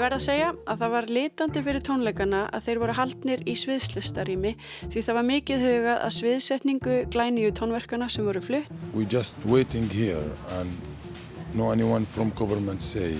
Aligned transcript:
Ég 0.00 0.06
verð 0.06 0.16
að 0.16 0.22
segja 0.24 0.52
að 0.64 0.78
það 0.80 0.92
var 0.94 1.06
litandi 1.12 1.60
fyrir 1.60 1.82
tónleikana 1.84 2.38
að 2.56 2.62
þeir 2.64 2.78
voru 2.80 2.92
haldnir 2.96 3.40
í 3.44 3.54
sviðslistarími 3.60 4.52
því 4.94 5.02
það 5.04 5.16
var 5.18 5.26
mikið 5.28 5.64
hugað 5.66 5.98
að 6.06 6.14
sviðsetningu 6.14 6.94
glæníu 7.12 7.50
tónverkana 7.58 8.08
sem 8.08 8.24
voru 8.24 8.40
flutt. 8.40 8.70
We 8.96 9.04
just 9.04 9.36
waiting 9.44 9.90
here 9.92 10.22
and 10.56 10.72
no 11.52 11.68
anyone 11.68 12.08
from 12.08 12.32
government 12.32 12.80
say 12.80 13.18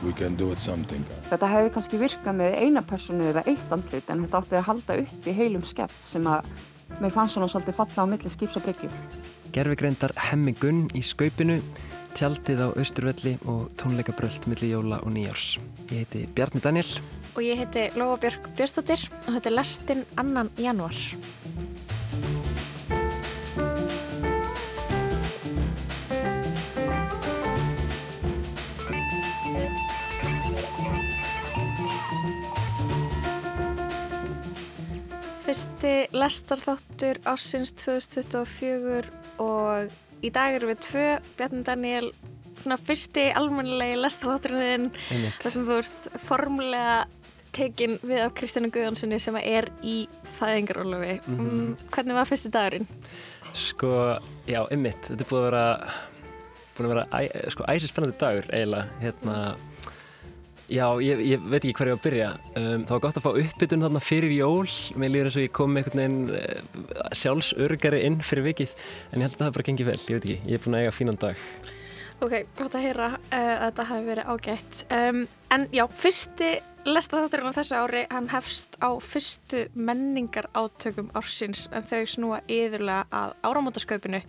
we 0.00 0.14
can 0.16 0.32
do 0.40 0.48
it 0.48 0.64
something. 0.64 1.04
Þetta 1.28 1.52
hefði 1.52 1.74
kannski 1.76 2.00
virkað 2.00 2.40
með 2.40 2.56
eina 2.56 2.84
personu 2.88 3.28
eða 3.34 3.44
eitt 3.44 3.76
andlit 3.76 4.08
en 4.08 4.24
þetta 4.24 4.40
átti 4.40 4.60
að 4.62 4.66
halda 4.70 4.98
upp 5.04 5.28
í 5.28 5.36
heilum 5.42 5.68
skett 5.74 6.00
sem 6.00 6.24
að 6.24 6.48
mér 7.02 7.12
fannst 7.12 7.36
svona 7.36 7.52
svolítið 7.52 7.82
falla 7.82 8.08
á 8.08 8.12
milli 8.14 8.32
skips 8.32 8.56
og 8.56 8.64
bryggju. 8.64 8.88
Gerfigreindar 9.52 10.16
hemmingun 10.30 10.86
í 10.96 11.04
skaupinu 11.04 11.60
tjaldið 12.18 12.60
á 12.66 12.68
Östurvelli 12.74 13.36
og 13.46 13.68
tónleikabröld 13.78 14.48
millir 14.50 14.72
jóla 14.72 14.98
og 15.06 15.12
nýjárs. 15.14 15.58
Ég 15.86 16.02
heiti 16.02 16.26
Bjarni 16.34 16.58
Daniel. 16.64 16.88
Og 17.36 17.44
ég 17.46 17.60
heiti 17.60 17.84
Lóabjörg 17.94 18.48
Björnstóttir 18.58 19.04
og 19.28 19.36
þetta 19.36 19.50
er 19.50 19.54
lastinn 19.54 20.02
annan 20.18 20.50
januar. 20.58 20.98
Fyrsti 35.46 35.94
lestarþáttur 36.18 37.22
ársins 37.30 37.72
2024 37.78 39.06
og 39.38 39.94
í 40.22 40.32
dag 40.34 40.56
eru 40.56 40.72
við 40.72 40.80
tvö, 40.88 41.06
Bjarni 41.38 41.62
Daniel, 41.66 42.10
svona 42.58 42.78
fyrsti 42.80 43.28
almennilegi 43.38 44.00
lestarþátturinn 44.00 44.90
þar 45.38 45.54
sem 45.54 45.66
þú 45.68 45.78
ert 45.82 46.10
formulega 46.24 46.98
tekin 47.54 47.96
við 48.02 48.24
af 48.26 48.34
Kristjánu 48.38 48.70
Guðanssoni 48.74 49.18
sem 49.22 49.38
er 49.40 49.70
í 49.82 50.00
fæðingarólufi. 50.38 51.20
Mm 51.26 51.38
-hmm. 51.38 51.76
Hvernig 51.94 52.14
var 52.14 52.26
fyrsti 52.26 52.50
dagurinn? 52.50 52.88
Sko, 53.54 54.16
já, 54.46 54.66
ymmit, 54.70 55.00
þetta 55.08 55.24
er 55.24 55.30
búin 55.30 55.40
að 55.40 55.50
vera, 55.50 55.64
búin 56.76 56.88
að 56.88 56.94
vera 56.94 57.06
æ, 57.12 57.50
sko, 57.50 57.64
æsi 57.68 57.88
spennandi 57.88 58.18
dagur 58.18 58.46
eiginlega, 58.52 58.86
hérna, 59.00 59.56
Já, 60.68 60.84
ég, 61.00 61.20
ég 61.24 61.44
veit 61.48 61.64
ekki 61.64 61.86
á 61.88 61.96
að 61.96 62.02
byrja. 62.04 62.28
Um, 62.52 62.82
það 62.84 62.90
var 62.92 63.00
gott 63.06 63.18
að 63.18 63.24
fá 63.24 63.30
uppbytun 63.40 63.84
þarna 63.86 64.02
fyrir 64.04 64.34
jól. 64.36 64.66
Mér 65.00 65.12
líður 65.14 65.30
eins 65.30 65.38
og 65.40 65.46
ég 65.46 65.54
kom 65.56 65.72
með 65.72 65.86
einhvern 65.88 66.02
veginn 66.02 66.18
uh, 66.36 67.14
sjálfsörgari 67.16 68.02
inn 68.04 68.18
fyrir 68.20 68.44
vikið. 68.50 68.74
En 69.08 69.22
ég 69.22 69.24
held 69.24 69.38
að 69.38 69.44
það 69.46 69.54
bara 69.56 69.66
gengið 69.70 69.88
vel, 69.88 69.96
ég 69.96 70.18
veit 70.18 70.26
ekki. 70.28 70.36
Ég 70.44 70.58
er 70.58 70.64
búin 70.66 70.76
að 70.76 70.84
eiga 70.84 70.94
fínan 70.98 71.20
dag. 71.22 71.40
Ok, 72.18 72.34
gott 72.58 72.76
að 72.76 72.84
heyra 72.84 73.08
uh, 73.14 73.38
að 73.38 73.64
þetta 73.64 73.88
hafi 73.94 74.08
verið 74.10 74.30
ágætt. 74.34 74.84
Um, 74.98 75.24
en 75.56 75.66
já, 75.72 75.84
fyrsti 76.04 76.50
lestaþátturinn 76.88 77.48
á 77.48 77.58
þessu 77.62 77.80
ári, 77.80 78.06
hann 78.12 78.28
hefst 78.34 78.76
á 78.84 78.90
fyrstu 79.00 79.66
menningar 79.72 80.50
átökum 80.52 81.08
ársins 81.16 81.64
en 81.72 81.88
þau 81.88 82.02
snúa 82.04 82.44
yðurlega 82.44 83.06
að 83.08 83.38
áramótasköpinu. 83.48 84.20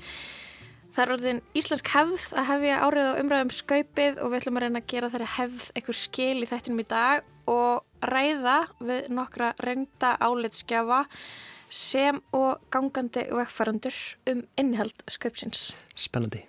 Það 0.95 1.04
er 1.04 1.14
orðin 1.14 1.42
íslensk 1.58 1.92
hefð 1.94 2.26
að 2.40 2.48
hefja 2.50 2.80
árið 2.86 3.09
á 3.09 3.20
umræðum 3.22 3.52
skaupið 3.54 4.20
og 4.23 4.32
við 4.32 4.40
ætlum 4.40 4.59
að 4.59 4.66
reyna 4.66 4.82
að 4.82 4.90
gera 4.94 5.12
þeirri 5.14 5.30
hefð 5.36 5.70
einhver 5.76 6.00
skil 6.00 6.38
í 6.42 6.50
þættinum 6.50 6.84
í 6.84 6.88
dag 6.90 7.30
og 7.50 8.09
ræða 8.09 8.58
við 8.82 9.10
nokkra 9.14 9.54
reynda 9.64 10.16
álitskjafa 10.17 11.02
sem 11.70 12.22
og 12.34 12.64
gangandi 12.73 13.28
vegfærandur 13.30 13.98
um 14.32 14.45
innihald 14.58 15.06
skaupsins. 15.12 15.70
Spennandi. 15.95 16.48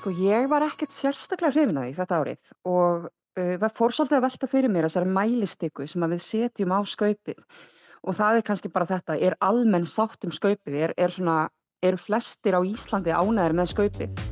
Sko 0.00 0.14
ég 0.16 0.46
var 0.48 0.64
ekkert 0.64 0.94
sérstaklega 0.96 1.52
hrifin 1.52 1.76
að 1.76 1.90
því 1.90 1.96
þetta 1.98 2.18
árið 2.22 2.52
og 2.70 3.02
uh, 3.36 3.64
fór 3.76 3.92
svolítið 3.92 4.16
að 4.16 4.22
velta 4.24 4.48
fyrir 4.48 4.72
mér 4.72 4.86
þessari 4.86 5.10
mælistyku 5.12 5.84
sem 5.92 6.06
við 6.08 6.22
setjum 6.24 6.72
á 6.72 6.80
skaupið 6.88 7.42
og 8.08 8.16
það 8.16 8.38
er 8.38 8.46
kannski 8.46 8.70
bara 8.72 8.88
þetta, 8.88 9.18
er 9.20 9.36
almenn 9.44 9.84
sátt 9.84 10.24
um 10.24 10.32
skaupið, 10.32 10.78
er, 10.86 10.94
er 10.96 11.12
svona, 11.12 11.50
eru 11.84 12.00
flestir 12.00 12.56
á 12.56 12.64
Íslandi 12.64 13.12
ánæðir 13.12 13.56
með 13.58 13.68
skaupið? 13.74 14.22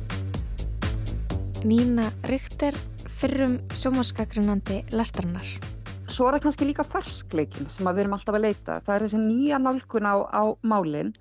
Nína 1.69 2.07
Ríkter, 2.31 2.73
fyrrum 3.19 3.59
sjómaskakrinandi 3.77 4.79
lestarinnar. 4.89 5.51
Svo 6.09 6.31
er 6.31 6.39
það 6.39 6.47
kannski 6.47 6.71
líka 6.71 6.87
ferskleikin 6.95 7.69
sem 7.69 7.85
við 7.91 8.07
erum 8.07 8.17
alltaf 8.17 8.39
að 8.39 8.47
leita, 8.47 8.79
það 8.87 8.95
er 8.95 9.05
þessi 9.05 9.21
nýja 9.21 9.61
nálgun 9.61 10.09
á, 10.09 10.17
á 10.33 10.43
málinn 10.65 11.13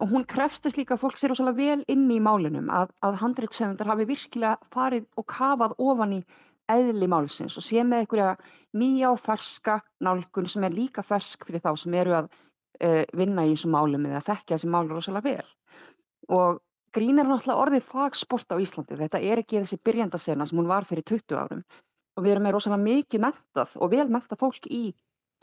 og 0.00 0.10
hún 0.12 0.26
krefstist 0.28 0.78
líka 0.78 0.96
að 0.96 1.02
fólk 1.04 1.18
sér 1.20 1.34
ósala 1.34 1.54
vel 1.56 1.80
inn 1.90 2.06
í 2.10 2.18
málinum 2.22 2.70
að, 2.74 2.92
að 3.04 3.18
handreitsefundar 3.22 3.90
hafi 3.90 4.06
virkilega 4.08 4.70
farið 4.74 5.08
og 5.18 5.26
kafað 5.30 5.74
ofan 5.78 6.18
í 6.18 6.20
eðli 6.68 7.08
málsins 7.08 7.56
og 7.58 7.64
sé 7.64 7.82
með 7.84 8.04
einhverja 8.04 8.34
nýja 8.76 9.12
og 9.14 9.20
ferska 9.24 9.78
nálgun 10.04 10.48
sem 10.50 10.66
er 10.68 10.76
líka 10.76 11.04
fersk 11.06 11.46
fyrir 11.48 11.64
þá 11.64 11.70
sem 11.80 11.96
eru 11.96 12.16
að 12.18 12.30
uh, 12.30 13.04
vinna 13.16 13.46
í 13.46 13.54
þessum 13.54 13.74
málum 13.76 14.06
eða 14.10 14.24
þekkja 14.28 14.56
þessi 14.56 14.72
mál 14.74 14.98
ósala 14.98 15.24
vel. 15.24 15.46
Og 16.28 16.60
grín 16.94 17.20
er 17.20 17.28
náttúrulega 17.28 17.62
orðið 17.64 17.88
fagsport 17.88 18.52
á 18.52 18.56
Íslandi, 18.60 18.98
þetta 19.00 19.20
er 19.20 19.42
ekki 19.42 19.62
þessi 19.62 19.80
byrjandasena 19.84 20.46
sem 20.48 20.60
hún 20.60 20.70
var 20.70 20.88
fyrir 20.88 21.06
20 21.08 21.40
árum 21.40 21.64
og 22.18 22.24
við 22.24 22.34
erum 22.34 22.48
með 22.48 22.56
rosalega 22.56 22.84
mikið 22.84 23.24
mentað 23.24 23.74
og 23.78 23.92
vel 23.92 24.08
mentað 24.10 24.40
fólk 24.40 24.64
í 24.74 24.84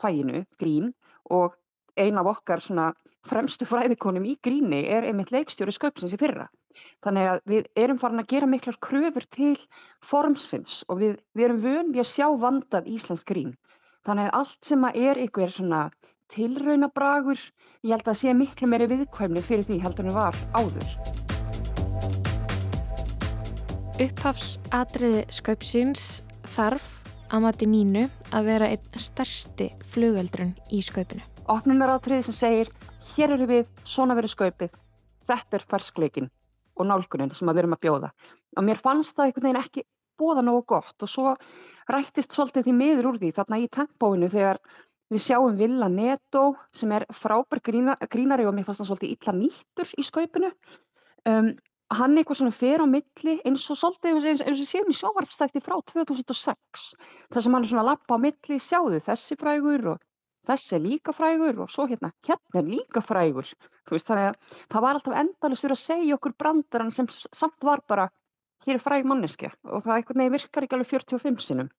fæinu, 0.02 0.44
grín 0.60 0.90
og 1.32 1.56
ein 1.96 2.18
af 2.20 2.28
okkar 2.34 2.60
svona 2.60 2.90
fremstu 3.26 3.66
fræðikonum 3.68 4.24
í 4.28 4.36
gríni 4.44 4.82
er 4.90 5.06
einmitt 5.06 5.32
leikstjóri 5.34 5.74
sköpsins 5.74 6.14
í 6.14 6.18
fyrra. 6.20 6.46
Þannig 7.04 7.30
að 7.30 7.40
við 7.50 7.68
erum 7.82 8.00
farin 8.00 8.22
að 8.22 8.30
gera 8.32 8.48
miklar 8.50 8.78
kröfur 8.84 9.26
til 9.34 9.54
formsins 10.04 10.82
og 10.88 11.00
við, 11.02 11.16
við 11.34 11.48
erum 11.48 11.62
vön 11.64 11.92
við 11.94 12.02
að 12.04 12.10
sjá 12.12 12.26
vandað 12.42 12.90
Íslands 12.92 13.26
grín. 13.28 13.54
Þannig 14.06 14.28
að 14.28 14.38
allt 14.40 14.70
sem 14.70 14.86
að 14.86 14.98
er 15.10 15.20
ykkur 15.24 15.54
svona 15.54 15.82
tilraunabragur, 16.32 17.40
ég 17.86 17.94
held 17.94 18.10
að 18.10 18.18
sé 18.20 18.34
miklu 18.34 18.70
meiri 18.70 18.90
viðkvæmni 18.90 19.44
fyrir 19.46 19.66
því 19.68 19.80
heldur 19.84 20.10
en 20.10 20.18
var 20.18 20.40
áður. 20.54 20.96
Upphafsadriði 24.06 25.22
sköpsins 25.32 26.08
þarf 26.56 26.90
að 27.32 27.46
mati 27.46 27.70
nínu 27.70 28.04
að 28.36 28.52
vera 28.52 28.68
einn 28.74 29.00
stærsti 29.00 29.72
flugeldrun 29.94 30.52
í 30.70 30.82
sköpinu 30.84 31.24
opnunaratriði 31.52 32.26
sem 32.26 32.36
segir 32.36 32.70
hér 33.16 33.36
eru 33.36 33.46
við, 33.48 33.68
svona 33.84 34.16
verið 34.18 34.34
skaupið, 34.34 34.72
þetta 35.28 35.58
er 35.58 35.68
ferskleikin 35.70 36.32
og 36.76 36.88
nálgunin 36.88 37.32
sem 37.34 37.48
við 37.48 37.62
erum 37.62 37.76
að 37.76 37.84
bjóða. 37.86 38.10
Og 38.56 38.66
mér 38.66 38.80
fannst 38.80 39.16
það 39.16 39.30
einhvern 39.30 39.48
veginn 39.48 39.62
ekki 39.62 39.84
bóða 40.20 40.44
nógu 40.44 40.64
gott 40.72 41.04
og 41.04 41.10
svo 41.12 41.34
rættist 41.92 42.34
svolítið 42.34 42.66
því 42.66 42.74
miður 42.76 43.10
úr 43.12 43.20
því 43.20 43.32
þarna 43.36 43.60
í 43.60 43.68
tempóinu 43.72 44.28
þegar 44.32 44.60
við 45.12 45.22
sjáum 45.22 45.56
Villa 45.60 45.88
Neto 45.92 46.44
sem 46.74 46.92
er 46.96 47.06
frábær 47.14 47.62
grína, 47.64 47.96
grínari 48.10 48.46
og 48.48 48.56
mér 48.56 48.66
fannst 48.66 48.82
það 48.82 48.90
svolítið 48.90 49.14
illa 49.14 49.34
nýttur 49.36 49.92
í 49.96 50.06
skaupinu. 50.06 50.50
Um, 51.28 51.52
hann 51.94 52.16
eitthvað 52.18 52.40
svona 52.40 52.56
fer 52.56 52.82
á 52.82 52.86
milli 52.90 53.36
eins 53.46 53.68
og 53.70 53.78
svolítið 53.78 54.26
eins 54.32 54.42
og 54.48 54.66
séum 54.66 54.90
í 54.90 54.96
sjóvarpstækti 54.98 55.62
frá 55.62 55.76
2006 55.92 56.88
þar 57.32 57.44
sem 57.44 57.54
hann 57.54 57.66
er 57.66 57.70
svona 57.70 57.86
lappa 57.86 58.18
á 58.18 58.24
milli, 58.24 58.58
sjáðu 58.58 59.00
þessi 59.04 59.38
frægur 59.38 59.92
og 59.94 60.02
þessi 60.46 60.76
er 60.76 60.84
líka 60.84 61.14
frægur 61.16 61.62
og 61.64 61.72
svo 61.72 61.86
hérna, 61.90 62.12
hérna 62.26 62.60
er 62.62 62.68
líka 62.68 63.02
frægur. 63.04 63.48
Veist, 63.90 64.08
þannig 64.08 64.30
að 64.30 64.60
það 64.72 64.84
var 64.86 64.98
alltaf 64.98 65.18
endalustur 65.22 65.74
að 65.74 65.82
segja 65.82 66.18
okkur 66.18 66.36
brandarann 66.38 66.94
sem 66.94 67.08
samt 67.10 67.66
var 67.66 67.82
bara, 67.88 68.08
hér 68.66 68.78
er 68.78 68.82
fræg 68.82 69.08
manneski 69.08 69.50
og 69.64 69.84
það 69.86 69.96
eitthvað 69.96 70.22
nefnir 70.22 70.36
virkar 70.38 70.66
ekki 70.66 70.78
alveg 70.78 70.92
45 70.94 71.48
sinum. 71.48 71.72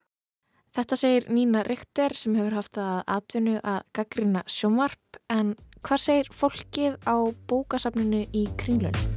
Þetta 0.78 0.98
segir 1.00 1.30
Nína 1.32 1.64
Richter 1.66 2.14
sem 2.14 2.36
hefur 2.38 2.58
haft 2.60 2.80
að 2.82 3.00
atvinnu 3.18 3.60
að 3.64 3.80
gaggrina 3.98 4.44
sjómarp 4.52 5.22
en 5.34 5.56
hvað 5.82 6.04
segir 6.04 6.34
fólkið 6.36 7.00
á 7.08 7.18
bókasafninu 7.50 8.28
í 8.36 8.48
kringlunni? 8.60 9.17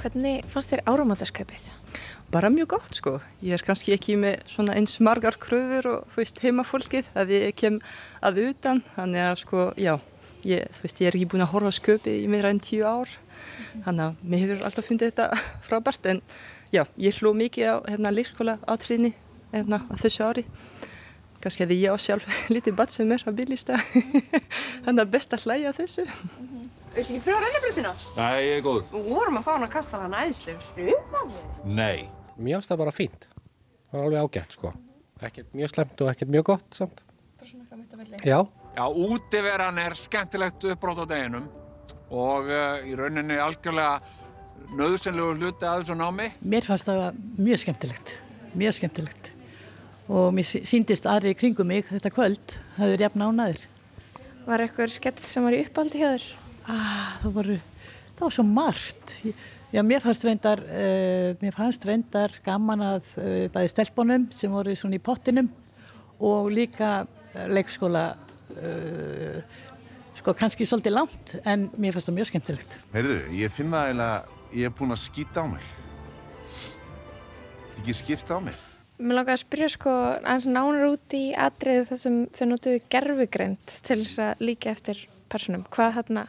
Hvernig 0.00 0.46
fannst 0.48 0.72
þér 0.72 0.86
áramáttasköpið? 0.88 1.70
bara 2.30 2.50
mjög 2.50 2.66
gott 2.66 2.94
sko. 2.94 3.18
Ég 3.42 3.56
er 3.56 3.64
kannski 3.64 3.94
ekki 3.94 4.14
með 4.20 4.44
svona 4.50 4.76
eins 4.78 4.98
margar 5.02 5.36
kröfur 5.40 5.88
og 5.90 6.14
veist 6.14 6.38
heimafólkið 6.42 7.08
að 7.18 7.32
ég 7.34 7.56
kem 7.58 7.80
að 8.22 8.42
utan. 8.44 8.82
Þannig 8.94 9.24
að 9.24 9.34
sko 9.42 9.64
já, 9.80 9.94
ég, 10.46 10.68
veist 10.82 11.02
ég 11.02 11.10
er 11.10 11.18
ekki 11.18 11.30
búin 11.32 11.44
að 11.44 11.52
horfa 11.54 11.74
sköpi 11.74 12.16
í 12.22 12.28
meira 12.30 12.52
enn 12.54 12.62
tíu 12.62 12.86
ár. 12.86 13.10
Þannig 13.86 14.04
að 14.06 14.22
mér 14.22 14.44
hefur 14.44 14.64
alltaf 14.68 14.90
fundið 14.90 15.10
þetta 15.10 15.42
frábært. 15.66 16.10
En 16.12 16.22
já, 16.74 16.84
ég 16.94 17.18
hló 17.18 17.34
mikið 17.34 17.74
á 17.74 17.76
hérna 17.90 18.14
leikskóla 18.14 18.58
átriðni 18.70 19.14
hérna 19.50 19.82
á 19.90 19.94
þessu 19.98 20.26
ári. 20.28 20.46
Kannski 21.42 21.66
að 21.66 21.78
ég 21.80 21.90
á 21.90 21.98
sjálf 21.98 22.28
litið 22.54 22.78
badd 22.78 22.94
sem 22.94 23.10
er 23.10 23.26
að 23.26 23.40
byrjista 23.42 23.80
þannig 24.84 25.02
að 25.02 25.14
best 25.16 25.34
að 25.34 25.48
hlæja 25.48 25.74
þessu 25.80 26.06
Viltu 26.90 27.00
ekki 27.14 27.20
pröfa 27.24 27.40
rennabröðina? 27.44 27.92
Nei, 28.16 28.38
ég 28.46 28.56
er 28.58 28.64
góð. 28.66 28.80
Við 28.94 29.10
vorum 29.14 29.38
að 29.38 29.44
fá 29.46 29.50
hann 29.54 29.66
að 29.66 29.72
kasta 29.76 30.00
hann 30.02 30.16
aðeinslega. 30.18 30.64
Frumaði? 30.74 31.42
Nei. 31.64 32.08
Mér 32.40 32.56
finnst 32.58 32.72
það 32.72 32.80
bara 32.82 32.94
fínt. 32.96 33.26
Það 33.90 33.98
var 34.00 34.06
alveg 34.08 34.24
ágætt, 34.26 34.56
sko. 34.56 34.72
Ekkert 35.28 35.54
mjög 35.54 35.70
slemt 35.74 36.02
og 36.02 36.10
ekkert 36.14 36.32
mjög 36.34 36.46
gott 36.50 36.78
samt. 36.80 37.02
Já, 38.24 38.38
Já, 38.76 38.84
útiveran 38.86 39.78
er 39.82 39.94
skemmtilegt 39.98 40.64
uppbrót 40.70 41.00
á 41.02 41.06
deginum 41.10 41.46
og 42.10 42.46
uh, 42.50 42.78
í 42.86 42.94
rauninni 42.98 43.36
algjörlega 43.42 43.98
nöðsynlegu 44.78 45.34
hluti 45.40 45.66
að 45.66 45.82
þessu 45.82 45.96
námi. 45.98 46.28
Mér 46.42 46.66
fannst 46.66 46.86
það 46.88 47.18
mjög 47.38 47.62
skemmtilegt, 47.64 48.12
mjög 48.54 48.76
skemmtilegt 48.78 49.30
og 50.10 50.30
mér 50.34 50.46
sí- 50.46 50.62
sýndist 50.66 51.06
aðri 51.10 51.34
í 51.34 51.38
kringum 51.38 51.66
mig 51.70 51.86
þetta 51.90 52.12
kvöld, 52.14 52.56
það 52.78 52.94
er 52.96 53.04
jafn 53.06 53.26
ánaðir. 53.26 53.64
Var 54.46 54.64
eitthvað 54.64 54.94
skets 54.94 55.26
sem 55.34 55.46
var 55.46 55.54
í 55.58 55.64
uppáldi 55.66 56.00
hjá 56.02 56.08
þér? 56.14 56.28
Ah, 56.70 57.16
það 57.22 57.32
voru, 57.34 57.56
það 58.14 58.22
var 58.22 58.34
svo 58.36 58.44
margt. 58.46 59.14
Já, 59.70 59.82
mér 59.86 60.02
fannst 60.02 60.24
reyndar, 60.26 60.62
uh, 60.66 61.30
mér 61.42 61.54
fannst 61.54 61.84
reyndar 61.86 62.34
gaman 62.46 62.82
að 62.82 63.10
uh, 63.18 63.44
bæði 63.54 63.70
stelpunum 63.70 64.28
sem 64.34 64.50
voru 64.50 64.74
svona 64.78 64.98
í 64.98 65.02
pottinum 65.02 65.50
og 66.26 66.50
líka 66.50 67.04
leikskóla, 67.50 68.04
uh, 68.56 69.60
sko 70.18 70.34
kannski 70.38 70.66
svolítið 70.66 70.96
langt 70.96 71.36
en 71.46 71.68
mér 71.78 71.94
fannst 71.94 72.10
það 72.10 72.18
mjög 72.18 72.30
skemmtilegt. 72.32 72.78
Heyrðu, 72.94 73.20
ég 73.38 73.54
finn 73.54 73.70
það 73.74 73.92
eiginlega, 73.92 74.40
ég 74.58 74.70
er 74.70 74.74
búinn 74.78 74.96
að 74.96 75.04
skýta 75.04 75.46
á 75.46 75.46
mig. 75.50 75.70
Ekki 77.78 77.96
skipta 77.96 78.36
á 78.36 78.40
mig. 78.42 78.58
Mér 79.00 79.16
langar 79.16 79.38
að 79.38 79.44
spyrja 79.46 79.70
sko 79.72 79.92
aðeins 80.18 80.50
nánar 80.50 80.90
út 80.90 81.14
í 81.16 81.30
atriðu 81.32 81.86
þar 81.88 82.00
sem 82.02 82.16
þau 82.36 82.46
notuðu 82.50 82.82
gerfugreind 82.92 83.76
til 83.86 84.02
þess 84.02 84.20
að 84.26 84.42
líka 84.50 84.74
eftir 84.74 85.06
personum. 85.32 85.62
Hvað, 85.72 85.94
hérna, 85.96 86.26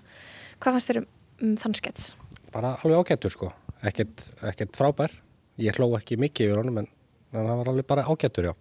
hvað 0.62 0.78
fannst 0.78 0.92
þér 0.92 1.02
um, 1.04 1.08
um 1.42 1.56
þann 1.60 1.80
skets? 1.82 2.12
bara 2.52 2.76
alveg 2.84 3.00
ágættur 3.00 3.34
sko, 3.34 3.52
ekkert, 3.88 4.24
ekkert 4.52 4.78
frábær. 4.78 5.14
Ég 5.62 5.78
hló 5.78 5.92
ekki 5.98 6.18
mikið 6.20 6.50
yfir 6.50 6.62
honum 6.62 6.82
en, 6.82 6.90
en 7.32 7.48
það 7.48 7.62
var 7.62 7.72
alveg 7.72 7.88
bara 7.88 8.08
ágættur, 8.08 8.50
já. 8.50 8.54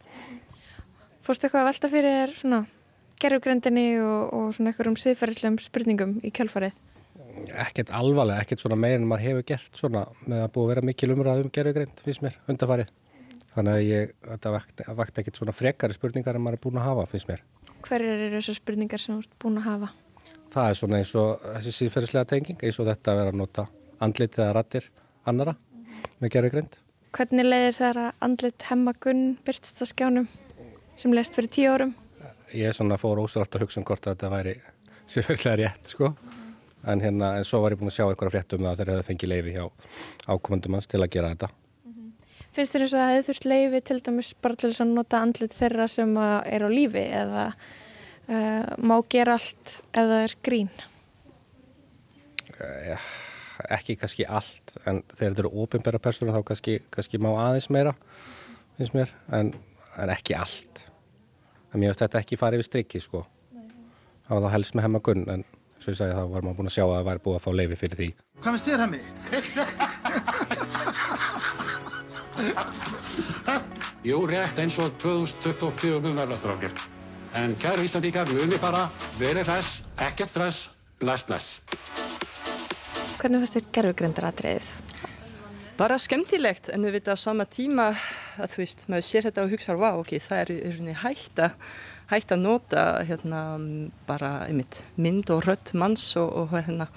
Fórstu 1.25 1.47
eitthvað 1.47 1.63
að 1.63 1.69
velta 1.71 1.91
fyrir 1.93 2.37
svona 2.37 2.61
gerfugrindinni 3.21 3.87
og, 4.03 4.23
og 4.37 4.55
svona 4.57 4.73
eitthvað 4.73 4.93
um 4.93 4.99
siðferðislegum 5.01 5.59
spurningum 5.63 6.17
í 6.25 6.33
kjölfarið? 6.35 6.79
Ekkert 7.63 7.93
alvarlega, 7.97 8.45
ekkert 8.45 8.63
svona 8.63 8.79
meir 8.81 8.99
en 8.99 9.07
maður 9.09 9.27
hefur 9.29 9.47
gert 9.53 9.79
svona 9.79 10.05
með 10.27 10.45
að 10.45 10.53
búið 10.55 10.65
að 10.65 10.73
vera 10.73 10.87
mikil 10.89 11.15
umræð 11.15 11.45
um 11.45 11.55
gerfugreind, 11.55 12.03
finnst 12.05 12.25
mér, 12.25 12.37
undarfarið. 12.51 12.93
Þannig 13.55 13.77
að 13.77 13.87
ég, 13.87 14.13
þetta 14.27 14.53
vakt, 14.55 14.85
vakt 15.01 15.21
ekkert 15.21 15.41
svona 15.41 15.55
frekari 15.57 15.97
spurningar 15.97 16.37
en 16.37 16.45
maður 16.45 16.59
er 16.59 16.65
búin 16.67 16.81
að 16.81 16.89
hafa, 16.91 17.09
finnst 17.11 17.31
mér. 17.31 17.43
Hverjar 17.87 18.23
eru 18.27 18.39
þessar 18.39 18.59
spurningar 18.61 19.03
sem 19.03 19.17
þú 19.17 19.25
ert 19.25 19.37
búin 19.43 19.59
að 19.61 19.69
hafa? 19.71 19.91
Það 20.51 20.69
er 20.69 20.79
svona 20.79 20.99
eins 20.99 21.13
og 21.19 21.43
þessi 21.45 21.73
síðferðislega 21.77 22.29
tenging, 22.33 22.63
eins 22.67 22.79
og 22.83 22.89
þetta 22.89 23.13
að 23.13 23.21
vera 23.21 23.33
að 23.33 23.39
nota 23.39 23.67
andlitið 24.03 24.45
eða 24.45 24.55
rattir 24.57 24.89
annara 25.31 25.55
með 26.19 26.33
gerfugreind. 26.35 26.77
Hvernig 27.15 27.47
leiðir 27.47 27.77
þær 27.77 28.01
að 28.05 28.25
andlit 28.27 28.67
hemma 28.71 28.95
Gunn 29.03 29.25
byrtst 29.47 29.83
á 29.83 29.87
skjánum 29.91 30.27
sem 30.99 31.15
leist 31.15 31.37
fyrir 31.39 31.51
tíu 31.55 31.71
árum? 31.71 31.95
Ég 32.55 32.75
svona 32.75 32.99
fór 32.99 33.23
ósrætt 33.23 33.55
að 33.55 33.67
hugsa 33.67 33.81
um 33.81 33.87
hvort 33.87 34.07
að 34.07 34.17
þetta 34.17 34.31
væri 34.33 34.55
síðferðislega 35.11 35.59
rétt, 35.61 35.91
sko. 35.91 36.13
En 36.91 37.03
hérna, 37.03 37.35
en 37.37 37.47
svo 37.47 37.61
var 37.63 37.75
ég 37.75 37.81
búin 37.81 37.91
að 37.91 37.99
sjá 37.99 38.07
einhverja 38.09 38.35
frétt 38.35 38.55
um 38.57 38.65
það 38.67 38.79
þegar 38.81 38.95
hefur 38.95 39.09
fengið 39.11 39.33
leifi 39.35 39.55
hjá 39.57 39.65
ákomandum 40.33 40.79
hans 40.79 40.89
til 40.91 41.03
að 41.03 41.13
gera 41.15 41.35
þetta. 41.35 41.51
Finnst 42.57 42.75
þér 42.75 42.85
eins 42.85 42.95
og 42.95 43.01
það 43.01 43.13
hefði 43.13 43.27
þurft 43.29 43.47
leifi 43.51 43.81
til 43.87 43.99
dæmis 44.07 44.31
bara 44.43 44.59
til 44.59 44.71
að 44.73 44.95
nota 44.97 45.21
andlit 45.23 45.55
þeirra 45.55 45.87
sem 45.93 46.17
að 46.19 46.37
er 46.51 46.65
á 46.67 46.69
lífi 46.73 47.05
eða 47.21 47.45
uh, 48.31 48.71
má 48.79 48.97
gera 49.13 49.37
allt 49.39 49.77
ef 49.91 49.99
það 49.99 50.17
er 50.23 50.37
grín? 50.47 50.71
Eh, 52.61 53.09
ekki 53.77 53.97
kannski 54.01 54.27
allt, 54.29 54.77
en 54.85 55.03
þegar 55.15 55.33
þetta 55.35 55.45
eru 55.45 55.53
óbyrnbæra 55.65 56.01
personur 56.03 56.37
þá 56.37 56.47
kannski, 56.53 56.79
kannski 56.93 57.21
má 57.23 57.31
aðeins 57.33 57.71
meira, 57.73 57.95
finnst 58.79 58.97
mér, 58.97 59.13
en, 59.37 59.55
en 60.01 60.13
ekki 60.13 60.37
allt. 60.37 60.85
En 61.71 61.81
mér 61.81 61.93
finnst 61.93 62.05
þetta 62.05 62.21
ekki 62.21 62.39
farið 62.41 62.63
við 62.63 62.69
strikki, 62.69 63.01
sko. 63.03 63.25
Það 64.27 64.37
var 64.37 64.45
það 64.47 64.55
helst 64.59 64.77
með 64.77 64.87
hemma 64.87 65.03
gunn, 65.05 65.25
en 65.33 65.49
og 65.81 65.89
ég 65.89 65.97
sagði 65.97 66.13
þá 66.13 66.25
var 66.29 66.45
maður 66.45 66.57
búin 66.59 66.69
að 66.69 66.75
sjá 66.75 66.85
að 66.85 66.91
það 66.93 67.07
væri 67.09 67.23
búið 67.25 67.37
að 67.39 67.45
fá 67.45 67.51
leifi 67.57 67.77
fyrir 67.81 67.97
því. 68.01 68.09
Hvað 68.41 68.53
finnst 68.53 68.67
þér, 68.69 68.81
Hemmi? 68.85 69.01
Jú, 74.11 74.19
rétt 74.29 74.59
eins 74.61 74.77
og 74.81 74.89
2024 75.01 76.01
mun 76.05 76.21
verðastrákir. 76.21 76.73
En 77.31 77.53
kæru 77.63 77.85
Íslandíkar, 77.87 78.27
muni 78.35 78.57
bara, 78.59 78.89
verið 79.15 79.47
hress, 79.47 79.85
ekkert 80.03 80.33
stress, 80.33 80.65
bless, 80.99 81.23
bless. 81.23 81.61
Hvernig 83.21 83.45
fannst 83.45 83.55
þér 83.55 83.69
gerfugrindaratriðið? 83.77 84.71
Bara 85.79 86.01
skemmtilegt 86.03 86.73
en 86.75 86.83
við 86.89 86.99
veitum 86.99 87.15
að 87.15 87.21
sama 87.23 87.47
tíma 87.47 87.87
að 88.35 88.51
þú 88.57 88.61
veist, 88.65 88.83
maður 88.91 89.07
sér 89.07 89.29
þetta 89.29 89.45
og 89.47 89.55
hugsa 89.55 89.79
vá, 89.79 89.89
ok, 90.01 90.13
það 90.21 90.43
er 90.43 90.53
rauninni 90.67 90.99
hægt 91.05 91.41
að 91.47 91.55
hægt 92.11 92.35
að 92.35 92.43
nota 92.43 92.85
hérna 93.07 93.41
bara 94.09 94.33
einmitt 94.49 94.83
mynd 94.99 95.31
og 95.31 95.45
rödd 95.47 95.71
manns 95.79 96.09
og, 96.19 96.33
og 96.35 96.55
hérna 96.57 96.89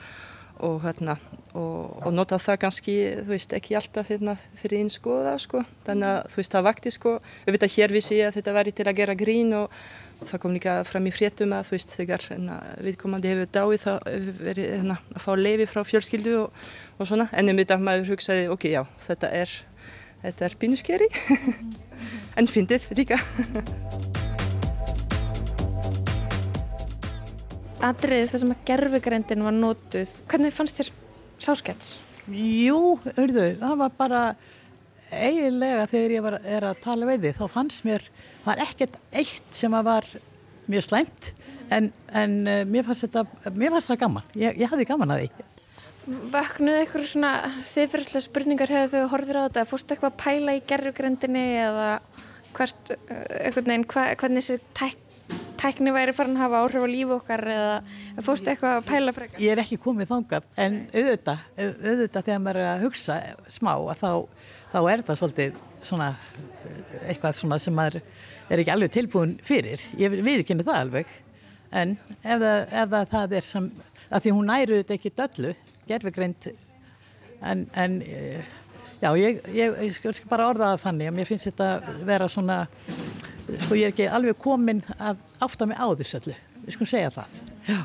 og 0.64 0.80
hérna 0.84 1.16
og, 1.54 2.00
og 2.08 2.14
nota 2.14 2.40
það 2.42 2.60
kannski, 2.64 2.96
þú 3.22 3.30
veist, 3.30 3.54
ekki 3.54 3.78
alltaf 3.78 4.10
hérna 4.10 4.36
fyrir 4.58 4.82
einskoða, 4.82 5.36
sko 5.42 5.64
þannig 5.86 6.10
að 6.10 6.32
þú 6.34 6.42
veist, 6.42 6.56
það 6.56 6.68
vakti, 6.68 6.94
sko 6.94 7.14
við 7.46 7.56
veitum 7.56 7.70
að 7.70 7.76
hér 7.78 7.94
við 7.94 8.06
séum 8.08 8.30
að 8.30 8.38
þetta 8.40 8.56
væri 8.58 8.74
til 8.74 8.88
að 8.90 9.00
gera 9.02 9.18
grín 9.18 9.56
og 9.58 9.80
það 10.30 10.42
kom 10.44 10.56
líka 10.56 10.78
fram 10.88 11.10
í 11.10 11.14
fréttum 11.14 11.54
að 11.56 11.68
þú 11.68 11.76
veist, 11.76 11.94
þegar 11.98 12.26
hérna, 12.30 12.58
viðkomandi 12.86 13.32
hefur 13.32 13.52
dáið 13.58 13.84
það 13.84 14.00
hefur 14.14 14.40
verið 14.48 14.72
hérna, 14.78 14.98
að 15.14 15.26
fá 15.26 15.32
leifi 15.40 15.70
frá 15.70 15.82
fjölskyldu 15.90 16.34
og, 16.42 16.66
og 16.98 17.10
svona, 17.10 17.28
en 17.34 17.54
um 17.54 17.62
þetta 17.62 17.80
maður 17.82 18.14
hugsaði, 18.14 18.50
ok, 18.54 18.68
já, 18.72 18.82
þetta 19.08 19.32
er 19.44 19.54
þetta 20.24 20.48
er 20.48 20.58
pínuskeri 20.62 21.10
en 22.40 22.50
fyndið 22.50 22.90
líka. 22.98 23.20
Þar 27.84 28.40
sem 28.40 28.54
að 28.54 28.62
gerfugrindin 28.68 29.44
var 29.44 29.56
notuð, 29.56 30.18
hvernig 30.32 30.56
fannst 30.56 30.80
þér 30.80 30.92
sáskets? 31.44 31.98
Jú, 32.32 32.96
hörðu, 33.18 33.50
það 33.60 33.80
var 33.82 33.96
bara 33.98 34.22
eiginlega 35.12 35.88
þegar 35.92 36.14
ég 36.16 36.24
var, 36.24 36.38
er 36.48 36.68
að 36.70 36.80
tala 36.86 37.10
við 37.10 37.26
þið, 37.26 37.42
þá 37.42 37.58
fannst 37.58 37.84
mér, 37.88 38.06
var 38.44 38.62
ekkert 38.64 39.00
eitt 39.16 39.56
sem 39.56 39.74
að 39.74 39.88
var 39.90 40.10
mjög 40.72 40.86
slæmt, 40.88 41.32
en, 41.74 41.90
en 42.14 42.38
uh, 42.48 42.62
mér 42.70 42.86
fannst 42.88 43.08
þetta, 43.08 43.26
mér 43.56 43.74
fannst 43.76 43.92
það 43.92 44.02
gaman, 44.06 44.30
ég, 44.40 44.62
ég 44.62 44.72
hafði 44.72 44.88
gaman 44.90 45.16
að 45.16 45.24
því. 45.24 45.50
Vaknuðu 46.34 46.80
eitthvað 46.82 47.06
svona 47.08 47.32
siðferðslega 47.64 48.26
spurningar 48.26 48.72
hefur 48.74 48.92
þau 48.92 49.12
horfður 49.14 49.40
á 49.40 49.46
þetta, 49.46 49.68
fórstu 49.70 49.96
eitthvað 49.96 50.12
að 50.12 50.22
pæla 50.26 50.56
í 50.58 50.64
gerfugrindinni 50.68 51.44
eða 51.64 51.90
hvert, 52.58 52.92
einhvern 53.08 53.70
veginn, 53.70 53.86
hva, 53.94 54.04
hvernig 54.20 54.44
þessi 54.44 54.74
tæk, 54.78 55.03
tækni 55.64 55.94
væri 55.96 56.14
farin 56.16 56.38
að 56.38 56.44
hafa 56.44 56.62
áhrif 56.64 56.84
á 56.84 56.90
lífu 56.92 57.16
okkar 57.18 57.44
eða 57.54 58.24
fórstu 58.26 58.52
eitthvað 58.52 58.78
að 58.78 58.88
pæla 58.90 59.14
frekar? 59.16 59.42
Ég 59.44 59.54
er 59.56 59.62
ekki 59.64 59.80
komið 59.82 60.10
þangað, 60.12 60.48
en 60.60 60.80
auðvitað, 60.92 61.46
auðvitað 61.58 62.28
þegar 62.28 62.42
maður 62.44 62.62
er 62.62 62.70
að 62.74 62.84
hugsa 62.84 63.20
smá, 63.58 63.72
að 63.78 64.02
þá, 64.02 64.10
þá 64.74 64.80
er 64.82 65.04
þetta 65.04 65.18
svolítið 65.22 65.62
svona, 65.84 66.10
eitthvað 67.08 67.38
svona 67.40 67.60
sem 67.64 67.78
maður 67.78 68.00
er 68.04 68.64
ekki 68.64 68.74
alveg 68.74 68.94
tilbúin 68.94 69.38
fyrir. 69.44 69.84
Ég 70.00 70.18
viðkynni 70.26 70.68
það 70.68 70.82
alveg, 70.82 71.14
en 71.72 71.96
ef 72.22 72.44
það, 72.44 72.60
ef 72.84 72.94
það, 72.96 73.08
það 73.16 73.38
er 73.40 73.48
sem, 73.48 73.70
að 74.10 74.26
því 74.26 74.36
hún 74.38 74.52
næru 74.52 74.82
þetta 74.82 74.98
ekki 75.00 75.14
döllu, 75.20 75.56
gerfugreind, 75.88 76.50
en, 77.44 77.68
en 77.76 78.00
já, 79.04 79.12
ég, 79.20 79.40
ég, 79.56 79.78
ég 79.88 79.96
skal 80.00 80.16
bara 80.32 80.50
orða 80.52 80.74
það 80.74 80.84
þannig 80.88 81.12
að 81.12 81.18
mér 81.18 81.30
finnst 81.30 81.50
þetta 81.50 81.96
vera 82.08 82.30
svona, 82.32 82.64
sko 83.62 83.78
ég 83.78 83.90
er 83.90 83.94
ekki 83.94 84.08
alveg 84.10 84.40
komin 84.42 84.82
að 84.98 85.22
átta 85.44 85.68
mig 85.70 85.78
á 85.80 85.88
þessu 86.00 86.20
öllu, 86.22 86.36
við 86.64 86.76
skulum 86.78 86.90
segja 86.90 87.14
það. 87.18 87.38
Já. 87.68 87.80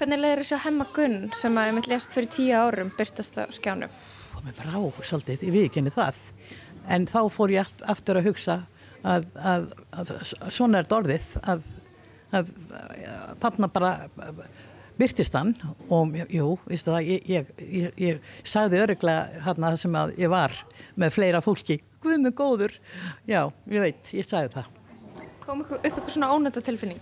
Hvernig 0.00 0.20
leiðir 0.22 0.42
þessu 0.42 0.56
að 0.56 0.64
hemma 0.64 0.86
Gunn 0.96 1.18
sem 1.36 1.58
að 1.60 1.68
ég 1.68 1.76
mitt 1.76 1.90
lést 1.90 2.14
fyrir 2.16 2.32
tíu 2.32 2.56
árum 2.56 2.92
byrtast 2.96 3.36
á 3.36 3.44
skjánum? 3.52 3.92
Og 4.36 4.46
mér 4.46 4.56
brá 4.56 4.76
svolítið, 5.04 5.44
ég 5.48 5.56
viðkynni 5.56 5.92
það. 5.92 6.22
En 6.88 7.04
þá 7.10 7.20
fór 7.32 7.52
ég 7.52 7.74
aftur 7.90 8.20
að 8.20 8.30
hugsa 8.30 8.56
að, 9.04 9.28
að, 9.36 9.68
að 9.92 10.14
svona 10.48 10.80
er 10.80 10.88
þetta 10.88 10.98
orðið, 11.02 11.28
að, 11.52 11.68
að 12.38 12.50
þarna 13.44 13.70
bara 13.74 13.92
byrtist 15.00 15.36
hann 15.36 15.54
og 15.92 16.16
jú, 16.32 16.54
vistu 16.68 16.92
það, 16.92 17.06
ég, 17.08 17.30
ég, 17.30 17.54
ég, 17.60 17.94
ég 18.00 18.34
sagði 18.44 18.82
öruglega 18.84 19.44
þarna 19.46 19.72
sem 19.80 19.96
að 19.96 20.12
ég 20.20 20.32
var 20.32 20.56
með 21.00 21.16
fleira 21.16 21.44
fólki, 21.44 21.80
guð 22.00 22.20
mig 22.24 22.36
góður, 22.36 22.76
já, 23.28 23.42
ég 23.70 23.84
veit, 23.84 24.12
ég 24.16 24.28
sagði 24.28 24.54
það. 24.58 24.76
Kom 25.44 25.62
upp 25.64 25.76
eitthvað 25.80 26.10
svona 26.14 26.30
ónöta 26.34 26.62
tilfinning? 26.64 27.00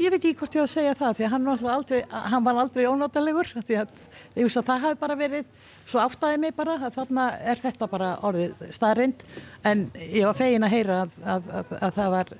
Ég 0.00 0.12
veit 0.12 0.20
ekki 0.20 0.36
hvort 0.40 0.56
ég 0.56 0.62
á 0.62 0.66
að 0.66 0.72
segja 0.72 0.96
það 0.98 1.16
því 1.18 1.26
að 1.26 1.32
hann 1.34 1.46
var 1.48 1.74
aldrei, 1.74 2.00
hann 2.32 2.44
var 2.46 2.60
aldrei 2.62 2.86
ónótalegur 2.88 3.50
því 3.52 3.78
að 3.82 3.94
ég 4.36 4.46
veist 4.46 4.60
að 4.60 4.68
það 4.70 4.84
hafi 4.86 5.00
bara 5.00 5.16
verið 5.20 5.48
svo 5.90 6.02
áftæðið 6.04 6.42
mig 6.44 6.54
bara 6.56 6.76
að 6.78 6.98
þarna 6.98 7.26
er 7.52 7.62
þetta 7.62 7.88
bara 7.90 8.10
orðið 8.26 8.66
staðrind 8.76 9.24
en 9.66 9.88
ég 9.98 10.28
var 10.28 10.38
fegin 10.38 10.66
að 10.66 10.74
heyra 10.76 11.00
að, 11.04 11.16
að, 11.34 11.50
að, 11.60 11.74
að 11.80 11.98
það 11.98 12.14
var 12.16 12.32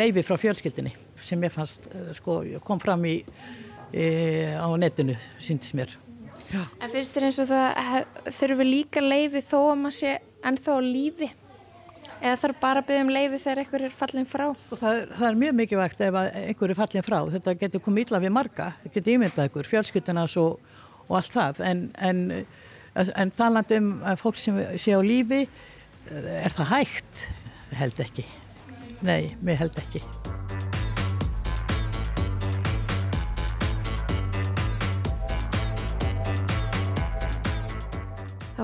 leifi 0.00 0.24
frá 0.26 0.40
fjölskyldinni 0.44 0.94
sem 1.24 1.44
ég 1.44 1.54
fannst 1.54 1.90
sko, 2.18 2.40
kom 2.64 2.82
fram 2.82 3.04
í 3.08 3.18
e, 3.94 4.08
á 4.58 4.68
netinu, 4.80 5.16
síndist 5.42 5.76
mér. 5.78 5.94
Já. 6.50 6.64
En 6.82 6.90
finnst 6.92 7.14
þér 7.14 7.28
eins 7.28 7.40
og 7.42 7.50
það 7.50 8.34
þurfi 8.36 8.66
líka 8.68 9.02
leifi 9.02 9.42
þó 9.44 9.58
að 9.60 9.80
maður 9.84 9.96
sé 10.00 10.12
ennþá 10.44 10.76
á 10.76 10.80
lífi? 10.84 11.30
Eða 12.20 12.36
þarf 12.42 12.60
bara 12.62 12.82
að 12.82 12.88
byggja 12.90 13.04
um 13.04 13.12
leifi 13.14 13.40
þegar 13.42 13.62
einhver 13.62 13.84
er 13.86 13.94
fallin 13.94 14.28
frá? 14.28 14.44
Og 14.52 14.80
það, 14.80 15.00
það 15.14 15.26
er 15.28 15.40
mjög 15.42 15.56
mikilvægt 15.60 16.04
ef 16.06 16.18
einhver 16.20 16.74
er 16.74 16.78
fallin 16.80 17.06
frá. 17.06 17.18
Þetta 17.34 17.56
getur 17.62 17.84
komið 17.84 18.06
illa 18.08 18.22
við 18.24 18.34
marga, 18.36 18.68
þetta 18.82 18.94
getur 18.98 19.16
ímyndað 19.18 19.50
ykkur, 19.50 19.70
fjölskyttunas 19.72 20.36
og, 20.42 20.76
og 21.06 21.16
allt 21.20 21.38
það. 21.38 21.64
En, 21.70 21.86
en, 22.10 22.22
en 23.04 23.34
talandi 23.38 23.80
um 23.82 23.90
fólk 24.20 24.40
sem 24.40 24.60
sé 24.80 24.96
á 24.96 25.00
lífi, 25.04 25.44
er 26.10 26.54
það 26.54 26.72
hægt? 26.74 27.26
Held 27.74 28.04
ekki. 28.06 28.28
Nei, 29.04 29.34
mér 29.44 29.64
held 29.64 29.82
ekki. 29.82 30.04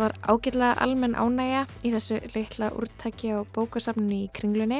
Það 0.00 0.14
var 0.14 0.32
ágætlega 0.32 0.76
almenn 0.80 1.12
ánægja 1.12 1.64
í 1.84 1.90
þessu 1.92 2.18
litla 2.32 2.70
úrtaki 2.72 3.34
á 3.36 3.44
bókasafninu 3.52 4.16
í 4.16 4.30
kringlunni. 4.32 4.78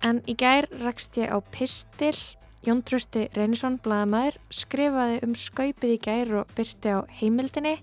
En 0.00 0.22
í 0.24 0.32
gær 0.40 0.64
rakst 0.80 1.18
ég 1.20 1.28
á 1.28 1.44
Pistil. 1.52 2.16
Jón 2.64 2.80
Trösti 2.88 3.26
Reynisson, 3.36 3.76
blaðamæður, 3.84 4.38
skrifaði 4.48 5.18
um 5.26 5.34
skaupið 5.36 5.92
í 5.92 6.00
gær 6.06 6.32
og 6.40 6.54
byrti 6.56 6.94
á 6.96 7.04
heimildinni. 7.20 7.74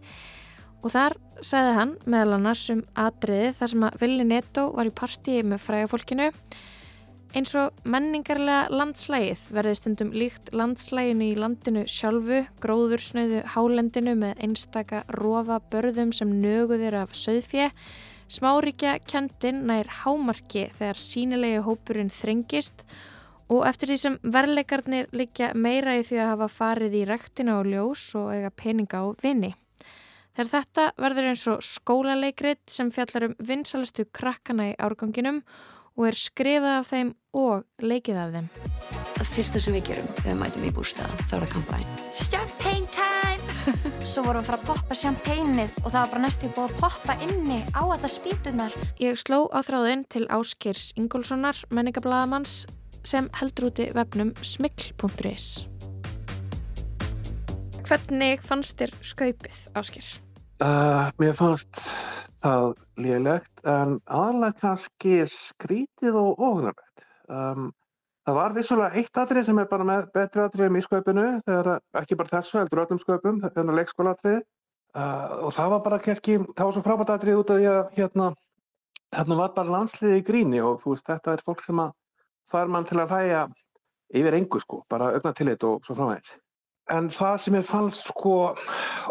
Og 0.82 0.90
þar 0.96 1.20
sagði 1.46 1.78
hann 1.78 1.94
meðal 2.10 2.40
annars 2.40 2.66
um 2.74 2.82
atriði 2.98 3.54
þar 3.62 3.74
sem 3.76 3.86
að 3.92 4.02
Vili 4.02 4.26
Netto 4.26 4.66
var 4.74 4.90
í 4.90 4.98
partíi 4.98 5.46
með 5.46 5.62
frægafólkinu. 5.68 6.32
Eins 7.32 7.54
og 7.56 7.78
menningarlega 7.88 8.66
landslægið 8.76 9.46
verði 9.56 9.76
stundum 9.80 10.10
líkt 10.12 10.50
landslæginu 10.52 11.30
í 11.32 11.38
landinu 11.40 11.86
sjálfu, 11.88 12.42
gróðursnöðu 12.60 13.46
hálendinu 13.54 14.18
með 14.20 14.42
einstaka 14.44 15.06
rofa 15.16 15.62
börðum 15.72 16.12
sem 16.12 16.34
nöguðir 16.44 16.98
af 17.00 17.16
söðfje, 17.16 17.70
smáríkja 18.28 18.98
kendin 19.08 19.64
nær 19.70 19.88
hámarki 20.02 20.66
þegar 20.76 21.00
sínilegi 21.00 21.64
hópurinn 21.64 22.12
þrengist 22.12 22.84
og 23.48 23.64
eftir 23.70 23.94
því 23.94 24.00
sem 24.04 24.20
verleikarnir 24.36 25.08
liggja 25.16 25.54
meira 25.56 25.96
í 26.02 26.04
því 26.04 26.20
að 26.20 26.32
hafa 26.34 26.52
farið 26.52 27.00
í 27.00 27.08
rektina 27.08 27.62
og 27.62 27.72
ljós 27.72 28.10
og 28.20 28.34
eiga 28.36 28.52
peninga 28.52 29.06
á 29.08 29.16
vini. 29.24 29.56
Þegar 30.36 30.56
þetta 30.58 30.92
verður 31.00 31.32
eins 31.32 31.48
og 31.48 31.64
skólaleikrið 31.64 32.60
sem 32.68 32.92
fjallar 32.92 33.32
um 33.32 33.40
vinsalastu 33.40 34.04
krakkana 34.12 34.74
í 34.74 34.80
árganginum 34.80 35.46
og 35.96 36.08
er 36.08 36.18
skrifað 36.18 36.78
af 36.78 36.92
þeim 36.92 37.18
og 37.38 37.64
leikið 37.82 38.20
af 38.20 38.34
þeim. 38.36 38.50
Það 39.16 39.30
fyrsta 39.36 39.62
sem 39.62 39.76
við 39.76 39.86
gerum 39.92 40.10
þegar 40.18 40.28
við 40.32 40.40
mætum 40.42 40.66
í 40.68 40.72
bústæðan, 40.76 41.24
þá 41.30 41.34
er 41.38 41.44
það 41.44 41.52
kampæn. 41.56 41.92
Champagne 42.22 42.88
time! 42.96 43.12
Svo 44.12 44.24
vorum 44.26 44.42
við 44.42 44.44
að 44.44 44.50
fara 44.50 44.60
að 44.60 44.68
poppa 44.72 44.98
champagneið 44.98 45.76
og 45.82 45.88
það 45.88 46.00
var 46.00 46.12
bara 46.14 46.24
næstu 46.26 46.52
búið 46.56 46.72
að 46.72 46.80
poppa 46.82 47.18
inni 47.28 47.60
á 47.78 47.82
alla 47.84 48.12
spýtunar. 48.12 48.78
Ég 49.02 49.20
sló 49.22 49.44
á 49.54 49.60
þráðinn 49.66 50.06
til 50.12 50.26
Áskirs 50.34 50.92
Ingólfssonar, 51.00 51.60
menningablaðamanns, 51.70 52.64
sem 53.08 53.30
heldur 53.40 53.70
úti 53.70 53.92
vefnum 53.96 54.34
smikl.is. 54.46 55.48
Hvernig 57.86 58.44
fannst 58.48 58.80
þér 58.80 58.94
skaupið, 59.04 59.64
Áskir? 59.76 60.10
Uh, 60.62 61.10
mér 61.20 61.34
fannst 61.36 61.80
það 62.42 62.76
lélegt 63.02 63.64
en 63.68 63.98
aðalega 64.06 64.58
kannski 64.62 65.24
skrítið 65.30 66.18
og 66.22 66.40
óhugnarlegt. 66.42 67.08
Um, 67.32 67.70
það 68.28 68.38
var 68.38 68.56
vissulega 68.58 69.00
eitt 69.00 69.22
atrið 69.24 69.48
sem 69.48 69.62
er 69.62 69.70
bara 69.72 69.88
með 69.88 70.10
betri 70.16 70.44
atriðum 70.44 70.78
í 70.78 70.84
skaupinu, 70.86 71.28
þegar 71.48 71.70
ekki 72.02 72.18
bara 72.20 72.34
þessu, 72.36 72.58
heldur 72.60 72.84
öllum 72.84 73.02
skaupum, 73.02 73.40
en 73.48 73.72
að 73.72 73.80
leikskóla 73.80 74.16
atrið. 74.18 74.42
Uh, 74.92 75.48
og 75.48 75.56
það 75.56 75.72
var 75.72 75.84
bara 75.86 76.02
kannski, 76.04 76.38
það 76.52 76.68
var 76.68 76.76
svo 76.76 76.84
frábært 76.84 77.14
atrið 77.14 77.40
út 77.40 77.54
af 77.54 77.62
því 77.62 77.68
að 77.72 77.82
hérna, 77.96 78.30
hérna 79.16 79.38
var 79.40 79.54
bara 79.56 79.76
landsliði 79.78 80.20
í 80.20 80.26
gríni 80.28 80.60
og 80.60 80.82
þú 80.82 80.96
veist, 80.96 81.08
þetta 81.08 81.36
er 81.38 81.44
fólk 81.48 81.64
sem 81.64 81.80
að 81.80 81.94
fær 82.52 82.72
mann 82.72 82.88
til 82.90 83.00
að 83.00 83.14
hræja 83.16 83.46
yfir 84.12 84.36
engu 84.36 84.60
sko, 84.60 84.82
bara 84.92 85.14
augna 85.16 85.32
tillit 85.38 85.64
og 85.64 85.86
svo 85.88 85.96
framvegis. 85.96 86.34
En 86.92 87.08
það 87.14 87.38
sem 87.40 87.56
ég 87.56 87.68
fannst 87.70 88.10
sko 88.10 88.36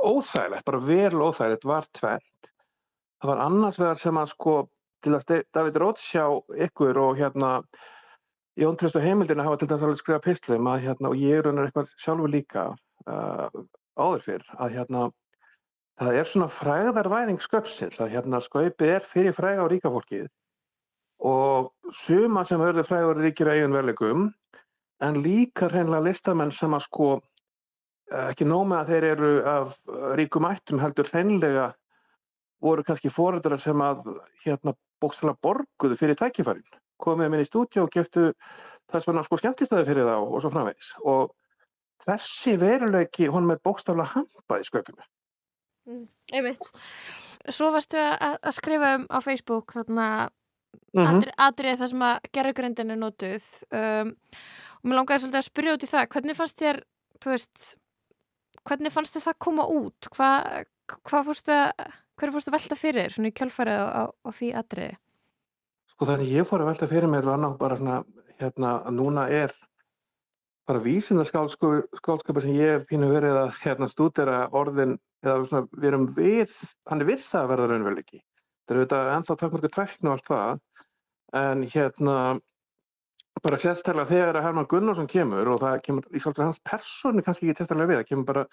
óþægilegt, 0.05 0.67
bara 0.69 0.83
vel 0.85 1.23
óþægilegt, 1.25 1.65
var 1.71 1.89
tvennt. 1.97 2.50
Það 3.21 3.33
var 3.33 3.43
annars 3.47 3.81
vegar 3.81 4.00
sem 4.00 4.21
að 4.21 4.35
sko, 4.35 4.57
til 5.00 5.17
að 5.17 5.33
David 5.57 5.81
Roth 5.81 6.05
sjá 6.05 6.27
ykkur 6.67 7.00
og 7.00 7.17
hérna 7.17 7.55
Jón 8.59 8.76
Trist 8.78 8.99
og 8.99 9.04
heimildina 9.04 9.45
hafa 9.47 9.61
til 9.61 9.71
dæmis 9.71 9.85
alveg 9.87 10.00
skrifað 10.00 10.25
pislum 10.26 10.69
að 10.71 10.85
hérna, 10.88 11.12
og 11.12 11.21
ég 11.21 11.38
er 11.38 11.47
raunar 11.47 11.69
eitthvað 11.69 11.92
sjálfur 12.02 12.33
líka 12.33 12.66
uh, 13.07 13.47
áður 13.95 14.25
fyrr, 14.26 14.47
að 14.59 14.75
hérna 14.75 15.04
það 16.00 16.19
er 16.19 16.28
svona 16.28 16.50
frægðarvæðing 16.57 17.40
sköpsins, 17.45 18.00
að 18.00 18.14
hérna 18.16 18.40
skaupið 18.42 18.95
er 18.97 19.07
fyrir 19.07 19.37
fræga 19.37 19.64
og 19.64 19.71
ríka 19.73 19.92
fólkið 19.92 20.28
og 21.21 21.71
suma 21.92 22.45
sem 22.49 22.61
verður 22.61 22.88
frægur 22.88 23.21
ríkir 23.21 23.50
á 23.50 23.54
eigin 23.54 23.76
verlegum 23.76 24.30
en 25.04 25.19
líka 25.21 25.69
hreinlega 25.69 26.07
listamenn 26.09 26.52
sem 26.52 26.73
að 26.76 26.87
sko 26.87 27.09
eh, 27.16 28.30
ekki 28.30 28.49
nóg 28.49 28.66
með 28.71 28.78
að 28.80 28.92
þeir 28.92 29.09
eru 29.11 29.33
af 29.52 29.75
ríkum 30.16 30.49
ættum 30.49 30.80
heldur 30.80 31.09
hreinlega 31.12 31.66
voru 32.64 32.85
kannski 32.85 33.12
foreldrar 33.12 33.61
sem 33.61 33.85
að 33.85 34.09
hérna 34.45 34.75
bókstala 35.00 35.37
borguðu 35.45 36.00
fyrir 36.00 36.16
tækifærin 36.21 36.64
komið 37.02 37.26
þeim 37.26 37.37
inn 37.38 37.45
í 37.45 37.49
stúdíu 37.49 37.85
og 37.85 37.92
geftu 37.95 38.26
þess 38.90 39.09
vegna 39.09 39.25
sko 39.26 39.38
skemmtistæði 39.40 39.87
fyrir 39.88 40.09
þá 40.09 40.16
og 40.19 40.37
svo 40.42 40.50
framvegis. 40.52 40.90
Og 41.04 41.33
þessi 42.07 42.57
veruleiki 42.61 43.28
hún 43.33 43.49
með 43.49 43.62
bókstala 43.66 44.07
hampað 44.14 44.64
í 44.64 44.69
sköpinu 44.71 45.09
Mm, 45.88 46.04
einmitt. 46.37 46.66
Svo 47.49 47.71
varstu 47.73 47.97
að, 47.97 48.35
að 48.45 48.52
skrifa 48.52 48.90
um 48.99 49.07
á 49.09 49.19
Facebook 49.25 49.73
þarna 49.73 50.07
Mhm. 50.95 51.07
atri, 51.09 51.33
atrið 51.38 51.78
það 51.80 51.88
sem 51.90 52.02
að 52.07 52.28
gerðugrindin 52.37 52.90
er 52.92 52.99
notuð. 53.00 53.47
Um, 53.73 54.11
og 54.78 54.85
mér 54.85 54.99
langaði 55.00 55.23
svolítið 55.25 55.40
að 55.40 55.47
spyrja 55.49 55.75
út 55.75 55.87
í 55.87 55.90
það 55.90 56.07
hvernig 56.14 56.37
fannst 56.38 56.61
þér, 56.61 56.80
veist 57.25 57.64
hvernig 58.69 58.92
fannst 58.92 59.16
þér 59.16 59.25
það 59.25 59.38
koma 59.47 59.66
út? 59.66 60.11
Hvað 60.14 60.64
hva 61.11 61.23
fórstu 61.26 61.54
að 61.57 61.73
hverju 62.21 62.35
fórstu 62.37 62.52
að 62.52 62.57
velta 62.59 62.78
fyrir 62.78 63.11
svona 63.14 63.30
í 63.33 63.37
kjálfarið 63.40 63.80
á, 63.80 63.87
á, 63.88 64.02
á 64.11 64.30
því 64.30 64.49
atriði 64.61 64.97
Sko 66.00 66.07
það 66.09 66.23
sem 66.23 66.28
ég 66.33 66.47
fór 66.49 66.62
að 66.64 66.69
velta 66.71 66.87
fyrir 66.88 67.11
mér 67.12 67.26
var 67.28 67.40
ná 67.42 67.50
bara 67.61 67.76
svona 67.76 67.97
hérna 68.40 68.69
að 68.88 68.95
núna 68.97 69.26
er 69.37 69.50
bara 70.64 70.80
vísindaskálskapur 70.80 72.40
sem 72.40 72.54
ég 72.57 72.87
pínu 72.88 73.11
verið 73.11 73.37
að 73.37 73.59
hérna 73.61 73.88
stúdera 73.92 74.38
orðin 74.57 74.95
eða 75.21 75.35
svona 75.50 75.69
við 75.75 75.88
erum 75.90 76.07
við, 76.16 76.54
hann 76.88 77.04
er 77.04 77.11
við 77.11 77.21
það 77.26 77.42
að 77.42 77.52
verða 77.52 77.66
raunveruleiki. 77.75 78.23
Það 78.64 78.73
eru 78.73 78.80
auðvitað 78.80 79.12
ennþá 79.19 79.37
takkmörgu 79.42 79.73
tæknu 79.75 80.09
og 80.09 80.16
allt 80.16 80.30
það 80.30 80.64
en 81.42 81.69
hérna 81.75 82.16
bara 83.45 83.61
sérstaklega 83.61 84.12
þegar 84.14 84.40
að 84.40 84.49
Herman 84.49 84.73
Gunnarsson 84.73 85.12
kemur 85.19 85.52
og 85.52 85.61
það 85.66 85.78
kemur 85.85 86.09
í 86.16 86.25
svolítið 86.25 86.47
hans 86.47 86.64
persónu 86.73 87.28
kannski 87.28 87.50
ekki 87.50 87.61
sérstaklega 87.61 87.92
við, 87.92 88.00
það 88.00 88.11
kemur 88.14 88.30
bara 88.33 88.49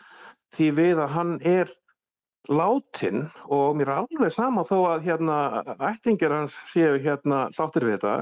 því 0.57 0.73
við 0.83 1.05
að 1.05 1.15
hann 1.15 1.37
er 1.55 1.71
látin 2.49 3.27
og 3.51 3.77
mér 3.77 3.91
er 3.91 4.01
alveg 4.01 4.33
sama 4.33 4.63
þó 4.67 4.77
að 4.93 5.07
hérna 5.07 5.37
ættingir 5.91 6.33
hans 6.33 6.55
séu 6.71 6.97
hérna 7.03 7.47
sáttir 7.55 7.87
við 7.87 7.97
þetta 7.97 8.15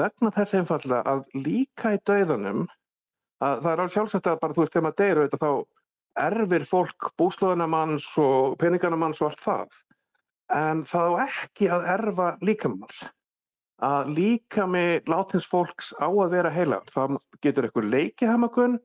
vegna 0.00 0.32
þess 0.34 0.58
einfallega 0.58 1.02
að 1.14 1.24
líka 1.36 1.94
í 1.96 2.02
dauðanum 2.08 2.66
að 3.44 3.64
það 3.64 3.72
er 3.72 3.82
alveg 3.84 3.96
sjálfsagt 3.96 4.30
að 4.30 4.38
bara 4.44 4.56
þú 4.56 4.64
veist 4.64 4.76
þegar 4.76 4.86
maður 4.88 5.00
deyr 5.02 5.22
auðvitað 5.22 5.44
þá 5.44 6.24
erfir 6.24 6.68
fólk 6.70 7.10
búslóðinamanns 7.20 8.06
og 8.22 8.56
peninganamanns 8.62 9.20
og 9.20 9.32
allt 9.32 9.44
það 9.44 9.82
en 10.54 10.84
það 10.88 11.10
á 11.10 11.14
ekki 11.26 11.68
að 11.72 11.92
erfa 11.96 12.30
líkamanns 12.44 13.04
að 13.84 14.14
líkami 14.16 15.02
látins 15.10 15.46
fólks 15.50 15.92
á 15.98 16.08
að 16.08 16.36
vera 16.36 16.52
heilagur. 16.52 16.90
Það 16.92 17.18
getur 17.42 17.66
eitthvað 17.66 17.90
leikið 17.90 18.30
hamagun 18.30 18.78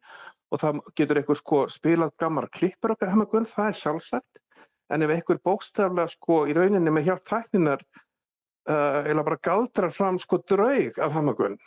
og 0.49 0.61
það 0.61 0.81
getur 0.97 1.19
eitthvað 1.19 1.39
sko 1.39 1.59
spilað 1.69 2.15
gammar 2.19 2.49
klippur 2.49 2.95
okkar 2.95 3.13
hamagun, 3.13 3.45
það 3.45 3.67
er 3.67 3.77
sjálfsagt. 3.79 4.41
En 4.89 5.05
ef 5.05 5.11
eitthvað 5.13 5.43
bókstaflega 5.45 6.09
sko 6.09 6.43
í 6.49 6.55
rauninni 6.57 6.93
með 6.93 7.09
hjálp 7.09 7.25
tækninar 7.29 7.83
uh, 8.69 9.01
eða 9.05 9.25
bara 9.27 9.41
galdrar 9.45 9.93
fram 9.93 10.17
sko 10.21 10.41
draug 10.49 10.97
af 10.97 11.13
hamagun 11.13 11.59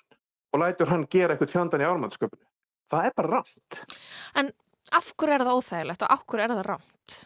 og 0.52 0.60
lætur 0.60 0.90
hann 0.90 1.06
gera 1.10 1.34
eitthvað 1.34 1.52
tjandan 1.54 1.84
í 1.84 1.88
ármannsköpunni, 1.88 2.44
það 2.92 3.06
er 3.08 3.14
bara 3.16 3.38
rámt. 3.38 3.78
En 4.36 4.50
af 4.92 5.12
hverju 5.16 5.36
er 5.36 5.44
það 5.46 5.60
óþægilegt 5.60 6.04
og 6.04 6.12
af 6.12 6.24
hverju 6.26 6.44
er 6.44 6.52
það 6.52 6.66
rámt? 6.68 7.16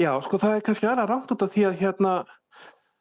Já, 0.00 0.10
sko 0.24 0.40
það 0.40 0.56
er 0.56 0.64
kannski 0.66 0.88
aðra 0.88 1.06
rámt 1.10 1.32
út 1.34 1.44
af 1.44 1.52
því 1.54 1.66
að 1.68 1.78
hérna 1.84 2.14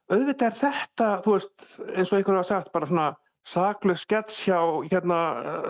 auðvitað 0.10 0.46
er 0.50 0.60
þetta, 0.60 1.10
þú 1.26 1.34
veist, 1.36 1.66
eins 1.96 2.12
og 2.12 2.20
einhver 2.20 2.40
hafa 2.40 2.50
sagt, 2.50 2.72
bara 2.76 2.90
svona 2.90 3.08
saklega 3.48 4.04
skets 4.04 4.40
hjá 4.46 4.60
hérna 4.90 5.20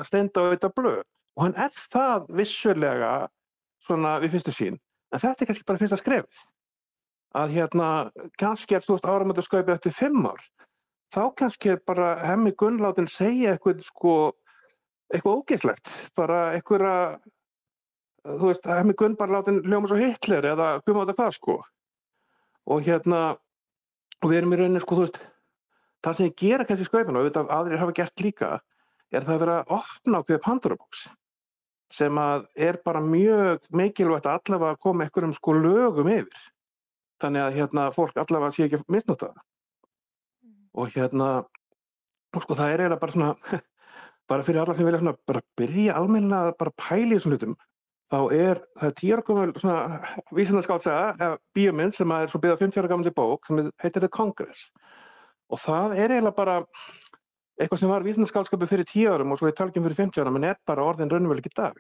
steinda 0.08 0.44
og 0.44 0.53
þetta 0.56 0.72
blöð. 0.75 1.01
Og 1.38 1.46
hann 1.46 1.58
er 1.60 1.74
það 1.94 2.29
vissulega 2.39 3.12
svona 3.86 4.18
við 4.24 4.36
fyrstu 4.36 4.56
sín. 4.56 4.79
En 5.13 5.22
þetta 5.22 5.44
er 5.44 5.50
kannski 5.50 5.68
bara 5.68 5.82
fyrsta 5.82 6.00
skrefið. 6.00 6.44
Að 7.39 7.56
hérna, 7.56 7.88
kannski 8.42 8.78
er 8.78 8.86
þú 8.86 8.96
veist 8.96 9.10
áramöndu 9.10 9.46
skaupið 9.46 9.75
eftir 9.75 9.96
fimm 9.96 10.25
ár. 10.25 10.42
Þá 11.13 11.22
kannski 11.42 11.74
er 11.74 11.82
bara 11.86 12.13
hemmi 12.22 12.54
Gunnláttinn 12.58 13.10
segja 13.10 13.56
eitthvað 13.56 13.84
sko, 13.86 14.13
eitthvað 15.13 15.42
ógeðslegt. 15.42 15.92
Bara 16.18 16.39
eitthvað, 16.58 17.20
þú 18.25 18.51
veist, 18.51 18.70
hemmi 18.70 18.98
Gunn 18.98 19.18
bara 19.18 19.39
láttinn 19.39 19.62
ljóma 19.66 19.89
svo 19.89 19.98
Hitler 19.98 20.51
eða 20.51 20.72
maður 20.86 21.10
þetta 21.10 21.18
hvað 21.22 21.36
sko. 21.38 21.58
Og 22.70 22.86
hérna, 22.86 23.22
og 24.22 24.30
við 24.30 24.42
erum 24.42 24.54
í 24.54 24.60
rauninni 24.62 24.84
sko, 24.84 25.00
þú 25.00 25.08
veist, 25.08 25.22
það 26.06 26.18
sem 26.18 26.30
ég 26.30 26.38
gera 26.44 26.68
kannski 26.70 26.88
skaupinu 26.88 27.18
og 27.18 27.25
auðvitað 27.25 27.56
aðrir 27.56 27.82
hafa 27.82 27.98
gert 27.98 28.24
líka 28.24 28.51
er 29.10 29.25
það 29.25 29.34
að 29.36 29.42
vera 29.44 29.58
að 29.60 29.74
opna 29.80 30.22
ákveðið 30.22 30.44
Pandora-bóks 30.46 31.06
sem 31.93 32.22
að 32.22 32.46
er 32.55 32.79
bara 32.86 33.01
mjög 33.01 33.65
mikilvægt 33.74 34.27
að 34.29 34.39
allavega 34.39 34.81
koma 34.81 35.05
einhverjum 35.05 35.36
sko 35.38 35.55
lögum 35.58 36.10
yfir. 36.12 36.43
Þannig 37.19 37.46
að 37.46 37.55
hérna 37.58 37.88
fólk 37.96 38.19
allavega 38.22 38.55
sé 38.55 38.67
ekki 38.67 38.79
að 38.79 38.91
misnota 38.93 39.31
það 39.34 39.46
og 40.79 40.93
hérna 40.93 41.29
og 42.36 42.46
sko 42.46 42.55
það 42.58 42.74
er 42.74 42.84
eiginlega 42.84 43.01
bara 43.01 43.15
svona 43.15 43.62
bara 44.29 44.46
fyrir 44.46 44.62
alla 44.62 44.75
sem 44.77 44.86
vilja 44.86 45.01
svona 45.01 45.17
bara 45.27 45.41
byrja 45.58 45.98
almennilega 45.98 46.51
að 46.53 46.60
bara 46.62 46.75
pæla 46.77 47.10
í 47.10 47.17
þessum 47.17 47.34
hlutum 47.34 47.58
þá 48.10 48.19
er 48.34 48.62
það 48.81 49.03
gömul 49.29 49.50
svona 49.58 50.00
vísindaskálsaga 50.38 51.10
eða 51.17 51.41
bíómynd 51.58 51.98
sem 51.98 52.13
er 52.15 52.31
svo 52.31 52.41
byggða 52.41 52.62
50 52.63 52.81
ára 52.81 52.93
gamli 52.93 53.13
bók 53.13 53.50
sem 53.50 53.69
heitir 53.84 54.05
The 54.05 54.10
Congress. 54.13 54.69
Og 55.50 55.62
það 55.62 55.96
er 55.98 56.13
eiginlega 56.13 56.38
bara 56.38 56.58
eitthvað 57.60 57.82
sem 57.82 57.92
var 57.92 58.06
vísindaskálskapu 58.08 58.68
fyrir 58.70 58.88
10 58.88 59.10
árum 59.13 59.34
og 59.34 59.39
svo 59.39 59.50
í 59.51 59.56
talgjum 59.56 59.84
fyrir 59.88 59.98
50 60.00 60.24
árum 60.24 60.39
en 60.39 60.48
er 60.51 60.60
bara 60.68 60.86
orðin 60.88 61.12
raunveruleik 61.12 61.50
í 61.50 61.56
dag. 61.58 61.75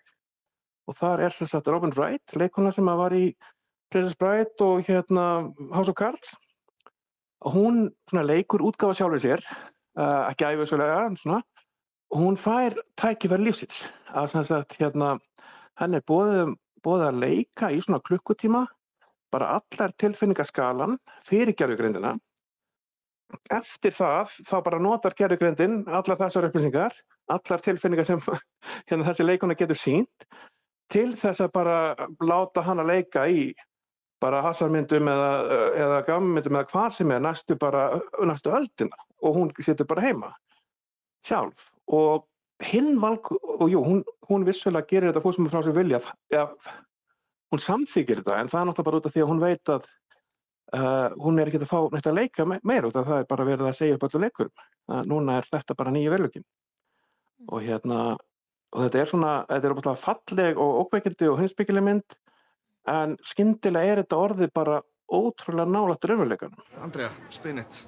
Og 0.89 0.97
þar 0.99 1.23
er 1.27 1.35
sem 1.35 1.47
sagt 1.47 1.69
Robin 1.71 1.93
Wright 1.95 2.35
leikona 2.35 2.73
sem 2.75 2.89
var 2.99 3.15
í 3.15 3.31
Princess 3.93 4.17
Bride 4.19 4.65
og 4.65 4.83
hérna 4.89 5.25
House 5.71 5.91
of 5.91 5.95
Cards. 5.95 6.33
Og 7.45 7.55
hún 7.55 7.77
svona 8.09 8.25
leikur 8.27 8.65
útgáfa 8.65 8.97
sjálfur 8.99 9.23
sér 9.23 9.45
uh, 9.95 10.27
ekki 10.29 10.67
svona. 10.67 11.41
Og 12.11 12.17
hún 12.19 12.35
fær 12.35 12.75
tækifæri 12.97 13.45
lífsins. 13.45 13.87
Að 14.11 14.27
sem 14.33 14.43
sagt 14.43 14.75
hérna 14.81 15.19
henn 15.79 15.95
er 15.95 16.03
bóðið, 16.03 16.55
bóðið 16.83 17.07
að 17.07 17.19
leika 17.23 17.71
í 17.71 17.79
svona 17.79 18.01
klukkutíma 18.01 18.65
bara 19.31 19.59
allar 19.59 19.93
tilfinningaskalan 20.01 20.97
fyrir 21.27 21.53
gerðugrindina 21.53 22.17
eftir 23.53 23.93
það 23.95 24.35
þá 24.47 24.55
bara 24.65 24.81
notar 24.81 25.15
gerðugrindin 25.17 25.81
allar 25.87 26.17
þessar 26.19 26.49
upplýsingar 26.49 26.95
allar 27.29 27.63
tilfinningar 27.65 28.07
sem 28.07 28.21
hérna, 28.89 29.05
þessi 29.09 29.25
leikona 29.25 29.57
getur 29.57 29.77
sínt 29.77 30.29
til 30.89 31.11
þess 31.17 31.43
að 31.45 31.51
bara 31.53 31.77
láta 32.25 32.63
hana 32.65 32.85
leika 32.85 33.27
í 33.29 33.51
bara 34.19 34.41
hasarmyndum 34.43 35.07
eða, 35.07 35.29
eða 35.79 35.99
gammyndum 36.07 36.57
eða 36.57 36.69
hvað 36.73 36.89
sem 36.97 37.13
er 37.15 37.21
næstu 37.23 37.55
bara 37.59 37.83
næstu 38.25 38.51
öldina. 38.51 38.97
Og 39.23 39.35
hún 39.37 39.53
setur 39.63 39.87
bara 39.87 40.03
heima 40.03 40.33
sjálf. 41.27 41.69
Og 41.87 42.25
hinn 42.63 42.97
valg 42.99 43.29
og 43.31 43.69
jú, 43.71 43.81
hún, 43.85 44.03
hún 44.27 44.45
vissulega 44.47 44.87
gerir 44.89 45.13
þetta 45.13 45.23
er 45.23 45.51
frá 45.51 45.61
sig 45.63 45.75
vilja 45.75 45.99
ja, 46.33 46.45
hún 47.51 47.61
samþykir 47.63 48.19
þetta 48.19 48.39
en 48.39 48.51
það 48.51 48.59
er 48.59 48.67
náttúrulega 48.69 48.89
bara 48.89 48.99
út 48.99 49.07
af 49.07 49.15
því 49.15 49.23
að 49.23 49.29
hún 49.29 49.43
veit 49.43 49.71
að 49.71 49.87
uh, 50.77 51.09
hún 51.21 51.39
er 51.39 51.49
ekki 51.49 51.61
að 51.63 51.69
fá 51.71 51.79
neitt 51.93 52.09
að 52.09 52.19
leika 52.21 52.45
me 52.45 52.59
meira 52.63 52.89
út 52.89 52.97
af 52.99 53.07
það 53.09 53.21
er 53.23 53.29
bara 53.29 53.47
verið 53.47 53.69
að 53.69 53.77
segja 53.79 53.97
upp 53.97 54.07
öllu 54.09 54.23
leikurum 54.25 54.55
uh, 54.55 55.03
núna 55.09 55.39
er 55.39 55.49
þetta 55.49 55.77
bara 55.79 55.93
nýja 55.95 56.13
velugin 56.15 56.47
og 57.49 57.63
hérna 57.63 57.99
og 58.69 58.85
þetta 58.85 58.99
er 59.01 59.09
svona, 59.09 59.33
þetta 59.49 59.69
er 59.69 59.77
bara 59.79 59.95
falleg 59.97 60.59
og 60.61 60.81
ókveikindi 60.83 61.29
og 61.31 61.39
hinsbyggileg 61.41 61.85
mynd 61.85 62.17
en 62.89 63.15
skyndilega 63.25 63.93
er 63.93 64.01
þetta 64.03 64.19
orðið 64.25 64.51
bara 64.55 64.81
ótrúlega 65.09 65.65
nálægt 65.65 66.05
raunveruleikanum. 66.05 66.61
Andrea, 66.83 67.09
spin 67.29 67.57
it. 67.57 67.85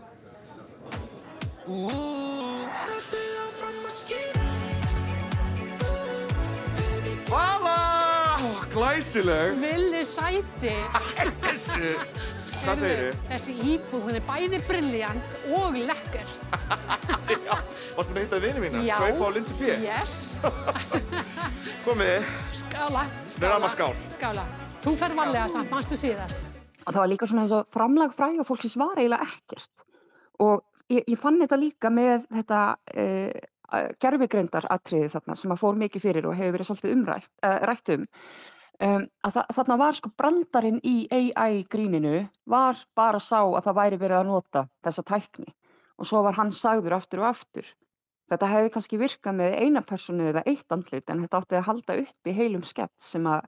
Hvaða? 7.29 7.77
Glæsileg. 8.73 9.53
Villi 9.61 10.01
sæti. 10.05 10.73
Þessi, 11.43 11.93
hvað 12.61 12.77
segir 12.81 12.99
þið? 13.01 13.19
Þessi 13.31 13.53
íbúð, 13.73 14.01
hún 14.05 14.17
er 14.17 14.23
bæði 14.27 14.59
brilljant 14.67 15.37
og 15.57 15.77
lekker. 15.89 16.33
Já, 17.47 17.55
varst 17.97 18.11
mér 18.11 18.19
að 18.19 18.25
hitta 18.25 18.39
vini 18.43 18.63
mína? 18.63 18.81
Já. 18.85 18.95
Kaupa 19.01 19.29
á 19.29 19.31
Lindu 19.37 19.55
P. 19.59 19.71
Yes. 19.81 20.15
Komið. 21.85 22.33
Skála. 22.61 23.05
Erum 23.41 23.67
að 23.67 23.75
skál. 23.75 23.93
Skála. 24.15 24.45
Þú 24.81 24.95
fer 24.99 25.15
varlega 25.17 25.47
samt, 25.53 25.71
mannstu 25.73 25.97
síðast. 25.99 26.59
Og 26.81 26.91
það 26.91 27.01
var 27.01 27.11
líka 27.11 27.29
svona 27.29 27.45
eins 27.45 27.55
og 27.55 27.71
framlag 27.73 28.13
fræga 28.17 28.45
fólksins 28.45 28.77
var 28.81 28.99
eiginlega 28.99 29.27
ekkert. 29.29 29.85
Og 30.41 30.61
ég, 30.93 31.03
ég 31.05 31.19
fann 31.21 31.41
þetta 31.41 31.59
líka 31.61 31.91
með 31.93 32.25
þetta 32.29 32.61
uh, 32.77 33.91
gerfigreindaratriði 34.01 35.11
þarna 35.13 35.37
sem 35.39 35.53
að 35.53 35.61
fór 35.61 35.77
mikið 35.81 36.07
fyrir 36.07 36.29
og 36.29 36.37
hefur 36.37 36.57
verið 36.57 36.71
svolítið 36.71 36.95
umrætt, 36.97 37.31
uh, 37.45 37.95
um. 37.95 38.07
Um, 38.81 39.03
að 39.21 39.35
þa 39.35 39.41
þarna 39.53 39.75
var 39.77 39.93
sko 39.93 40.09
brandarinn 40.17 40.79
í 40.81 40.95
AI 41.13 41.61
gríninu 41.69 42.23
var 42.49 42.79
bara 42.97 43.19
sá 43.21 43.43
að 43.43 43.67
það 43.67 43.77
væri 43.77 43.99
verið 44.01 44.17
að 44.17 44.29
nota 44.31 44.63
þessa 44.81 45.03
tækni 45.05 45.51
og 46.01 46.09
svo 46.09 46.23
var 46.25 46.33
hann 46.39 46.49
sagður 46.55 46.95
aftur 46.97 47.21
og 47.21 47.29
aftur. 47.29 47.67
Þetta 48.31 48.49
hefði 48.49 48.71
kannski 48.73 48.97
virkað 48.97 49.37
með 49.37 49.57
eina 49.61 49.83
personu 49.85 50.31
eða 50.31 50.41
eitt 50.49 50.73
andlit 50.73 51.13
en 51.13 51.21
þetta 51.21 51.43
átti 51.43 51.59
að 51.59 51.67
halda 51.67 51.99
upp 52.01 52.31
í 52.31 52.33
heilum 52.33 52.65
skett 52.65 52.95
sem 52.97 53.27
að 53.29 53.45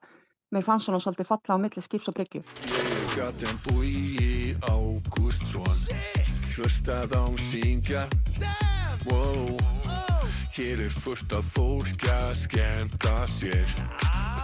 mér 0.54 0.68
fannst 0.68 0.86
svona 0.90 1.02
svolítið 1.02 1.32
falla 1.32 1.58
á 1.58 1.64
milli 1.66 1.82
skips 1.82 2.12
og 2.12 2.18
bryggju. 2.20 2.44
Ég 2.70 3.18
gat 3.18 3.48
en 3.50 3.62
búi 3.66 4.54
Ágústsson 4.70 5.82
Hlustað 6.54 7.18
á 7.18 7.26
syngja 7.50 8.06
wow. 9.10 9.58
Hér 10.54 10.86
er 10.86 10.94
fullt 10.94 11.34
af 11.34 11.56
fólk 11.56 12.06
að 12.06 12.36
skemmta 12.44 13.24
sér 13.26 13.80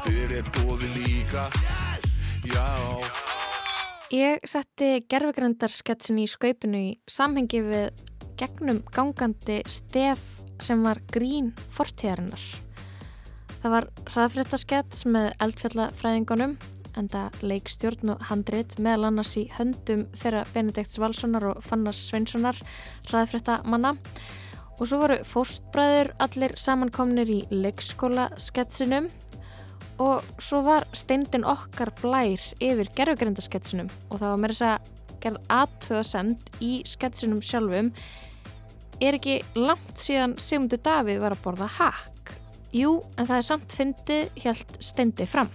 Þér 0.06 0.34
er 0.40 0.50
bóði 0.56 0.90
líka. 0.96 1.48
Já. 2.48 2.66
Ég 4.16 4.42
setti 4.48 5.04
gerfegrandarsketsin 5.12 6.22
í 6.24 6.26
skaupinu 6.30 6.80
í 6.80 6.90
samhengi 7.10 7.62
við 7.66 8.04
gegnum 8.40 8.82
gangandi 8.96 9.60
stef 9.70 10.24
sem 10.64 10.82
var 10.86 11.02
grín 11.14 11.52
fortíðarinnar. 11.76 12.42
Það 13.60 13.76
var 13.76 13.90
hraðfréttaskets 14.14 15.06
með 15.12 15.32
eldfjallafræðingunum 15.44 16.58
enda 16.98 17.28
leikstjórn 17.44 18.16
og 18.16 18.28
handrit 18.30 18.78
meðal 18.82 19.10
annars 19.10 19.36
í 19.40 19.46
höndum 19.56 20.06
þeirra 20.18 20.46
Benedikts 20.54 21.00
Valssonar 21.02 21.46
og 21.52 21.64
Fannars 21.66 22.02
Sveinssonar 22.10 22.60
hraðfréttamanna. 23.10 23.96
Og 24.80 24.88
svo 24.88 25.02
voru 25.02 25.20
fóstbræður 25.28 26.14
allir 26.24 26.56
samankomnir 26.60 27.30
í 27.30 27.42
leikskóla 27.52 28.30
sketsinum 28.40 29.10
og 30.00 30.24
svo 30.40 30.62
var 30.64 30.88
steindin 30.96 31.46
okkar 31.48 31.92
blær 32.00 32.44
yfir 32.64 32.90
gerfugrindaskettsinum 32.96 33.90
og 34.10 34.22
það 34.22 34.30
var 34.32 34.42
mér 34.44 34.56
þess 34.56 34.68
að 34.70 34.96
gerð 35.20 35.40
aðtöðasemd 35.52 36.52
í 36.64 36.72
sketsinum 36.88 37.42
sjálfum. 37.44 37.92
Er 39.04 39.18
ekki 39.18 39.40
langt 39.60 40.00
síðan 40.00 40.38
Sigmundur 40.40 40.82
Davíð 40.84 41.22
var 41.24 41.36
að 41.36 41.44
borða 41.44 41.68
hakk. 41.80 42.34
Jú, 42.76 43.00
en 43.18 43.28
það 43.28 43.36
er 43.38 43.48
samt 43.48 43.76
fyndið 43.76 44.42
helt 44.46 44.80
steindi 44.84 45.28
fram. 45.28 45.50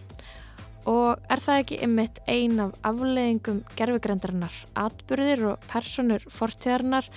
Og 0.91 1.17
er 1.33 1.41
það 1.41 1.61
ekki 1.63 1.81
ymmit 1.87 2.21
ein 2.29 2.61
af 2.61 2.75
afleðingum 2.85 3.63
gerfugrendarinnar, 3.79 4.57
atbyrðir 4.77 5.47
og 5.55 5.69
personur 5.71 6.25
fortíðarinnar 6.29 7.09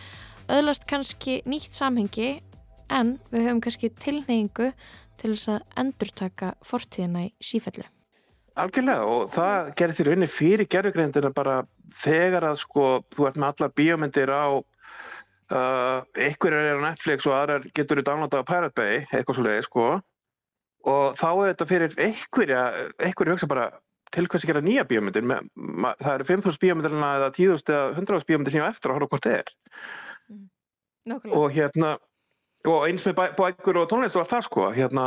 öðlast 0.47 0.87
kannski 0.87 1.41
nýtt 1.49 1.75
samhengi 1.75 2.37
en 2.93 3.17
við 3.33 3.49
höfum 3.49 3.63
kannski 3.65 3.91
tilneyingu 3.99 4.71
til 5.21 5.33
þess 5.33 5.53
að 5.55 5.83
endurtaka 5.83 6.53
fortíðina 6.65 7.27
í 7.27 7.31
sífellu. 7.43 7.85
Algjörlega 8.57 9.05
og 9.05 9.31
það 9.35 9.71
gerir 9.77 9.97
því 9.97 10.05
rauninni 10.07 10.29
fyrir 10.33 10.69
gerðugreindina 10.71 11.29
bara 11.35 11.59
þegar 12.03 12.47
að 12.51 12.61
sko 12.63 12.87
þú 13.13 13.27
ert 13.29 13.37
með 13.37 13.51
allar 13.51 13.73
bíómyndir 13.77 14.31
á 14.33 14.45
uh, 14.57 15.99
einhverjar 16.17 16.71
er 16.71 16.81
á 16.81 16.85
Netflix 16.87 17.27
og 17.29 17.35
aðrar 17.37 17.67
getur 17.69 18.01
þú 18.01 18.07
downloadað 18.07 18.45
á 18.45 18.49
Pirate 18.49 18.77
Bay 18.77 19.03
eitthvað 19.11 19.37
svo 19.37 19.45
leiði 19.45 19.67
sko 19.67 19.89
og 20.87 21.19
þá 21.19 21.27
er 21.29 21.51
þetta 21.51 21.69
fyrir 21.69 21.99
einhverja, 22.07 22.63
einhverja 22.97 23.35
hugsa 23.35 23.51
bara 23.51 23.69
til 24.15 24.27
hvers 24.31 24.45
að 24.45 24.51
gera 24.53 24.63
nýja 24.63 24.85
bíómyndir 24.87 25.25
með, 25.27 25.47
það 25.99 26.11
eru 26.13 26.27
5.000 26.29 26.61
bíómyndirna 26.63 27.13
eða 27.19 27.31
10.000 27.35 27.73
eða 27.75 27.87
100.000 27.97 28.29
bíómyndir 28.29 28.55
sem 28.55 28.61
ég 28.61 28.69
á 28.69 28.71
eftir 28.71 28.91
að 28.91 28.99
horfa 28.99 29.11
hvort 29.13 29.27
það 29.27 29.39
er 29.41 29.49
Nákvæmlega. 31.07 31.39
og 31.39 31.51
hérna 31.55 31.91
og 32.71 32.87
eins 32.87 33.05
með 33.07 33.15
bæ- 33.19 33.35
bækur 33.37 33.79
og 33.81 33.87
tónlist 33.91 34.17
og 34.17 34.23
allt 34.25 34.33
það 34.35 34.43
sko 34.47 34.65
hérna, 34.75 35.05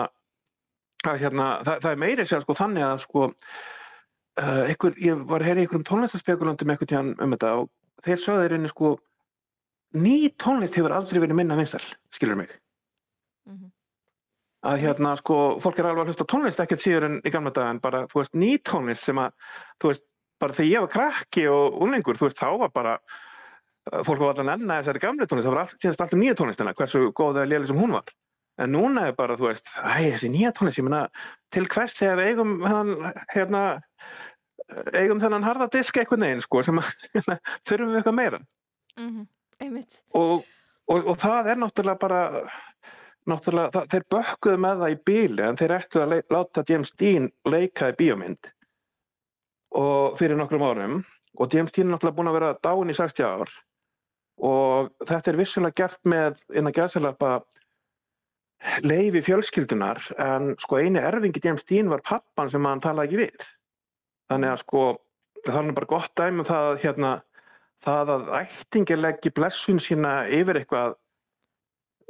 að, 1.05 1.19
hérna 1.25 1.49
það, 1.67 1.83
það 1.85 1.91
er 1.93 2.01
meiri 2.05 2.27
sér 2.31 2.45
sko 2.45 2.57
þannig 2.59 2.87
að 2.87 3.03
sko 3.05 3.27
uh, 3.27 4.63
einhver, 4.67 4.97
ég 5.03 5.23
var 5.31 5.43
að 5.45 5.51
heyra 5.51 5.63
í 5.63 5.67
einhverjum 5.67 5.87
tónlistaspekulandum 5.91 6.73
einhvern 6.75 6.91
tíðan 6.93 7.13
um 7.21 7.37
þetta 7.37 7.53
og 7.61 7.71
þeir 8.07 8.25
sögðu 8.25 8.47
þeir 8.47 8.57
inni 8.59 8.73
sko 8.73 8.95
ný 10.01 10.17
tónlist 10.41 10.77
hefur 10.79 10.95
aldrei 10.95 11.21
verið 11.25 11.39
minna 11.41 11.59
vinsal 11.59 11.83
skilur 12.15 12.39
mig. 12.39 12.53
Að 14.61 14.83
hérna 14.85 15.15
sko 15.17 15.37
fólk 15.65 15.79
er 15.81 15.89
alveg 15.89 16.05
að 16.05 16.13
hlusta 16.13 16.27
tónlist 16.29 16.61
ekkert 16.61 16.83
síður 16.85 17.07
en 17.09 17.21
í 17.25 17.33
gamla 17.33 17.51
dag 17.57 17.71
en 17.73 17.81
bara 17.81 18.05
þú 18.11 18.21
veist 18.21 18.35
ný 18.37 18.51
tónlist 18.69 19.09
sem 19.09 19.19
að 19.19 19.33
þú 19.81 19.89
veist 19.91 20.05
bara 20.41 20.57
þegar 20.57 20.71
ég 20.71 20.85
var 20.85 20.93
krakki 20.95 21.47
og 21.49 21.79
unlingur 21.85 22.19
þú 22.21 22.29
veist 22.29 22.41
þá 22.41 22.49
var 22.61 22.73
bara 22.77 22.93
fólk 23.89 24.21
var 24.21 24.35
allan 24.35 24.55
enna 24.57 24.81
þessari 24.81 25.03
gamle 25.03 25.29
tónlist 25.29 25.49
það 25.49 25.55
var 25.55 25.63
allt, 25.65 25.77
síðast 25.81 26.05
alltaf 26.05 26.21
nýja 26.21 26.37
tónlistina 26.39 26.75
hversu 26.77 27.07
góð 27.17 27.41
eða 27.41 27.51
léli 27.53 27.71
sem 27.71 27.81
hún 27.81 27.97
var. 27.97 28.15
En 28.61 28.75
núna 28.75 29.07
er 29.09 29.17
bara 29.17 29.39
þú 29.41 29.49
veist 29.49 29.71
æ, 29.81 30.13
þessi 30.13 30.31
nýja 30.33 30.53
tónlist 30.57 30.81
ég 30.81 30.87
meina 30.87 31.07
til 31.55 31.67
hvers 31.71 31.97
þegar 31.97 32.21
við 32.21 32.33
eigum 32.33 32.57
hérna, 32.67 33.13
hérna 33.33 33.63
eigum 34.95 35.21
þennan 35.23 35.47
harða 35.47 35.71
disk 35.73 35.97
eitthvað 35.97 36.25
neginn 36.27 36.45
sko 36.45 36.65
sem 36.67 36.81
að 36.83 36.91
þurfum 37.69 37.93
við 37.95 38.01
eitthvað 38.03 38.19
meira? 38.21 38.43
Mm 39.01 39.13
-hmm. 39.13 39.85
Og 40.17 40.45
og, 40.91 41.07
og 41.07 41.17
það 41.21 41.53
er 41.53 41.61
náttúrulega 41.61 42.01
bara 42.01 42.21
náttúrulega, 43.31 43.73
það, 43.75 43.89
þeir 43.93 44.07
bökkuðu 44.15 44.63
með 44.65 44.83
það 44.83 44.95
í 44.95 45.01
bíli 45.11 45.47
en 45.47 45.59
þeir 45.61 45.77
ættu 45.77 46.03
að 46.03 46.15
láta 46.35 46.65
James 46.69 46.93
Dean 46.99 47.31
leika 47.49 47.91
í 47.93 47.97
bíómynd. 47.99 48.51
Og 49.79 50.17
fyrir 50.19 50.39
nokkrum 50.39 50.67
árum 50.67 51.03
og 51.39 51.55
James 51.55 51.75
Dean 51.75 51.89
er 51.89 51.95
náttúrulega 51.95 52.19
búin 52.19 52.31
að 52.33 52.39
vera 52.41 52.55
dáin 52.65 52.91
í 52.91 52.97
60 52.99 53.29
ár 53.29 53.53
og 54.41 54.91
þetta 55.05 55.33
er 55.33 55.39
vissulega 55.41 55.83
gert 55.83 56.01
með 56.09 56.39
innan 56.57 56.75
gæðsalapa 56.77 57.41
leifi 58.85 59.23
fjölskyldunar 59.25 60.01
en 60.21 60.55
sko 60.61 60.81
eini 60.81 61.01
erfingi 61.01 61.41
James 61.45 61.65
Dean 61.69 61.91
var 61.93 62.03
pappan 62.05 62.51
sem 62.53 62.67
hann 62.69 62.83
talaði 62.85 63.09
ekki 63.09 63.21
við. 63.23 63.47
Þannig 64.31 64.53
að 64.53 64.63
sko 64.65 64.85
það 65.47 65.61
er 65.61 65.77
bara 65.79 65.91
gott 65.95 66.13
dæmi 66.21 66.43
um 66.43 66.49
það 66.49 66.69
að 66.71 66.81
hérna 66.85 67.13
það 67.85 68.13
að 68.15 68.31
ættingir 68.43 69.01
leggji 69.01 69.33
blessun 69.37 69.81
sína 69.81 70.15
yfir 70.29 70.61
eitthvað 70.61 70.97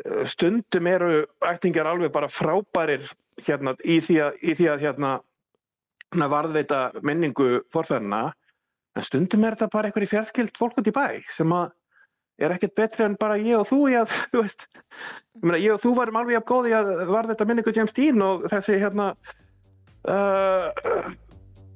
eh, 0.04 0.24
stundum 0.30 0.90
eru 0.90 1.24
ættingjar 1.46 1.90
alveg 1.90 2.12
bara 2.14 2.30
frábærir 2.30 3.06
hérna 3.46 3.76
í 3.84 4.00
því 4.02 4.18
að, 4.26 4.40
í 4.42 4.56
því 4.58 4.70
að 4.72 4.86
hérna 4.86 5.12
varðveita 6.10 6.80
minningu 7.06 7.60
forfæðina 7.70 8.32
en 8.98 9.06
stundum 9.06 9.46
er 9.46 9.54
þetta 9.54 9.70
bara 9.70 9.88
eitthvað 9.88 10.08
í 10.08 10.10
fjárskild 10.10 10.58
fólk 10.58 10.80
út 10.82 10.90
í 10.90 10.94
bæ 10.94 11.20
sem 11.30 11.54
að 11.54 11.70
er 12.40 12.54
ekkert 12.56 12.76
betri 12.78 13.06
en 13.06 13.16
bara 13.20 13.38
ég 13.40 13.60
og 13.60 13.68
þú 13.70 13.80
í 13.92 13.96
að, 14.00 14.14
þú 14.32 14.44
veist, 14.44 14.66
ég, 14.74 15.44
meina, 15.44 15.62
ég 15.62 15.76
og 15.76 15.84
þú 15.84 15.94
varum 15.98 16.20
alveg 16.20 16.38
jafn 16.38 16.50
góði 16.52 16.76
að 16.78 16.92
varðveita 17.10 17.48
minningu 17.48 17.76
James 17.76 17.96
Dean 17.96 18.26
og 18.26 18.46
þessi 18.52 18.80
hérna 18.80 19.12
uh, 20.08 21.10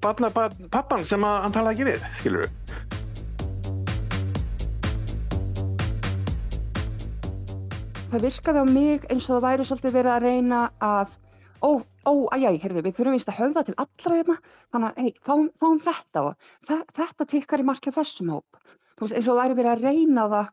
barna, 0.05 0.33
barn, 0.35 0.69
pappan 0.73 1.07
sem 1.09 1.25
að 1.25 1.41
hann 1.47 1.57
tala 1.57 1.75
ekki 1.75 1.93
við, 1.93 2.11
skilur 2.21 2.47
við. 2.47 2.93
það 8.15 8.29
virkaði 8.29 8.61
á 8.63 8.67
mig 8.71 9.07
eins 9.11 9.25
og 9.27 9.35
það 9.35 9.45
væri 9.45 9.65
svolítið 9.67 9.95
verið 9.97 10.13
að 10.13 10.25
reyna 10.29 10.59
að 10.87 11.15
ó, 11.65 11.71
ó, 12.07 12.13
æjæ, 12.37 12.51
heyrðu, 12.63 12.83
við 12.85 12.97
þurfum 12.99 13.17
vist 13.17 13.31
að 13.33 13.39
höfða 13.41 13.65
til 13.67 13.75
allra 13.83 14.19
hérna, 14.19 14.37
þannig 14.75 14.89
að, 14.91 15.01
hei, 15.03 15.15
fáum, 15.27 15.49
fáum 15.59 15.81
þetta 15.83 16.23
og 16.29 16.51
þe 16.69 16.79
þetta 16.99 17.27
tikkar 17.33 17.65
í 17.65 17.67
markja 17.67 17.95
þessum 17.97 18.31
hóp. 18.37 18.61
Þú 18.95 19.07
veist, 19.07 19.17
eins 19.19 19.29
og 19.31 19.41
væri 19.41 19.59
verið 19.59 19.73
að 19.73 19.85
reyna 19.89 20.27
það 20.33 20.53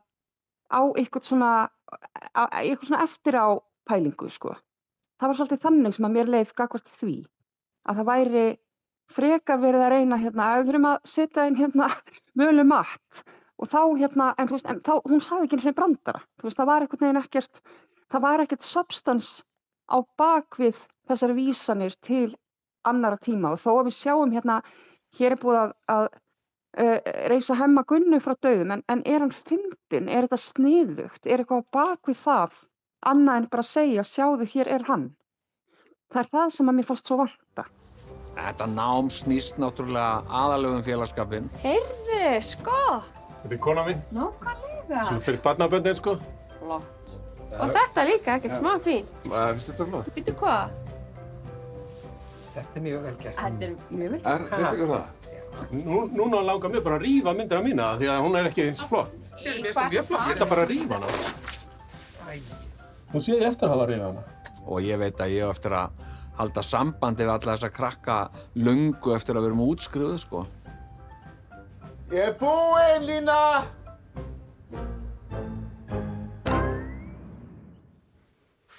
á 0.71 0.82
eitthvað 1.01 1.27
svona, 1.27 1.51
á, 2.34 2.43
eitthvað 2.62 2.88
svona 2.89 3.04
eftir 3.06 3.38
á 3.38 3.47
pælingu, 3.89 4.30
sko. 4.32 4.56
Það 5.21 5.30
var 5.32 5.38
svolítið 5.39 5.63
þannig 5.65 5.95
sem 5.97 6.08
að 6.08 6.15
mér 6.15 6.32
leið 6.34 6.54
gagvart 6.58 6.93
því, 6.97 7.15
að 7.86 7.99
það 7.99 8.10
væri 8.12 8.45
frekar 9.12 9.62
verið 9.62 9.86
að 9.86 9.93
reyna 9.95 10.19
hérna, 10.21 10.47
að 10.47 10.62
við 10.62 10.71
þurfum 10.71 10.89
að 10.91 11.13
setja 11.13 11.45
inn 11.49 11.60
hérna 11.60 11.89
mölu 12.41 12.65
mat 12.67 13.23
og 13.62 13.69
þá 13.69 13.82
hérna, 13.99 14.32
en 14.39 14.49
þú 14.49 14.58
veist, 14.58 14.69
en 14.71 14.82
þá, 14.82 14.93
hún 15.06 15.21
sagði 15.21 15.47
ekki 15.47 15.60
eins 15.60 15.69
og 15.69 15.77
brandara, 15.77 16.21
þú 16.39 16.47
veist, 16.47 16.60
það 16.62 16.69
var 16.71 16.86
einhvern 16.86 17.04
veginn 17.04 17.21
ekkert, 17.21 17.62
það 18.10 18.23
var 18.25 18.43
ekkert 18.45 18.65
substans 18.65 19.30
á 19.91 19.97
bakvið 20.17 20.80
þessar 21.12 21.36
vísanir 21.38 21.97
til 22.01 22.32
annara 22.88 23.19
tíma 23.21 23.54
og 23.54 23.62
þó 23.62 23.71
að 23.75 23.91
við 23.91 23.97
sjáum 23.99 24.34
hérna, 24.34 24.62
hér 25.19 25.36
er 25.36 25.41
búið 25.41 25.60
að, 25.62 25.73
að 25.93 26.08
reysa 27.31 27.55
hemma 27.60 27.84
gunnu 27.88 28.19
frá 28.23 28.36
döðum, 28.39 28.71
en, 28.77 28.84
en 28.89 29.01
er 29.05 29.19
hann 29.25 29.34
fyndin, 29.36 30.07
er 30.07 30.27
þetta 30.27 30.39
sniðugt, 30.39 31.25
er 31.27 31.43
eitthvað 31.43 31.65
á 31.67 31.71
bakvið 31.75 32.19
það, 32.21 32.60
annað 33.12 33.41
en 33.41 33.47
bara 33.51 33.65
segja, 33.67 34.05
sjáðu, 34.07 34.47
hér 34.53 34.69
er 34.77 34.86
hann. 34.88 35.10
Það 36.12 36.21
er 36.23 36.29
það 36.31 36.49
sem 36.55 36.71
að 36.71 36.77
mér 36.79 36.88
fannst 36.89 37.07
svo 37.12 37.17
vanta. 37.21 37.65
Þetta 38.36 38.67
nám 38.71 39.10
snýst 39.12 39.60
náttúrulega 39.60 40.21
aðalöfum 40.41 40.84
félagskapin. 40.88 41.49
Heyrðu, 41.63 42.21
sko. 42.47 42.79
Þetta 43.41 43.55
er 43.57 43.62
kona 43.67 43.84
mín, 43.88 43.99
Nákvæmlega. 44.15 45.03
sem 45.10 45.21
fyrir 45.27 45.41
barnaböndin 45.43 45.97
sko. 45.99 46.15
Flott. 46.60 47.17
Og 47.51 47.73
þetta 47.75 48.05
líka, 48.07 48.38
ekkert 48.39 48.55
smá 48.55 48.77
fín. 48.79 49.07
Hvað 49.25 49.49
finnst 49.57 49.71
þetta 49.73 49.88
flott? 49.89 50.12
Býtu 50.15 50.36
hvað? 50.39 50.77
Þetta 52.51 52.79
er 52.79 52.86
mjög 52.86 53.03
vel 53.07 53.17
gert. 53.23 53.39
Þetta 53.39 53.67
er 53.67 53.75
mjög 53.89 54.15
vel. 54.15 54.21
Er, 54.23 54.45
veistu 54.51 54.86
hvað 54.86 54.93
það? 54.95 55.20
Nú, 55.71 56.04
núna 56.12 56.41
langar 56.45 56.71
mér 56.74 56.84
bara 56.86 56.97
að 57.00 57.06
rífa 57.06 57.34
myndina 57.38 57.62
mína 57.65 57.89
því 58.00 58.10
að 58.12 58.21
hún 58.26 58.38
er 58.39 58.50
ekki 58.50 58.65
eins 58.67 58.82
flott. 58.89 59.12
Sérðu, 59.39 59.62
mér 59.62 59.71
finnst 59.71 59.82
hún 59.82 59.93
mjög 59.93 60.08
flott. 60.10 60.26
Ég 60.28 60.36
ætla 60.36 60.47
bara 60.52 60.65
að 60.65 60.71
rífa 60.74 60.93
hana. 60.97 61.08
Nú 63.12 63.21
sé 63.21 63.36
ég 63.36 63.47
eftir 63.47 63.67
að 63.67 63.74
hafa 63.76 63.86
að 63.86 63.91
rífa 63.93 64.08
hana. 64.10 64.24
Og 64.65 64.78
ég 64.86 65.02
veit 65.02 65.21
að 65.21 65.36
ég 65.36 65.45
á 65.45 65.54
eftir 65.54 65.76
að 65.78 66.08
halda 66.41 66.63
sambandi 66.65 67.26
við 67.26 67.34
alla 67.36 67.54
þessa 67.56 67.71
krakka 67.74 68.17
lungu 68.56 69.15
eftir 69.15 69.38
að 69.38 69.45
við 69.45 69.52
erum 69.52 69.63
útskrifuð, 69.67 70.17
sko. 70.26 70.45
Ég 72.12 72.32
er 72.32 72.36
búinn, 72.39 73.06
Lína! 73.08 73.41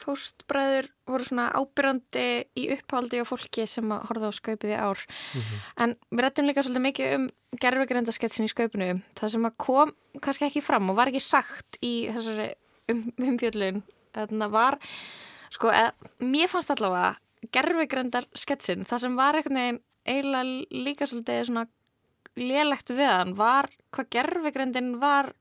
Fóstbræður 0.02 0.88
voru 1.08 1.26
svona 1.26 1.48
ábyrrandi 1.54 2.26
í 2.58 2.66
upphaldi 2.74 3.22
á 3.22 3.26
fólki 3.28 3.66
sem 3.70 3.94
að 3.94 4.06
horfa 4.10 4.30
á 4.30 4.38
skaupið 4.38 4.74
í 4.74 4.78
ár. 4.78 5.04
En 5.80 5.96
við 6.10 6.24
rættum 6.24 6.48
líka 6.48 6.64
svolítið 6.66 6.86
mikið 6.88 7.16
um 7.18 7.26
gerfugreindasketsin 7.62 8.48
í 8.48 8.52
skaupinu. 8.52 8.88
Það 9.18 9.34
sem 9.36 9.48
að 9.48 9.58
kom 9.66 9.92
kannski 10.20 10.48
ekki 10.48 10.64
fram 10.64 10.90
og 10.90 10.98
var 10.98 11.12
ekki 11.12 11.22
sagt 11.22 11.78
í 11.84 11.92
þessari 12.10 12.48
um, 12.92 13.04
umfjöllun. 13.30 13.82
Þannig 14.12 14.46
að 14.48 14.56
var, 14.56 14.78
sko, 15.54 15.70
eð, 15.72 16.08
mér 16.20 16.50
fannst 16.52 16.72
allavega 16.74 17.14
gerfugreindarsketsin, 17.54 18.84
það 18.86 19.06
sem 19.06 19.14
var 19.18 19.38
eiginlega 19.42 20.42
líka 20.70 21.08
svolítið 21.08 21.46
svona 21.48 21.64
lélegt 22.38 22.92
við 22.94 23.10
hann 23.10 23.34
var 23.36 23.68
hvað 23.92 24.10
gerfugreindin 24.14 24.92
var 25.02 25.32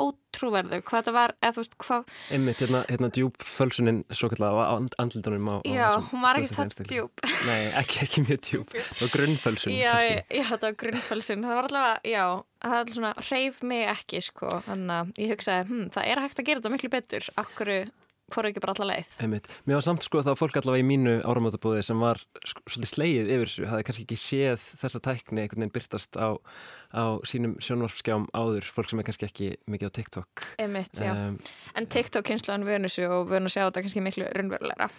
ótrúverðu, 0.00 0.80
hvað 0.86 1.00
þetta 1.00 1.14
var 1.16 1.34
eða 1.40 1.54
þú 1.56 1.62
veist 1.62 1.76
hvað 1.84 2.14
Einmitt, 2.36 2.60
hérna, 2.62 2.82
hérna 2.88 3.10
djúb 3.16 3.38
fölsunin 3.44 4.02
svo 4.10 4.30
kallega 4.32 4.66
á 4.66 4.74
and, 4.76 4.96
andlindunum 5.02 5.50
á, 5.50 5.56
á 5.60 5.68
Já, 5.68 5.86
þessum 5.88 6.08
hún 6.10 6.24
var 6.26 6.40
ekki 6.40 6.52
það 6.56 6.76
djúp. 6.92 7.24
Nei, 7.48 7.62
ekki, 7.82 8.02
ekki 8.06 8.24
mjög 8.26 8.42
djúb 8.48 8.76
Það 8.76 9.02
var 9.04 9.14
grunnfölsun 9.16 9.74
Já, 9.76 9.92
ég, 10.06 10.22
já, 10.28 10.44
þetta 10.52 10.70
var 10.70 10.78
grunnfölsun. 10.84 11.46
Það 11.46 11.58
var 11.60 11.70
allavega, 11.70 12.12
já, 12.14 12.24
það 12.66 12.76
var 12.78 12.94
svona 12.98 13.14
hreyf 13.20 13.62
mig 13.72 13.86
ekki, 13.94 14.22
sko, 14.24 14.60
þannig 14.66 14.94
að 14.96 15.24
ég 15.24 15.34
hugsaði 15.34 15.66
hm, 15.70 15.88
það 15.96 16.12
er 16.12 16.22
hægt 16.24 16.40
að 16.40 16.48
gera 16.50 16.62
þetta 16.62 16.74
miklu 16.76 16.92
betur. 16.92 17.30
Okkur 17.40 17.72
fóru 18.34 18.50
ekki 18.50 18.62
bara 18.64 18.74
alla 18.76 18.88
leið 18.94 19.20
Einmitt. 19.24 19.50
Mér 19.68 19.78
var 19.78 19.86
samt 19.86 20.06
sko 20.06 20.20
að 20.20 20.28
það 20.28 20.34
var 20.34 20.40
fólk 20.40 20.58
allavega 20.60 20.84
í 20.84 20.88
mínu 20.88 21.14
áramótabúði 21.26 21.84
sem 21.86 22.02
var 22.02 22.22
sko, 22.40 22.64
svolítið 22.66 22.92
slegið 22.92 23.30
yfir 23.36 23.52
þessu, 23.52 23.68
hafði 23.70 23.86
kannski 23.88 24.06
ekki 24.06 24.20
séð 24.24 24.66
þessa 24.82 25.02
tækni 25.06 25.44
einhvern 25.44 25.64
veginn 25.64 25.76
byrtast 25.76 26.20
á, 26.20 26.28
á 26.94 27.04
sínum 27.28 27.56
sjónvarpskjám 27.62 28.28
áður, 28.36 28.72
fólk 28.74 28.90
sem 28.92 29.02
er 29.02 29.08
kannski 29.10 29.30
ekki 29.30 29.52
mikið 29.70 29.92
á 29.92 29.96
TikTok. 30.00 30.44
Einmitt. 30.62 31.00
Um, 31.04 31.38
en 31.76 31.88
TikTok 31.90 32.28
kynsluðan 32.30 32.68
vönu 32.68 32.92
sig 32.92 33.08
og 33.10 33.30
vönu 33.30 33.52
sjá 33.52 33.64
þetta 33.66 33.86
kannski 33.86 34.04
miklu 34.04 34.28
raunverulegra 34.34 34.90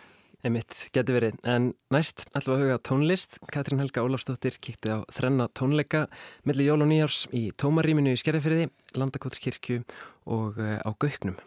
Einmitt, 0.42 0.74
geti 0.90 1.14
verið. 1.14 1.36
En 1.46 1.68
næst 1.94 2.24
ætlum 2.34 2.56
við 2.56 2.64
að 2.64 2.64
huga 2.64 2.78
tónlist. 2.88 3.38
Katrín 3.54 3.82
Helga 3.82 4.02
Ólafsdóttir 4.02 4.58
kíkti 4.58 4.90
á 4.90 5.06
þrenna 5.14 5.46
tónleika 5.54 6.08
millir 6.50 6.72
jól 6.72 6.82
og 6.82 6.90
nýjárs 6.90 7.28
í 7.30 7.52
tómaríminu 7.62 8.16
í 8.16 8.18
Skerjafyrði, 8.18 8.72
Landakotskirkju 8.98 9.84
og 10.26 10.58
uh, 10.58 10.80
á 10.82 10.90
Gauknum. 10.98 11.38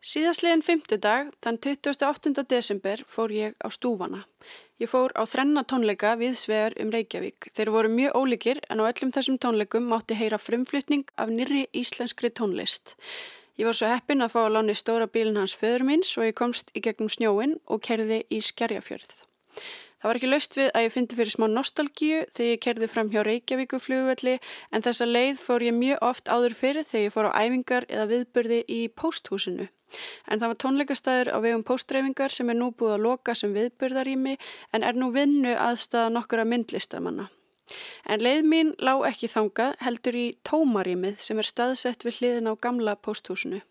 Síðastliðin 0.00 0.62
fymtudag, 0.64 1.26
þann 1.44 1.58
28. 1.60 2.30
desember, 2.48 3.02
fór 3.04 3.32
ég 3.36 3.56
á 3.60 3.68
stúfana. 3.68 4.22
Ég 4.80 4.88
fór 4.88 5.12
á 5.12 5.28
þrenna 5.28 5.60
tónleika 5.68 6.14
við 6.16 6.38
svegar 6.40 6.72
um 6.80 6.88
Reykjavík. 6.88 7.50
Þeir 7.52 7.70
voru 7.74 7.90
mjög 7.92 8.14
ólíkir 8.16 8.62
en 8.72 8.80
á 8.80 8.88
öllum 8.88 9.10
þessum 9.12 9.36
tónleikum 9.36 9.90
mátti 9.90 10.16
heyra 10.16 10.38
frumflutning 10.40 11.04
af 11.20 11.28
nýri 11.28 11.66
íslenskri 11.76 12.30
tónlist. 12.32 12.94
Ég 13.60 13.68
var 13.68 13.76
svo 13.76 13.90
heppin 13.90 14.24
að 14.24 14.32
fá 14.32 14.38
að 14.46 14.54
láni 14.54 14.76
stóra 14.78 15.04
bílinn 15.04 15.36
hans 15.36 15.52
föður 15.52 15.84
minns 15.84 16.14
og 16.16 16.24
ég 16.30 16.38
komst 16.38 16.72
í 16.72 16.80
gegnum 16.80 17.12
snjóin 17.12 17.58
og 17.68 17.82
kerði 17.84 18.22
í 18.32 18.38
Skerjafjörð. 18.40 19.12
Það 20.00 20.08
var 20.08 20.16
ekki 20.16 20.30
laust 20.30 20.56
við 20.56 20.70
að 20.72 20.86
ég 20.86 20.94
fyndi 20.94 21.18
fyrir 21.18 21.34
smá 21.34 21.44
nostalgíu 21.50 22.22
þegar 22.32 22.54
ég 22.54 22.62
kerði 22.64 22.88
fram 22.88 23.10
hjá 23.12 23.20
Reykjavíku 23.28 23.82
flugvelli 23.84 24.38
en 24.72 24.86
þessa 24.88 25.04
leið 25.04 25.44
fór 25.44 25.66
ég 25.68 25.76
mjög 25.76 26.00
oft 26.08 26.32
áður 26.32 26.56
fyrir 26.56 26.88
þegar 26.88 27.04
ég 27.04 27.14
fór 27.18 27.28
á 27.28 27.36
æfingar 27.36 27.88
eða 27.92 28.08
viðburði 28.14 28.62
í 28.64 28.80
pósthúsinu. 28.96 29.68
En 30.26 30.38
það 30.38 30.52
var 30.52 30.60
tónleikastæður 30.64 31.32
á 31.34 31.38
vegum 31.44 31.66
póstreifingar 31.66 32.34
sem 32.34 32.50
er 32.50 32.58
nú 32.58 32.70
búið 32.72 32.96
að 32.96 33.04
loka 33.06 33.34
sem 33.34 33.54
viðburðarými 33.56 34.36
en 34.76 34.86
er 34.86 34.98
nú 34.98 35.10
vinnu 35.14 35.56
aðstæða 35.56 36.14
nokkura 36.14 36.46
myndlistamanna. 36.48 37.30
En 38.10 38.22
leið 38.22 38.46
mín 38.50 38.70
lá 38.82 38.96
ekki 39.06 39.30
þangað 39.30 39.76
heldur 39.84 40.16
í 40.18 40.26
tómarýmið 40.46 41.20
sem 41.22 41.38
er 41.38 41.48
staðsett 41.48 42.06
við 42.06 42.20
hliðin 42.20 42.50
á 42.50 42.54
gamla 42.58 42.96
pósthúsinu. 42.98 43.62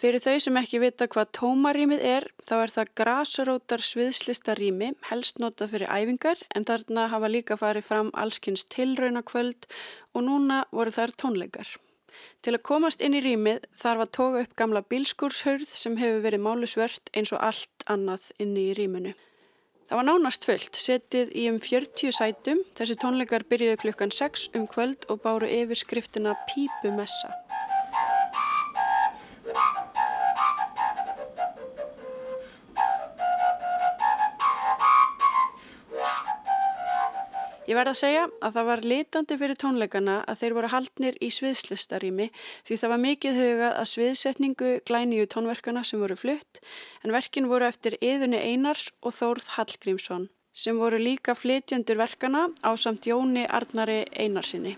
Fyrir 0.00 0.20
þau 0.20 0.36
sem 0.42 0.58
ekki 0.60 0.80
vita 0.82 1.06
hvað 1.08 1.30
tómarýmið 1.38 2.02
er, 2.04 2.26
þá 2.44 2.54
er 2.58 2.72
það 2.74 2.90
grasarótar 3.00 3.84
sviðslistarými, 3.90 4.90
helst 5.08 5.40
notað 5.40 5.72
fyrir 5.74 5.92
æfingar, 5.92 6.42
en 6.54 6.68
þarna 6.68 7.06
hafa 7.12 7.30
líka 7.32 7.56
farið 7.60 7.88
fram 7.88 8.12
allskynns 8.12 8.66
tilraunakvöld 8.74 9.68
og 10.12 10.26
núna 10.28 10.64
voru 10.72 10.92
þar 10.92 11.16
tónleikar. 11.20 11.72
Til 12.42 12.54
að 12.54 12.64
komast 12.68 13.04
inn 13.04 13.16
í 13.16 13.22
rýmið 13.24 13.66
þarf 13.80 14.04
að 14.04 14.14
toga 14.18 14.42
upp 14.44 14.56
gamla 14.56 14.82
bílskúrshörð 14.90 15.70
sem 15.74 15.98
hefur 16.00 16.24
verið 16.26 16.44
málusvört 16.46 17.12
eins 17.14 17.32
og 17.34 17.42
allt 17.42 17.86
annað 17.90 18.30
inni 18.38 18.70
í 18.70 18.76
rýminu. 18.78 19.14
Það 19.84 20.00
var 20.00 20.06
nánast 20.08 20.46
fullt, 20.48 20.78
setið 20.80 21.34
í 21.36 21.44
um 21.50 21.58
40 21.60 22.14
sætum, 22.16 22.62
þessi 22.78 22.96
tónleikar 23.02 23.44
byrjuðu 23.50 23.82
klukkan 23.82 24.14
6 24.16 24.48
um 24.56 24.64
kvöld 24.70 25.04
og 25.12 25.20
báru 25.26 25.50
yfir 25.50 25.76
skriftina 25.76 26.32
Pípumessa. 26.48 27.34
Ég 37.64 37.78
verð 37.78 37.94
að 37.94 37.96
segja 37.96 38.24
að 38.44 38.56
það 38.58 38.66
var 38.68 38.82
litandi 38.84 39.36
fyrir 39.40 39.58
tónleikana 39.62 40.18
að 40.28 40.40
þeir 40.42 40.56
voru 40.58 40.70
haldnir 40.74 41.16
í 41.24 41.30
sviðslistarími 41.32 42.26
því 42.68 42.78
það 42.82 42.92
var 42.92 43.02
mikið 43.04 43.40
hugað 43.40 43.78
að 43.80 43.90
sviðsetningu 43.92 44.72
glæniu 44.84 45.24
tónverkana 45.32 45.84
sem 45.88 46.04
voru 46.04 46.18
flutt 46.20 46.60
en 47.00 47.16
verkin 47.16 47.48
voru 47.48 47.70
eftir 47.70 47.96
Eðunni 48.04 48.42
Einars 48.52 48.90
og 49.00 49.16
Þórð 49.16 49.54
Hallgrímsson 49.56 50.28
sem 50.52 50.76
voru 50.78 51.00
líka 51.00 51.32
flytjendur 51.34 52.04
verkana 52.04 52.50
á 52.60 52.76
samt 52.76 53.08
Jóni 53.08 53.48
Arnari 53.48 54.04
Einarsinni. 54.12 54.76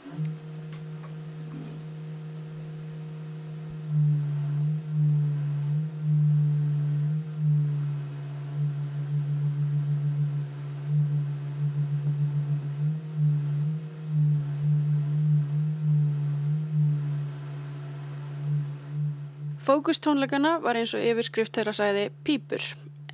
Fókustónleikana 19.67 20.61
var 20.63 20.79
eins 20.79 20.93
og 20.95 21.03
yfirskrift 21.03 21.57
þeirra 21.57 21.73
sæði 21.75 22.03
pípur 22.23 22.63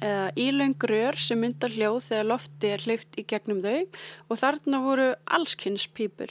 eða 0.04 0.26
ílaung 0.36 0.84
rör 0.90 1.16
sem 1.16 1.40
myndar 1.40 1.72
hljóð 1.72 2.10
þegar 2.10 2.28
lofti 2.28 2.72
er 2.74 2.84
hleyft 2.84 3.16
í 3.16 3.24
gegnum 3.30 3.62
þau 3.64 3.78
og 4.28 4.40
þarna 4.42 4.82
voru 4.84 5.06
allskynns 5.38 5.86
pípur. 5.96 6.28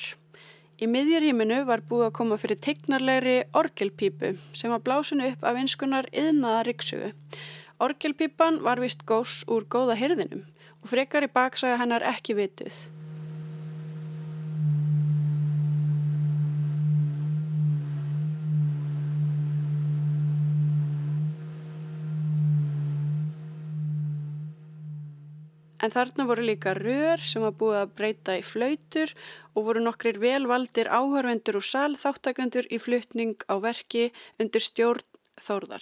Í 0.78 0.86
miðjuríminu 0.94 1.64
var 1.66 1.82
búið 1.90 2.12
að 2.12 2.16
koma 2.20 2.38
fyrir 2.38 2.62
tegnarlegri 2.62 3.36
orgelpípu 3.58 4.36
sem 4.54 4.70
var 4.70 4.86
blásun 4.86 5.26
upp 5.26 5.42
af 5.42 5.58
einskunar 5.58 6.12
yðnaða 6.14 6.64
riksugu. 6.70 7.12
Orgelpípan 7.82 8.62
var 8.62 8.84
vist 8.84 9.08
gós 9.10 9.42
úr 9.50 9.66
góða 9.66 9.98
hirðinum 9.98 10.46
og 10.84 10.90
frekar 10.94 11.26
í 11.26 11.34
baksaga 11.34 11.82
hennar 11.82 12.06
ekki 12.14 12.38
vituð. 12.38 12.78
En 25.82 25.94
þarna 25.94 26.28
voru 26.30 26.46
líka 26.46 26.76
rör 26.78 27.24
sem 27.26 27.42
var 27.42 27.56
búið 27.58 27.80
að 27.82 27.96
breyta 27.98 28.38
í 28.38 28.44
flautur 28.46 29.14
og 29.56 29.66
voru 29.66 29.82
nokkrir 29.82 30.22
velvaldir 30.22 30.92
áhörvendur 30.94 31.58
og 31.58 31.66
sal 31.66 31.96
þáttakandur 31.98 32.70
í 32.70 32.78
fluttning 32.82 33.42
á 33.50 33.58
verki 33.64 34.12
undir 34.38 34.62
stjórn 34.62 35.08
Þórðar. 35.42 35.82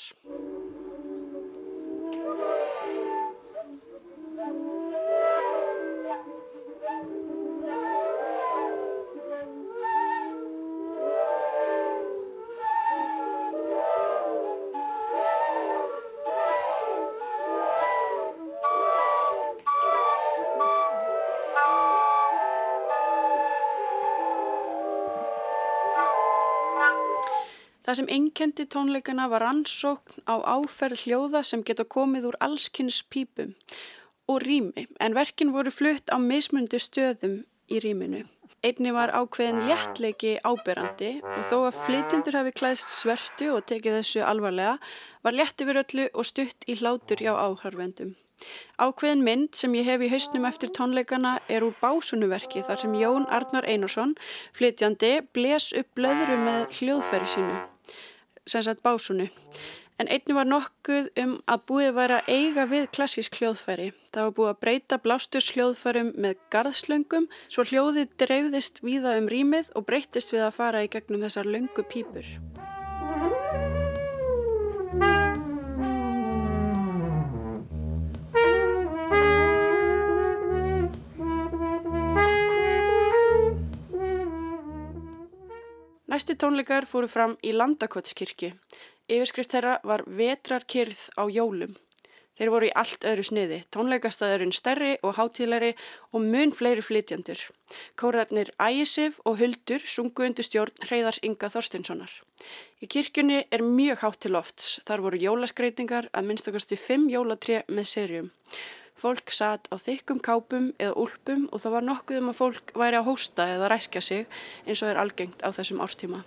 Það 27.89 27.97
sem 27.97 28.09
einkendi 28.13 28.63
tónleikana 28.69 29.23
var 29.31 29.41
ansókn 29.49 30.21
á 30.29 30.37
áferð 30.45 31.07
hljóða 31.07 31.39
sem 31.41 31.63
geta 31.65 31.81
komið 31.89 32.27
úr 32.29 32.35
allskynns 32.45 32.99
pípum 33.09 33.55
og 34.29 34.43
rými 34.43 34.83
en 35.01 35.15
verkin 35.17 35.49
voru 35.55 35.73
flutt 35.73 36.13
á 36.13 36.21
mismundi 36.21 36.77
stöðum 36.77 37.39
í 37.65 37.79
rýminu. 37.81 38.19
Einni 38.61 38.93
var 38.93 39.09
ákveðin 39.09 39.65
léttleiki 39.65 40.35
áberandi 40.45 41.15
og 41.23 41.41
þó 41.49 41.55
að 41.71 41.79
flytjendur 41.87 42.37
hafi 42.37 42.53
klæðst 42.61 42.93
svertu 42.93 43.49
og 43.55 43.65
tekið 43.73 43.97
þessu 43.97 44.21
alvarlega 44.21 44.77
var 45.25 45.39
létti 45.41 45.65
við 45.65 45.81
öllu 45.81 46.07
og 46.13 46.29
stutt 46.29 46.69
í 46.69 46.77
hlátur 46.77 47.25
hjá 47.25 47.33
áhörvendum. 47.41 48.13
Ákveðin 48.77 49.25
mynd 49.25 49.57
sem 49.57 49.73
ég 49.81 49.89
hef 49.89 50.05
í 50.05 50.11
hausnum 50.13 50.45
eftir 50.45 50.69
tónleikana 50.77 51.39
er 51.49 51.65
úr 51.65 51.73
básunuverki 51.81 52.61
þar 52.69 52.85
sem 52.85 52.93
Jón 53.01 53.25
Arnar 53.33 53.65
Einarsson, 53.65 54.13
flytjandi, 54.53 55.15
bles 55.33 55.73
upp 55.73 55.89
blöðru 55.97 56.37
með 56.45 56.69
hljóðferði 56.77 57.33
sínu 57.33 57.59
sagt 58.53 58.83
básunu. 58.85 59.29
En 59.99 60.07
einni 60.07 60.31
var 60.31 60.47
nokkuð 60.47 61.09
um 61.19 61.33
að 61.51 61.63
búið 61.67 61.89
væri 61.97 62.15
að 62.15 62.29
eiga 62.31 62.65
við 62.71 62.85
klassísk 62.95 63.35
hljóðfæri. 63.41 63.89
Það 64.15 64.27
var 64.29 64.35
búið 64.37 64.51
að 64.53 64.61
breyta 64.63 64.99
blástus 65.03 65.49
hljóðfærum 65.55 66.13
með 66.15 66.39
garðslöngum 66.55 67.27
svo 67.49 67.67
hljóðið 67.67 68.15
dreifðist 68.23 68.79
víða 68.85 69.17
um 69.19 69.27
rýmið 69.27 69.73
og 69.75 69.89
breytist 69.91 70.31
við 70.31 70.47
að 70.47 70.55
fara 70.61 70.85
í 70.87 70.91
gegnum 70.93 71.27
þessar 71.27 71.51
löngu 71.51 71.83
pípur. 71.91 72.31
Næstu 86.09 86.33
tónleikar 86.33 86.87
fóru 86.89 87.05
fram 87.05 87.35
í 87.45 87.51
Landakotskirkju. 87.53 88.55
Yfirskrift 89.13 89.51
þeirra 89.53 89.75
var 89.85 90.01
Vetrarkyrð 90.09 91.03
á 91.13 91.29
jólum. 91.29 91.75
Þeir 92.39 92.49
voru 92.49 92.69
í 92.69 92.71
allt 92.81 93.05
öðru 93.05 93.25
sniði, 93.27 93.59
tónleikastæðurinn 93.69 94.55
stærri 94.55 94.95
og 95.05 95.19
hátíðleiri 95.19 95.75
og 96.15 96.25
mun 96.25 96.55
fleiri 96.55 96.81
flytjandur. 96.81 97.43
Kórarnir 97.99 98.49
Ægisif 98.57 99.19
og 99.21 99.37
Huldur 99.37 99.85
sungu 99.85 100.25
undir 100.25 100.47
stjórn 100.47 100.81
Hreyðars 100.87 101.21
Inga 101.21 101.51
Þorstinssonar. 101.53 102.09
Í 102.81 102.89
kirkjunni 102.89 103.43
er 103.53 103.61
mjög 103.61 104.01
hátt 104.01 104.21
til 104.25 104.33
lofts. 104.33 104.79
Þar 104.89 105.05
voru 105.05 105.21
jólaskreitingar 105.27 106.09
að 106.09 106.31
minnstakosti 106.31 106.79
fimm 106.79 107.05
jólatré 107.13 107.61
með 107.69 107.91
serjum. 107.93 108.33
Fólk 108.99 109.31
satt 109.31 109.69
á 109.71 109.79
þykkum 109.79 110.19
kápum 110.19 110.73
eða 110.75 110.97
úlpum 110.99 111.45
og 111.55 111.61
það 111.63 111.75
var 111.77 111.85
nokkuð 111.87 112.19
um 112.19 112.31
að 112.33 112.39
fólk 112.41 112.73
væri 112.81 112.99
að 112.99 113.07
hósta 113.07 113.45
eða 113.53 113.69
ræskja 113.71 114.01
sig 114.03 114.25
eins 114.65 114.81
og 114.83 114.91
er 114.91 114.99
algengt 114.99 115.39
á 115.39 115.49
þessum 115.55 115.79
árstíma. 115.85 116.25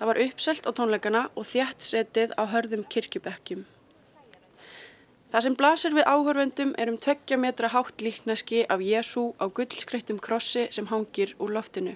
Það 0.00 0.10
var 0.10 0.20
uppselt 0.26 0.66
á 0.66 0.70
tónleikana 0.74 1.22
og 1.38 1.46
þjætt 1.46 1.86
setið 1.86 2.34
á 2.34 2.42
hörðum 2.50 2.82
kirkjubekkjum. 2.90 3.62
Það 5.36 5.44
sem 5.44 5.54
blasir 5.60 5.92
við 5.92 6.06
áhörvendum 6.08 6.70
er 6.80 6.88
um 6.88 6.94
tveggja 6.96 7.36
metra 7.36 7.68
hátt 7.68 8.00
líkneski 8.00 8.62
af 8.72 8.80
Jésu 8.80 9.34
á 9.36 9.44
gullskreittum 9.52 10.16
krossi 10.16 10.62
sem 10.72 10.86
hangir 10.88 11.34
úr 11.36 11.50
loftinu. 11.52 11.92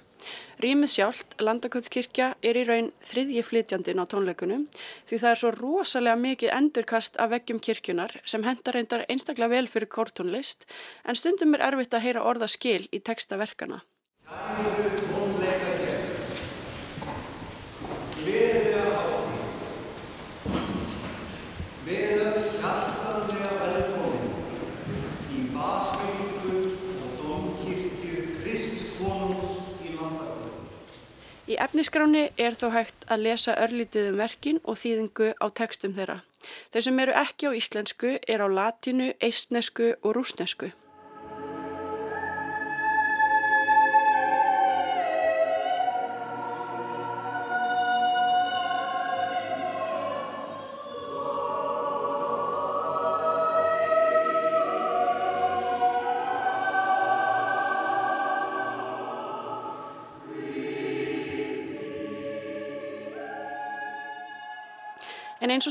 Rýmið 0.61 0.91
sjálft, 0.93 1.33
Landakotskirkja, 1.41 2.35
er 2.45 2.59
í 2.61 2.67
raun 2.69 2.91
þriðji 3.01 3.47
flytjandin 3.49 4.03
á 4.03 4.05
tónleikunum 4.13 4.67
því 5.09 5.21
það 5.23 5.31
er 5.31 5.41
svo 5.41 5.53
rosalega 5.57 6.21
mikið 6.21 6.53
endurkast 6.59 7.17
af 7.17 7.33
veggjum 7.33 7.63
kirkjunar 7.65 8.13
sem 8.29 8.45
hendar 8.45 8.77
reyndar 8.77 9.07
einstaklega 9.09 9.55
vel 9.55 9.73
fyrir 9.73 9.89
kortónlist 9.89 10.69
en 11.09 11.17
stundum 11.17 11.57
er 11.57 11.65
erfitt 11.71 11.97
að 11.97 12.05
heyra 12.11 12.27
orða 12.29 12.51
skil 12.59 12.91
í 12.93 13.01
textaverkana. 13.01 13.81
Efniskráni 31.61 32.29
er 32.41 32.57
þó 32.59 32.71
hægt 32.75 33.07
að 33.11 33.25
lesa 33.29 33.55
örlítið 33.61 34.11
um 34.11 34.21
verkin 34.21 34.61
og 34.65 34.79
þýðingu 34.81 35.33
á 35.39 35.47
tekstum 35.53 35.95
þeirra. 35.97 36.21
Þau 36.73 36.81
sem 36.87 37.01
eru 37.05 37.17
ekki 37.21 37.51
á 37.51 37.57
íslensku 37.57 38.13
er 38.17 38.41
á 38.41 38.49
latinu, 38.49 39.13
eistnesku 39.21 39.95
og 40.01 40.15
rúsnesku. 40.17 40.71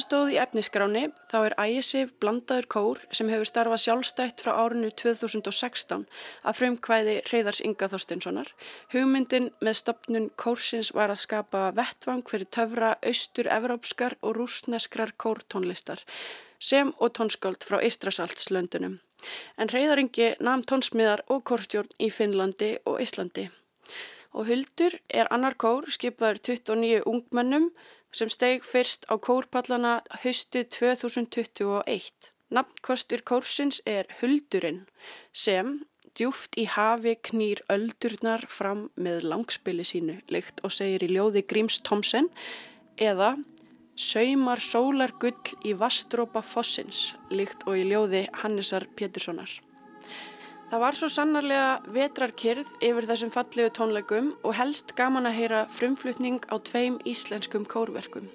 Stóð 0.10 0.32
í 0.34 0.38
efniskráni 0.42 1.02
þá 1.30 1.36
er 1.38 1.54
Ægisif 1.62 2.16
blandaður 2.22 2.68
kór 2.74 3.02
sem 3.14 3.30
hefur 3.30 3.46
starfað 3.46 3.82
sjálfstætt 3.84 4.42
frá 4.42 4.56
árinu 4.58 4.90
2016 4.98 6.08
að 6.42 6.58
frumkvæði 6.58 7.14
Reyðars 7.30 7.62
Inga 7.62 7.90
Þorstinssonar. 7.92 8.50
Hugmyndin 8.90 9.52
með 9.62 9.78
stopnun 9.78 10.32
kórsins 10.34 10.90
var 10.98 11.14
að 11.14 11.22
skapa 11.28 11.68
vettvang 11.78 12.26
fyrir 12.26 12.50
töfra 12.50 12.96
austur-evrópskar 13.06 14.18
og 14.26 14.40
rúsneskrar 14.40 15.14
kórtónlistar 15.22 16.02
sem 16.58 16.90
og 16.98 17.14
tónskáld 17.20 17.62
frá 17.62 17.78
Eistrasaltslöndunum. 17.78 18.98
En 19.62 19.70
Reyðaringi 19.70 20.34
namn 20.42 20.66
tónsmiðar 20.66 21.22
og 21.30 21.46
kórstjórn 21.46 21.94
í 22.02 22.10
Finnlandi 22.10 22.80
og 22.90 22.98
Íslandi. 23.06 23.52
Og 24.34 24.50
Huldur 24.50 24.96
er 25.10 25.30
annar 25.34 25.58
kór 25.58 25.90
skipaður 25.92 26.42
29 26.46 27.06
ungmennum 27.10 27.70
sem 28.12 28.30
steg 28.30 28.66
fyrst 28.66 29.06
á 29.10 29.18
kórpallana 29.18 30.00
haustu 30.24 30.64
2021. 30.64 32.32
Nafnkostur 32.50 33.22
kórsins 33.22 33.82
er 33.86 34.10
Huldurinn 34.22 34.86
sem 35.34 35.80
djúft 36.18 36.58
í 36.58 36.66
hafi 36.66 37.14
knýr 37.30 37.62
öldurnar 37.70 38.46
fram 38.50 38.88
með 38.98 39.28
langspili 39.30 39.86
sínu, 39.86 40.18
leikt 40.34 40.64
og 40.66 40.74
segir 40.74 41.06
í 41.06 41.12
ljóði 41.14 41.46
Gríms 41.46 41.80
Tomsen 41.86 42.32
eða 42.98 43.36
Saumar 44.00 44.62
sólar 44.64 45.12
gull 45.20 45.58
í 45.68 45.74
vastrópa 45.76 46.40
fossins, 46.40 47.18
líkt 47.30 47.66
og 47.68 47.76
í 47.76 47.84
ljóði 47.90 48.30
Hannesar 48.42 48.86
Péturssonar. 48.96 49.52
Það 50.70 50.82
var 50.84 50.94
svo 50.94 51.08
sannarlega 51.10 51.70
vetrarkyrð 51.90 52.68
yfir 52.86 53.06
þessum 53.10 53.32
fallegu 53.34 53.72
tónleikum 53.74 54.28
og 54.46 54.54
helst 54.54 54.92
gaman 54.98 55.26
að 55.26 55.40
heyra 55.40 55.62
frumflutning 55.74 56.44
á 56.46 56.62
tveim 56.62 57.00
íslenskum 57.10 57.66
kórverkum. 57.66 58.28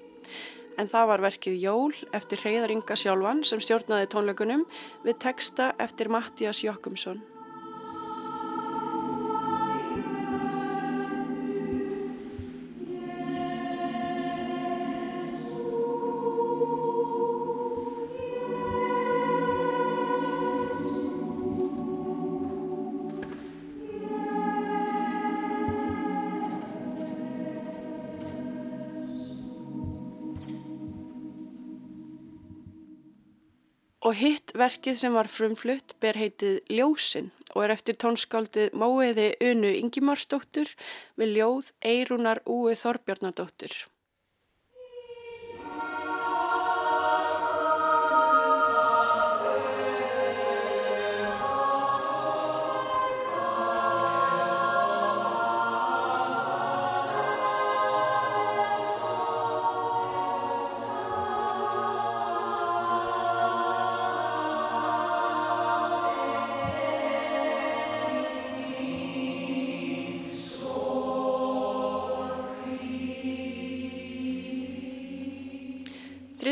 En 0.75 0.91
það 0.91 1.07
var 1.13 1.23
verkið 1.23 1.61
Jól 1.63 1.95
eftir 2.11 2.43
Hreyðar 2.43 2.75
Inga 2.75 2.97
sjálfan 2.99 3.45
sem 3.47 3.63
stjórnaði 3.63 4.11
tónleikunum 4.11 4.67
við 5.07 5.21
texta 5.23 5.71
eftir 5.79 6.11
Mattias 6.11 6.65
Jokkumsson. 6.67 7.23
Og 34.15 34.21
hitt 34.23 34.53
verkið 34.55 34.95
sem 34.95 35.15
var 35.19 35.27
frumflutt 35.27 35.97
ber 35.99 36.15
heitið 36.15 36.61
Ljósin 36.71 37.33
og 37.57 37.65
er 37.65 37.73
eftir 37.75 37.97
tónskáldið 37.99 38.77
Móiði 38.79 39.25
Unu 39.43 39.73
Ingimarsdóttur 39.75 40.71
við 41.19 41.33
ljóð 41.41 41.73
Eirúnar 41.83 42.39
Úi 42.47 42.77
Þorbjarnadóttur. 42.79 43.75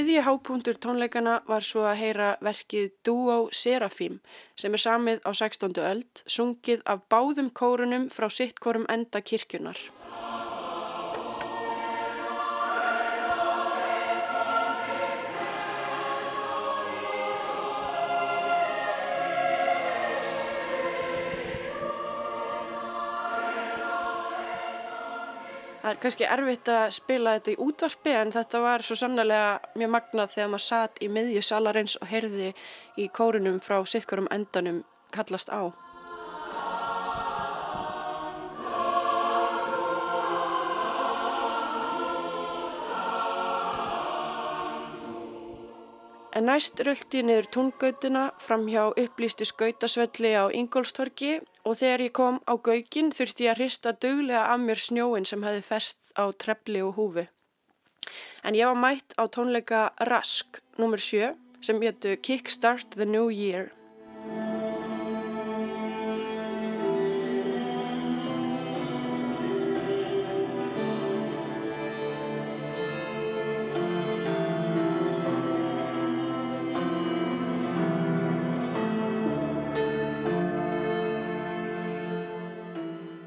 Þriðji 0.03 0.23
hápunktur 0.27 0.79
tónleikana 0.83 1.35
var 1.47 1.63
svo 1.63 1.85
að 1.87 2.01
heyra 2.01 2.31
verkið 2.43 2.89
Duo 3.07 3.37
Serafím 3.55 4.17
sem 4.59 4.75
er 4.75 4.83
samið 4.83 5.23
á 5.23 5.31
16. 5.31 5.79
öld, 5.79 6.25
sungið 6.27 6.83
af 6.91 7.07
báðum 7.07 7.55
kórunum 7.55 8.11
frá 8.11 8.27
sittkorum 8.27 8.91
enda 8.91 9.23
kirkjunar. 9.23 9.79
Kannski 26.03 26.27
erfitt 26.27 26.69
að 26.73 26.89
spila 26.97 27.37
þetta 27.37 27.53
í 27.53 27.61
útvarpi 27.63 28.15
en 28.19 28.33
þetta 28.35 28.63
var 28.65 28.83
svo 28.87 28.97
sannlega 28.99 29.61
mjög 29.79 29.93
magnað 29.95 30.35
þegar 30.35 30.53
maður 30.55 30.67
satt 30.67 31.01
í 31.03 31.09
miðju 31.13 31.45
salarins 31.47 31.97
og 32.01 32.11
heyrði 32.11 32.51
í 32.99 33.09
kórunum 33.15 33.61
frá 33.63 33.79
sittkorum 33.87 34.31
endanum 34.35 34.83
kallast 35.15 35.53
á. 35.55 35.71
En 46.43 46.49
næst 46.51 46.81
röldi 46.83 47.21
ég 47.21 47.27
niður 47.29 47.47
tungautina 47.55 48.23
fram 48.43 48.65
hjá 48.67 48.89
upplýstu 48.99 49.47
skautasvelli 49.47 50.33
á 50.35 50.51
Ingólstorki 50.51 51.37
og 51.39 51.77
þegar 51.79 52.03
ég 52.03 52.15
kom 52.19 52.41
á 52.51 52.59
gaugin 52.59 53.13
þurfti 53.15 53.47
ég 53.47 53.53
að 53.53 53.61
hrista 53.61 53.93
duglega 54.05 54.41
af 54.51 54.59
mér 54.65 54.83
snjóin 54.83 55.29
sem 55.31 55.45
hefði 55.47 55.63
fest 55.69 56.11
á 56.19 56.27
trefli 56.35 56.83
og 56.83 56.99
húfi. 56.99 57.29
En 58.43 58.59
ég 58.59 58.67
var 58.67 58.81
mætt 58.83 59.15
á 59.15 59.31
tónleika 59.31 59.85
Rask 60.11 60.59
nr. 60.83 60.99
7 60.99 61.31
sem 61.63 61.79
héttu 61.79 62.17
Kickstart 62.19 62.99
the 62.99 63.07
New 63.07 63.31
Year. 63.31 63.71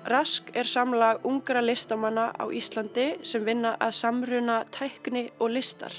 Rask 0.05 0.51
er 0.53 0.67
samlag 0.69 1.23
ungra 1.25 1.61
listamanna 1.65 2.27
á 2.37 2.45
Íslandi 2.53 3.15
sem 3.25 3.41
vinna 3.45 3.71
að 3.81 3.95
samruna 3.97 4.59
tækni 4.69 5.31
og 5.39 5.49
listar. 5.49 5.93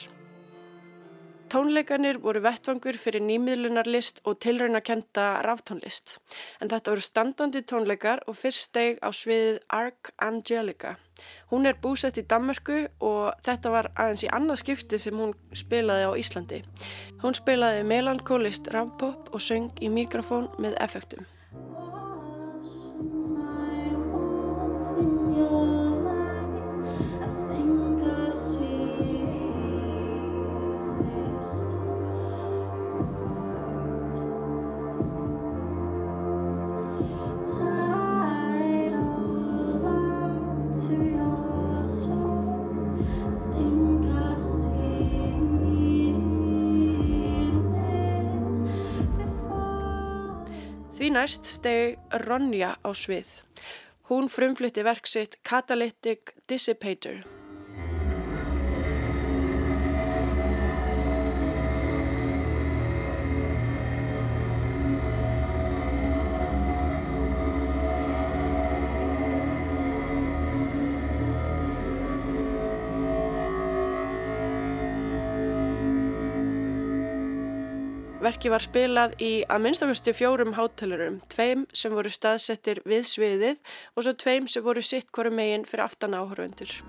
Tónleikanir 1.50 2.20
voru 2.22 2.38
vettvangur 2.42 2.94
fyrir 2.98 3.22
nýmiðlunarlist 3.22 4.20
og 4.26 4.38
tilraunakenda 4.42 5.26
ráftónlist. 5.46 6.16
En 6.60 6.70
þetta 6.70 6.94
voru 6.94 7.02
standandi 7.02 7.62
tónleikar 7.66 8.22
og 8.26 8.38
fyrst 8.38 8.68
steg 8.68 8.98
á 9.02 9.10
sviðið 9.10 9.60
Arc 9.74 10.10
Angelica. 10.22 10.96
Hún 11.50 11.66
er 11.66 11.78
búsett 11.82 12.18
í 12.18 12.26
Danmörku 12.26 12.84
og 12.98 13.34
þetta 13.46 13.74
var 13.74 13.90
aðeins 13.94 14.26
í 14.26 14.30
annað 14.30 14.62
skipti 14.62 15.02
sem 15.02 15.18
hún 15.18 15.34
spilaði 15.50 16.10
á 16.10 16.12
Íslandi. 16.14 16.62
Hún 17.22 17.34
spilaði 17.34 17.86
melankólist 17.86 18.70
ráfpop 18.70 19.32
og 19.34 19.42
söng 19.42 19.70
í 19.82 19.90
mikrofón 19.90 20.50
með 20.62 20.78
effektum. 20.82 21.26
Því 50.96 51.10
næst 51.12 51.44
steg 51.46 51.98
Ronja 52.24 52.72
á 52.80 52.90
svið. 52.96 53.28
Hún 54.08 54.28
frumflytti 54.30 54.84
verk 54.86 55.06
sitt 55.10 55.38
Catalytic 55.42 56.34
Dissipator. 56.46 57.35
Verki 78.26 78.50
var 78.50 78.58
spilað 78.64 79.12
í 79.22 79.28
að 79.46 79.60
minnstakosti 79.62 80.10
fjórum 80.16 80.56
hátalurum, 80.56 81.20
tveim 81.30 81.62
sem 81.70 81.94
voru 81.94 82.10
staðsettir 82.10 82.80
við 82.82 83.06
sviðið 83.06 83.74
og 83.94 84.02
svo 84.02 84.16
tveim 84.18 84.50
sem 84.50 84.66
voru 84.66 84.82
sitt 84.82 85.12
hverju 85.14 85.36
megin 85.38 85.68
fyrir 85.68 85.86
aftan 85.86 86.18
áhörvendur. 86.18 86.80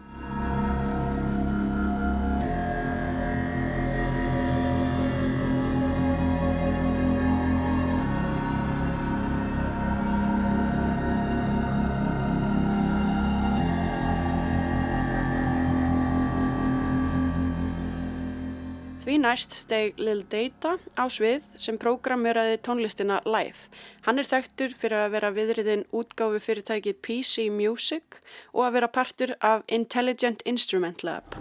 Því 19.08 19.22
næst 19.24 19.53
steg 19.55 20.01
Lil 20.03 20.26
Data 20.28 20.74
á 20.99 21.08
svið 21.08 21.45
sem 21.64 21.78
prógramuraði 21.80 22.58
tónlistina 22.60 23.22
live. 23.24 23.70
Hann 24.03 24.20
er 24.20 24.28
þekktur 24.28 24.76
fyrir 24.76 24.99
að 25.05 25.14
vera 25.14 25.30
viðriðin 25.32 25.86
útgáfi 25.95 26.43
fyrirtækið 26.43 26.99
PC 27.08 27.47
Music 27.47 28.20
og 28.51 28.66
að 28.66 28.76
vera 28.76 28.91
partur 28.91 29.32
af 29.39 29.64
Intelligent 29.72 30.43
Instrument 30.43 31.08
Lab. 31.08 31.39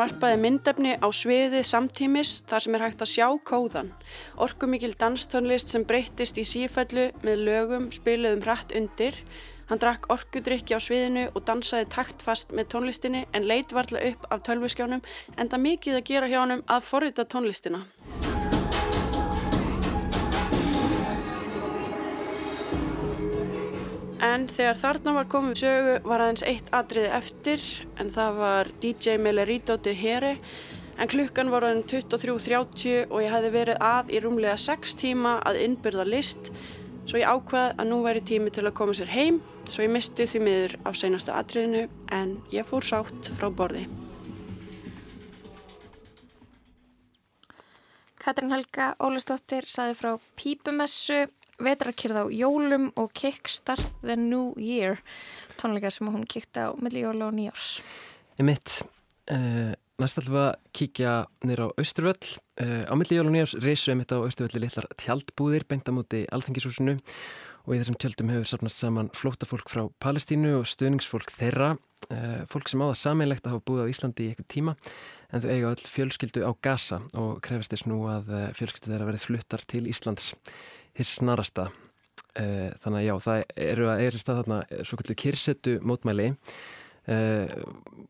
Varpaði 0.00 0.40
myndefni 0.40 0.96
á 0.96 1.08
sviði 1.12 1.60
samtímis 1.66 2.40
þar 2.48 2.64
sem 2.64 2.76
er 2.76 2.84
hægt 2.86 3.04
að 3.04 3.12
sjá 3.12 3.26
kóðan. 3.50 3.92
Orkumikil 4.40 4.94
danstónlist 5.00 5.72
sem 5.72 5.84
breyttist 5.88 6.40
í 6.40 6.46
sífællu 6.48 7.10
með 7.26 7.44
lögum 7.46 7.88
spiluðum 7.94 8.44
hratt 8.46 8.74
undir. 8.76 9.18
Hann 9.70 9.82
drakk 9.82 10.08
orkudrykki 10.10 10.74
á 10.74 10.80
sviðinu 10.82 11.28
og 11.30 11.44
dansaði 11.46 11.86
taktfast 11.94 12.56
með 12.56 12.72
tónlistinni 12.74 13.22
en 13.36 13.46
leit 13.46 13.76
varla 13.76 14.02
upp 14.10 14.26
af 14.32 14.42
tölvuskjánum 14.48 15.04
en 15.36 15.52
það 15.52 15.66
mikið 15.68 16.00
að 16.00 16.10
gera 16.10 16.32
hjá 16.32 16.42
hann 16.42 16.60
að 16.66 16.90
forrita 16.90 17.28
tónlistina. 17.28 17.84
En 24.20 24.44
þegar 24.52 24.76
þarna 24.76 25.12
var 25.16 25.28
komið 25.32 25.60
sögu 25.62 25.92
var 26.04 26.20
aðeins 26.20 26.42
eitt 26.44 26.66
atriði 26.76 27.12
eftir 27.16 27.62
en 28.02 28.10
það 28.12 28.34
var 28.36 28.70
DJ 28.82 29.14
Melerito 29.16 29.78
de 29.80 29.94
Here 29.96 30.34
en 31.00 31.08
klukkan 31.08 31.48
var 31.48 31.64
aðeins 31.64 31.88
23.30 31.88 33.06
og 33.08 33.22
ég 33.24 33.32
hefði 33.32 33.52
verið 33.54 33.80
að 33.80 34.12
í 34.12 34.20
rúmlega 34.20 34.58
6 34.60 34.98
tíma 35.00 35.38
að 35.48 35.62
innbyrða 35.64 36.04
list 36.04 36.52
svo 37.08 37.16
ég 37.16 37.32
ákvað 37.32 37.72
að 37.80 37.88
nú 37.88 38.02
væri 38.04 38.20
tími 38.28 38.52
til 38.52 38.66
að 38.66 38.76
koma 38.82 38.98
sér 38.98 39.08
heim 39.14 39.40
svo 39.70 39.86
ég 39.86 39.94
misti 39.94 40.28
því 40.28 40.44
miður 40.44 40.76
á 40.84 40.90
seinasta 40.92 41.40
atriðinu 41.40 41.88
en 42.12 42.36
ég 42.52 42.68
fór 42.68 42.84
sátt 42.84 43.32
frá 43.38 43.48
borði. 43.48 43.86
Katrin 48.20 48.52
Helga 48.52 48.92
Ólistóttir 49.00 49.64
saði 49.64 49.96
frá 49.96 50.12
Pípumessu 50.36 51.24
vetrakyrð 51.64 52.22
á 52.22 52.24
jólum 52.32 52.90
og 52.98 53.12
Kickstart 53.16 54.00
the 54.02 54.16
New 54.16 54.54
Year 54.60 55.00
tónleikar 55.60 55.92
sem 55.94 56.08
hún 56.08 56.24
kikta 56.28 56.70
á 56.72 56.78
milli 56.80 57.04
jóla 57.04 57.28
og 57.28 57.36
nýjárs 57.36 57.80
Ég 58.40 58.46
mitt 58.48 58.80
uh, 59.32 59.74
næst 60.00 60.20
ætlum 60.20 60.36
við 60.38 60.46
að 60.46 60.54
kíkja 60.76 61.12
nýra 61.44 61.68
á 61.68 61.76
Östurvöll 61.80 62.32
uh, 62.62 62.82
á 62.88 62.94
milli 62.96 63.18
jóla 63.18 63.28
og 63.28 63.36
nýjárs 63.36 63.58
reysu 63.60 63.92
ég 63.92 64.00
mitt 64.00 64.14
á 64.14 64.18
Östurvölli 64.24 64.64
litlar 64.64 64.88
tjaldbúðir 64.96 65.68
beint 65.68 65.88
á 65.88 65.92
móti 65.92 66.24
alþengisúsinu 66.32 66.96
og 67.66 67.76
í 67.76 67.78
þessum 67.82 68.00
tjöldum 68.00 68.32
hefur 68.32 68.48
sapnast 68.48 68.80
saman 68.80 69.12
flótafólk 69.12 69.68
frá 69.68 69.84
Palestínu 70.00 70.54
og 70.62 70.68
stöðningsfólk 70.70 71.28
þeirra. 71.28 71.74
Uh, 72.08 72.40
fólk 72.48 72.70
sem 72.72 72.80
á 72.80 72.88
það 72.88 73.00
sameinlegt 73.02 73.44
að 73.44 73.52
hafa 73.52 73.66
búið 73.68 73.82
á 73.84 73.90
Íslandi 73.92 74.24
í 74.24 74.30
eitthvað 74.32 74.48
tíma 74.54 74.72
en 75.30 75.42
þau 75.44 75.50
eiga 75.52 75.72
öll 75.74 75.82
fjölskyldu 75.92 76.42
á 76.48 76.50
Gaza 76.64 77.02
og 77.20 77.42
krefast 77.44 77.74
þess 77.74 77.86
nú 77.86 78.00
að 78.08 78.32
fjölskyldu 78.56 78.88
þeirra 78.88 79.10
verið 79.10 79.26
fluttar 79.26 79.66
til 79.68 79.84
Íslands 79.92 80.32
hins 81.00 81.14
snarasta. 81.18 81.70
Uh, 82.38 82.70
þannig 82.82 83.00
að 83.00 83.06
já, 83.06 83.14
það 83.24 83.40
eru 83.66 83.88
að 83.90 84.04
er 84.04 84.18
stað 84.20 84.42
þarna 84.42 84.84
svo 84.86 85.00
kvöldu 85.00 85.16
kyrsetu 85.24 85.74
mótmæli. 85.82 86.28
Uh, 87.10 87.48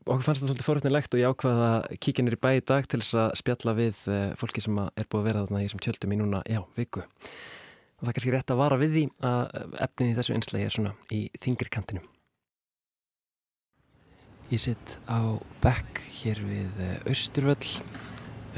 okkur 0.04 0.26
fannst 0.26 0.42
það 0.42 0.50
svolítið 0.50 0.66
forutnilegt 0.66 1.14
og 1.16 1.22
ég 1.22 1.32
ákvaða 1.32 1.70
að 1.78 1.98
kíkja 2.04 2.26
nýri 2.26 2.40
bæ 2.42 2.50
í 2.58 2.64
dag 2.68 2.90
til 2.90 3.00
þess 3.00 3.16
að 3.22 3.30
spjalla 3.40 3.76
við 3.78 4.04
fólki 4.36 4.64
sem 4.64 4.82
er 4.82 5.06
búið 5.08 5.22
að 5.22 5.28
vera 5.30 5.44
þarna 5.46 5.62
í 5.62 5.68
þessum 5.68 5.84
tjöldum 5.86 6.14
í 6.14 6.20
núna, 6.20 6.44
já, 6.50 6.60
viku. 6.76 7.06
Og 8.00 8.04
það 8.04 8.12
er 8.12 8.16
kannski 8.18 8.34
rétt 8.34 8.52
að 8.52 8.60
vara 8.60 8.80
við 8.80 8.96
því 8.96 9.04
að 9.30 9.76
efnið 9.86 10.10
í 10.10 10.16
þessu 10.18 10.36
einslægi 10.36 10.66
er 10.66 10.74
svona 10.76 10.96
í 11.12 11.26
þingri 11.40 11.72
kantinum 11.72 12.08
Ég 14.50 14.58
sitt 14.58 14.96
á 15.06 15.38
bekk 15.62 16.00
hér 16.10 16.40
við 16.42 16.78
Östurvöll 17.06 17.68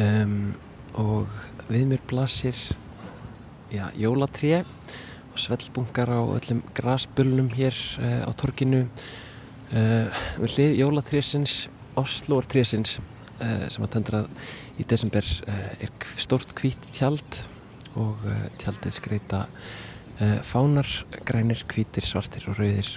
um, 0.01 0.55
og 0.97 1.29
við 1.69 1.85
mér 1.91 2.01
blasir 2.09 2.57
já, 3.73 3.89
jólatré 3.97 4.65
og 5.33 5.39
svellbungar 5.41 6.13
á 6.13 6.21
öllum 6.21 6.61
grasbölunum 6.77 7.49
hér 7.57 7.73
uh, 7.99 8.29
á 8.29 8.31
torkinu 8.37 8.85
uh, 8.85 10.09
við 10.37 10.57
hlið 10.57 10.81
jólatrésins 10.83 11.55
Osloartrésins 11.97 12.99
uh, 13.41 13.65
sem 13.73 13.85
að 13.85 13.95
tendrað 13.97 14.29
í 14.81 14.85
desember 14.89 15.25
er 15.49 15.93
stort 16.21 16.53
hvít 16.57 16.81
tjald 16.93 17.41
og 18.01 18.21
tjaldið 18.61 18.95
skreita 18.97 19.43
fánar, 20.49 20.89
grænir, 21.29 21.61
hvítir, 21.69 22.07
svartir 22.09 22.47
og 22.49 22.57
rauðir 22.57 22.89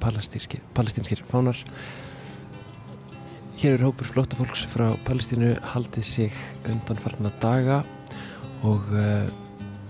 palestinskir 0.00 1.20
fánar. 1.28 1.58
Hér 3.60 3.76
er 3.76 3.84
hópur 3.84 4.08
flótafólks 4.08 4.64
frá 4.72 4.86
Palestínu 5.04 5.52
haldið 5.74 6.08
sig 6.08 6.38
undanfarnar 6.64 7.36
daga 7.42 7.82
og 8.64 8.88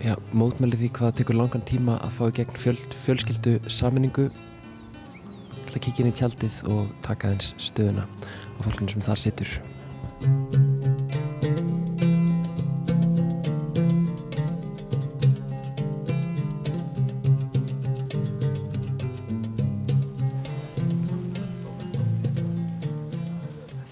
já, 0.07 0.15
mótmælið 0.37 0.85
því 0.85 0.91
hvað 0.99 1.15
tekur 1.21 1.39
langan 1.41 1.65
tíma 1.67 1.97
að 2.05 2.15
fá 2.19 2.25
í 2.29 2.35
gegn 2.39 2.61
fjöl, 2.63 2.77
fjölskyldu 3.07 3.57
saminningu 3.73 4.29
til 5.67 5.75
að 5.75 5.83
kíkja 5.83 6.05
inn 6.05 6.13
í 6.13 6.17
tjaldið 6.21 6.61
og 6.71 6.93
taka 7.07 7.33
eins 7.35 7.55
stöðuna 7.59 8.07
á 8.07 8.59
fólkinu 8.63 8.95
sem 8.95 9.07
þar 9.07 9.25
situr 9.25 9.57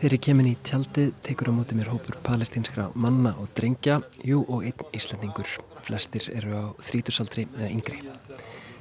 Þegar 0.04 0.18
ég 0.18 0.24
kemur 0.28 0.46
í 0.50 0.56
tjaldið 0.68 1.14
tekur 1.24 1.48
á 1.48 1.52
móti 1.56 1.78
mér 1.78 1.88
hópur 1.88 2.18
palestínskra 2.26 2.90
manna 2.92 3.32
og 3.40 3.48
drengja, 3.56 4.02
jú 4.20 4.44
og 4.44 4.66
einn 4.68 4.92
íslendingur. 4.92 5.48
Flestir 5.85 6.30
eru 6.32 6.57
á 6.57 6.64
þrítursaldri 6.80 7.47
eða 7.53 7.70
yngri. 7.70 8.01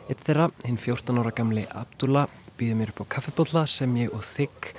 Eitt 0.10 0.24
þeirra, 0.28 0.50
hinn 0.66 0.80
14 0.80 1.20
ára 1.20 1.32
gamli 1.36 1.64
Abdullah, 1.72 2.28
býður 2.60 2.80
mér 2.80 2.92
upp 2.94 3.04
á 3.04 3.12
kaffibólla 3.18 3.66
sem 3.68 3.96
ég 4.00 4.14
og 4.16 4.24
þigg 4.28 4.74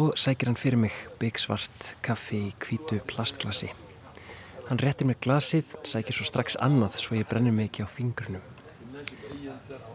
og 0.00 0.16
sækir 0.18 0.50
hann 0.50 0.58
fyrir 0.58 0.80
mig 0.82 0.94
byggsvart 1.20 1.94
kaffi 2.02 2.48
í 2.48 2.54
kvítu 2.62 2.98
plastglasi. 3.10 3.70
Hann 4.68 4.80
réttir 4.80 5.06
mér 5.06 5.20
glasið, 5.22 5.74
sækir 5.86 6.16
svo 6.16 6.26
strax 6.26 6.58
annað 6.62 6.98
svo 7.02 7.18
ég 7.18 7.28
brennir 7.30 7.54
mig 7.54 7.70
ekki 7.70 7.84
á 7.84 7.88
fingrunum. 7.90 8.42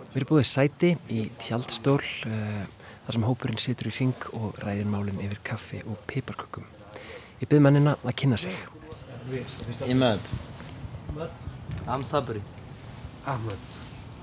Við 0.09 0.17
erum 0.19 0.29
búið 0.31 0.47
sæti 0.49 0.95
í 1.11 1.27
tjaldstól, 1.41 1.99
uh, 1.99 2.63
þar 3.05 3.17
sem 3.17 3.27
hópurinn 3.27 3.61
situr 3.61 3.91
í 3.91 3.95
ring 3.99 4.27
og 4.37 4.59
ræðir 4.63 4.89
málinn 4.89 5.21
yfir 5.25 5.41
kaffi 5.51 5.83
og 5.85 5.99
piparkökum. 6.09 6.67
Ég 7.39 7.49
byrð 7.49 7.65
mennina 7.67 7.95
að 8.03 8.17
kynna 8.23 8.39
sig. 8.41 8.55
Imad. 9.87 10.19
I'm 11.89 12.03
Sabri. 12.03 12.39
Ahmed. 13.25 13.57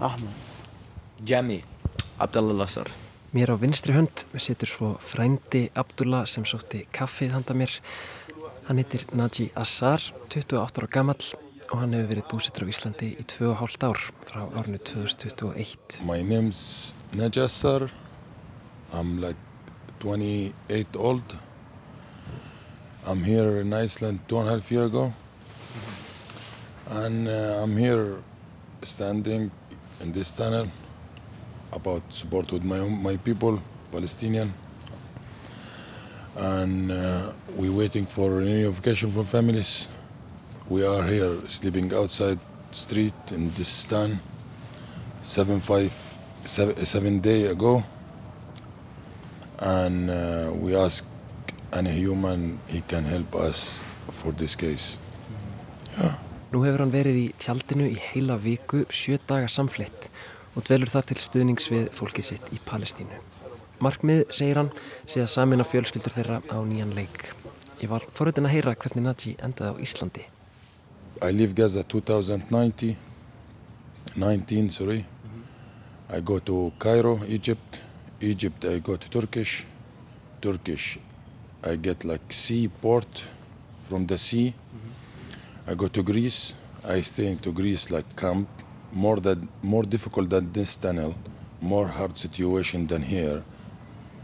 Ahmed. 0.01 0.35
Jami. 1.25 1.64
Abdallah 2.19 2.55
Lassar. 2.55 2.87
Mér 3.35 3.51
á 3.51 3.59
vinstri 3.59 3.91
hönd 3.91 4.23
situr 4.39 4.71
svo 4.71 4.91
frændi 5.03 5.64
Abdullah 5.75 6.29
sem 6.31 6.47
sótti 6.47 6.85
kaffið 6.95 7.35
handa 7.35 7.57
mér. 7.59 7.75
Hann 8.69 8.79
heitir 8.79 9.03
Naji 9.11 9.51
Assar, 9.59 9.99
28 10.31 10.79
ára 10.79 10.87
gammal 10.87 11.19
og 11.73 11.77
hann 11.83 11.91
hefur 11.91 12.12
verið 12.12 12.31
búsittur 12.31 12.71
á 12.71 12.71
Íslandi 12.71 13.11
í 13.19 13.27
2,5 13.35 13.83
ár 13.91 13.99
frá 14.31 14.47
árnu 14.47 14.79
2021. 14.79 15.99
My 16.07 16.23
name's 16.23 16.95
Naji 17.19 17.43
Assar. 17.51 17.91
I'm 18.95 19.19
like 19.19 19.43
28 19.99 20.95
old. 20.95 21.35
I'm 23.05 23.25
here 23.25 23.59
in 23.59 23.75
Iceland 23.75 24.21
two 24.29 24.39
and 24.39 24.49
a 24.49 24.53
half 24.53 24.71
year 24.71 24.87
ago. 24.87 25.12
And 26.89 27.28
uh, 27.28 27.62
I'm 27.62 27.76
here 27.76 28.16
standing 28.82 29.51
in 30.01 30.12
this 30.12 30.32
tunnel 30.32 30.68
about 31.72 32.03
support 32.11 32.53
with 32.53 32.64
my, 32.64 32.78
my 32.80 33.16
people, 33.16 33.62
Palestinian. 33.91 34.53
And 36.37 36.93
uh, 36.93 37.32
we're 37.55 37.72
waiting 37.72 38.07
for 38.07 38.30
reunification 38.30 39.11
for 39.12 39.24
families. 39.24 39.89
We 40.68 40.87
are 40.87 41.07
here 41.07 41.49
sleeping 41.49 41.93
outside 41.95 42.39
street 42.70 43.14
in 43.32 43.51
this 43.51 43.87
town 43.87 44.18
seven, 45.20 45.61
five, 45.61 45.95
seven, 46.45 46.84
seven 46.84 47.20
day 47.20 47.47
ago. 47.47 47.84
and 49.59 50.11
uh, 50.11 50.51
we 50.53 50.76
ask 50.76 51.05
any 51.72 51.93
human 51.93 52.61
he 52.68 52.80
can 52.82 53.05
help 53.05 53.34
us 53.34 53.80
for 54.11 54.32
this 54.32 54.55
case. 54.55 54.99
Yeah. 55.99 56.14
Nú 56.53 56.62
hefur 56.62 56.84
hann 56.84 56.94
verið 56.94 57.16
í 57.18 57.26
tjaldinu 57.42 57.88
í 57.90 57.97
heila 58.12 58.36
viku, 58.38 58.84
sjö 58.86 59.18
daga 59.26 59.49
samflitt 59.51 60.11
og 60.57 60.64
dvelur 60.68 60.90
þar 60.92 61.09
til 61.11 61.16
stuðnings 61.20 61.66
við 61.72 61.88
fólkið 61.97 62.28
sitt 62.30 62.53
í 62.55 62.61
Palestínu. 62.64 63.18
Markmið, 63.82 64.22
segir 64.32 64.61
hann, 64.61 64.70
sé 65.05 65.20
að 65.20 65.32
samina 65.34 65.66
fjölskyldur 65.66 66.14
þeirra 66.14 66.38
á 66.49 66.59
nýjan 66.64 66.94
leik. 66.97 67.26
Ég 67.82 67.90
var 67.90 68.07
forveitin 68.16 68.47
að 68.49 68.55
heyra 68.55 68.76
hvernig 68.78 69.05
Naji 69.05 69.34
endaði 69.44 69.74
á 69.74 69.82
Íslandi. 69.84 70.24
I 71.20 71.32
leave 71.32 71.53
Gaza 71.57 71.82
2090, 71.82 72.97
19, 74.16 74.70
sorry. 74.70 75.05
I 76.09 76.20
go 76.20 76.38
to 76.38 76.72
Cairo, 76.78 77.18
Egypt. 77.26 77.80
Egypt, 78.20 78.64
I 78.64 78.78
go 78.78 78.97
to 78.97 79.11
Turkish. 79.11 79.66
Turkish, 80.40 80.99
I 81.64 81.76
get 81.76 82.05
like 82.05 82.32
sea 82.32 82.68
port 82.68 83.24
from 83.82 84.07
the 84.07 84.16
sea. 84.16 84.55
I 85.69 85.75
go 85.75 85.89
to 85.89 86.03
Greece. 86.05 86.55
I 86.85 87.01
stay 87.01 87.27
into 87.27 87.51
Greece 87.51 87.91
like 87.91 88.14
camp. 88.17 88.49
More 88.93 89.17
than 89.17 89.49
more 89.62 89.83
difficult 89.83 90.31
than 90.31 90.53
this 90.53 90.77
tunnel. 90.77 91.17
More 91.61 91.89
hard 91.89 92.17
situation 92.17 92.87
than 92.87 93.03
here. 93.03 93.43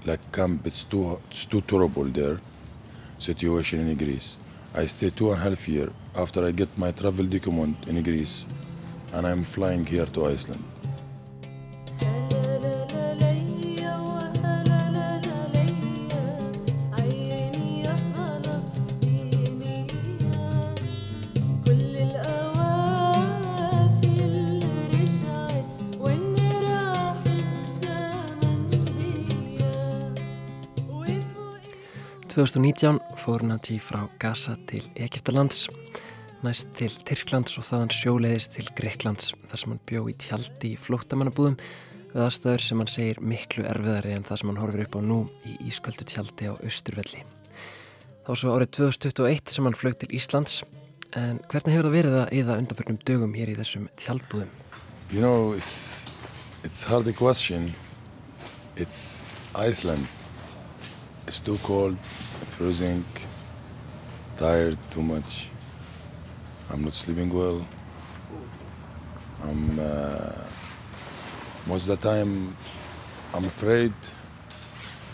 Like 0.05 0.21
camp, 0.31 0.65
it's 0.69 0.85
too 0.85 1.19
it's 1.29 1.45
too 1.47 1.61
terrible 1.63 2.05
there. 2.05 2.39
Situation 3.19 3.89
in 3.89 3.97
Greece. 3.97 4.37
I 4.73 4.87
stay 4.87 5.11
two 5.11 5.33
and 5.33 5.41
a 5.41 5.51
half 5.51 5.69
year 5.69 5.91
after 6.15 6.47
I 6.47 6.53
get 6.53 6.79
my 6.79 6.93
travel 6.93 7.27
document 7.27 7.89
in 7.89 8.01
Greece, 8.05 8.45
and 9.13 9.27
I'm 9.27 9.43
flying 9.43 9.85
here 9.85 10.07
to 10.07 10.27
Iceland. 10.27 10.72
2019 32.43 32.99
fór 33.23 33.45
Naji 33.47 33.77
frá 33.79 34.01
Gaza 34.19 34.57
til 34.67 34.83
Egiptalands, 34.99 35.69
næst 36.43 36.73
til 36.75 36.91
Tyrklands 37.07 37.55
og 37.61 37.63
þaðan 37.69 37.93
sjóleiðist 37.95 38.57
til 38.57 38.65
Greiklands 38.75 39.29
þar 39.47 39.61
sem 39.61 39.71
hann 39.71 39.83
bjó 39.87 40.01
í 40.11 40.15
tjaldi 40.19 40.73
í 40.73 40.81
flóttamannabúðum 40.81 41.55
við 42.11 42.25
aðstæður 42.25 42.65
sem 42.67 42.83
hann 42.83 42.91
segir 42.91 43.21
miklu 43.23 43.63
erfiðari 43.71 44.17
en 44.17 44.27
það 44.27 44.41
sem 44.41 44.51
hann 44.51 44.59
horfir 44.59 44.83
upp 44.89 44.97
á 44.99 45.01
nú 45.07 45.19
í 45.47 45.55
ísköldu 45.69 46.07
tjaldi 46.11 46.49
á 46.51 46.59
Östurvelli. 46.67 47.23
Þá 48.27 48.33
svo 48.43 48.57
árið 48.57 48.73
2021 48.81 49.55
sem 49.55 49.69
hann 49.69 49.79
flög 49.79 50.01
til 50.01 50.11
Íslands 50.19 50.57
en 51.15 51.39
hvernig 51.47 51.77
hefur 51.77 51.91
það 51.93 51.95
verið 52.01 52.17
að 52.25 52.35
eða 52.41 52.57
undanförnum 52.65 52.99
dögum 53.07 53.37
hér 53.39 53.53
í 53.55 53.59
þessum 53.61 53.87
tjaldbúðum? 54.03 54.51
You 55.15 55.23
know, 55.23 55.55
it's, 55.55 56.11
it's 56.65 56.83
hard 56.91 57.07
a 57.07 57.15
question. 57.15 57.71
It's 58.75 59.23
Iceland. 59.55 60.11
It's 61.27 61.39
too 61.39 61.57
cold, 61.63 61.97
freezing, 62.47 63.05
tired 64.37 64.79
too 64.91 65.03
much. 65.03 65.49
I'm 66.71 66.85
not 66.85 66.95
sleeping 66.95 67.33
well. 67.33 67.67
I'm 69.43 69.79
uh, 69.79 70.33
most 71.67 71.89
of 71.89 72.01
the 72.01 72.09
time 72.09 72.57
I'm 73.35 73.45
afraid 73.45 73.93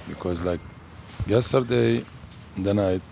because 0.09 0.45
like 0.45 0.61
yesterday 1.27 2.05
the 2.57 2.75
night 2.75 3.03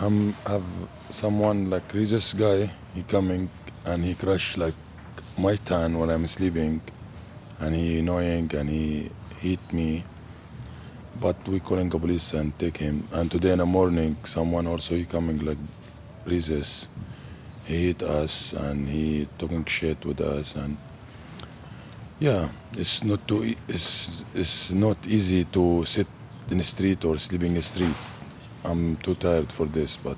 I'm 0.00 0.32
have 0.46 0.64
someone 1.10 1.70
like 1.70 1.92
religious 1.92 2.32
guy 2.34 2.70
he 2.94 3.02
coming 3.02 3.48
and 3.84 4.04
he 4.04 4.14
crush 4.14 4.56
like 4.56 4.74
my 5.38 5.56
tan 5.56 5.98
when 5.98 6.10
I'm 6.10 6.26
sleeping 6.26 6.80
and 7.60 7.74
he 7.74 8.00
annoying 8.00 8.50
and 8.54 8.68
he 8.68 9.10
hit 9.40 9.60
me 9.72 10.04
but 11.20 11.36
we 11.48 11.60
calling 11.60 11.88
the 11.88 11.98
police 11.98 12.32
and 12.32 12.56
take 12.58 12.78
him. 12.78 13.06
And 13.12 13.30
today 13.30 13.52
in 13.52 13.58
the 13.58 13.66
morning 13.66 14.16
someone 14.24 14.66
also 14.66 14.94
he 14.94 15.04
coming 15.04 15.44
like 15.44 15.58
resist 16.24 16.88
he 17.64 17.86
hit 17.86 18.02
us 18.02 18.52
and 18.52 18.88
he 18.88 19.28
talking 19.38 19.64
shit 19.64 20.04
with 20.04 20.20
us 20.20 20.56
and 20.56 20.76
yeah 22.20 22.48
it's 22.76 23.02
not 23.04 23.26
too 23.26 23.44
e- 23.44 23.56
it's, 23.68 24.24
it's 24.34 24.72
not 24.72 24.96
easy 25.06 25.44
to 25.44 25.84
sit 25.84 26.06
in 26.50 26.58
the 26.58 26.64
street 26.64 27.04
or 27.04 27.18
sleeping 27.18 27.50
in 27.50 27.54
the 27.54 27.62
street. 27.62 27.96
I'm 28.64 28.96
too 28.96 29.14
tired 29.14 29.52
for 29.52 29.66
this 29.66 29.96
but 29.96 30.16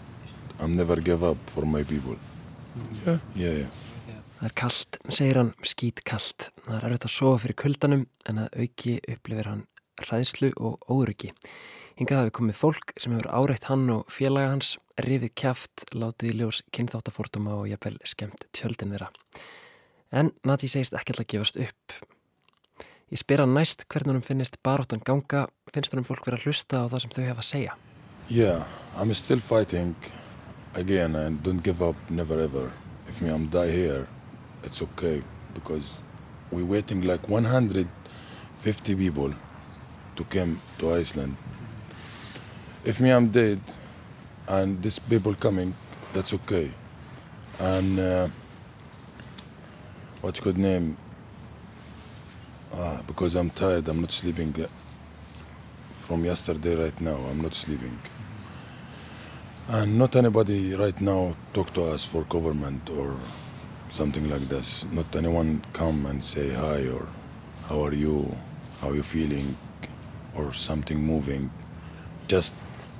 i'm 0.60 0.72
never 0.72 0.96
give 0.96 1.22
up 1.22 1.38
for 1.46 1.64
my 1.64 1.82
people. 1.82 2.16
Yeah. 3.06 3.18
Yeah 3.34 3.52
yeah. 3.62 3.70
Það 4.38 4.46
er 4.46 4.52
kallt, 4.54 4.96
segir 5.10 5.38
hann, 5.40 5.48
skít 5.66 6.04
kallt. 6.06 6.52
Það 6.62 6.76
er 6.76 6.84
erfitt 6.86 7.06
að 7.08 7.10
sofa 7.10 7.38
fyrir 7.42 7.56
kuldanum 7.58 8.04
en 8.30 8.36
að 8.44 8.60
auki 8.62 8.92
upplifir 9.10 9.48
hann 9.50 9.64
hræðslu 10.06 10.52
og 10.56 10.78
óryggi. 10.90 11.32
Hingað 11.98 12.20
hafi 12.20 12.34
komið 12.38 12.58
fólk 12.60 12.92
sem 12.94 13.14
hefur 13.16 13.26
áreitt 13.34 13.64
hann 13.66 13.88
og 13.90 14.12
félaga 14.14 14.52
hans, 14.52 14.76
rifið 15.02 15.32
kjaft, 15.40 15.82
látið 15.98 16.30
í 16.30 16.36
ljós 16.38 16.60
kynþáttafórtuma 16.76 17.56
og 17.58 17.66
jafnvel 17.72 17.96
skemmt 18.06 18.46
tjöldin 18.54 18.94
þeirra. 18.94 19.08
En 20.14 20.30
Nati 20.46 20.70
segist 20.70 20.94
alltaf 20.94 21.24
að 21.24 21.30
gefast 21.32 21.58
upp. 21.58 21.96
Ég 23.10 23.18
spyr 23.18 23.42
hann 23.42 23.56
næst 23.56 23.82
hvernig 23.90 24.14
hann 24.14 24.26
finnist 24.28 24.60
baróttan 24.62 25.02
ganga, 25.02 25.48
finnst 25.74 25.96
hann 25.96 26.06
fólk 26.06 26.28
vera 26.28 26.38
að 26.38 26.46
hlusta 26.46 26.84
á 26.84 26.90
það 26.92 27.02
sem 27.02 27.16
þau 27.16 27.24
hefa 27.24 27.42
að 27.42 27.50
segja. 27.50 27.74
Yeah, 28.28 28.64
I'm 28.94 29.14
still 29.14 29.40
fighting 29.40 29.96
again 30.74 31.16
and 31.16 31.42
don't 31.42 31.64
give 31.64 31.82
up, 31.82 31.96
never 32.10 32.38
ever. 32.40 32.70
If 33.08 33.22
me 33.22 33.30
I'm 33.30 33.48
die 33.48 33.72
here, 33.72 34.06
it's 34.62 34.82
okay 34.82 35.22
because 35.54 35.90
we're 36.52 36.64
waiting 36.64 37.02
like 37.02 37.26
150 37.28 38.94
people 38.94 39.34
to 40.18 40.24
come 40.24 40.60
to 40.78 40.92
Iceland. 40.92 41.36
If 42.84 43.00
me 43.00 43.10
I'm 43.10 43.28
dead 43.30 43.60
and 44.48 44.82
these 44.82 44.98
people 44.98 45.34
coming, 45.34 45.74
that's 46.12 46.34
okay. 46.34 46.70
And 47.60 47.98
uh, 47.98 48.28
what 50.20 50.40
could 50.40 50.58
name? 50.58 50.96
Ah, 52.74 53.00
because 53.06 53.34
I'm 53.36 53.50
tired, 53.50 53.88
I'm 53.88 54.00
not 54.00 54.10
sleeping 54.10 54.54
uh, 54.60 54.66
from 55.92 56.24
yesterday 56.24 56.74
right 56.74 57.00
now. 57.00 57.16
I'm 57.30 57.40
not 57.40 57.54
sleeping. 57.54 57.98
And 59.68 59.98
not 59.98 60.16
anybody 60.16 60.74
right 60.74 60.98
now 61.00 61.36
talk 61.52 61.72
to 61.74 61.84
us 61.84 62.04
for 62.04 62.24
government 62.24 62.90
or 62.90 63.16
something 63.90 64.28
like 64.28 64.48
this. 64.48 64.84
Not 64.90 65.14
anyone 65.14 65.62
come 65.72 66.06
and 66.06 66.24
say 66.24 66.50
hi 66.50 66.88
or 66.88 67.06
how 67.68 67.84
are 67.84 67.94
you, 67.94 68.34
how 68.80 68.90
are 68.90 68.94
you 68.94 69.02
feeling, 69.02 69.56
or 70.38 70.52
something 70.52 70.98
moving. 71.02 71.50
Just 72.28 72.54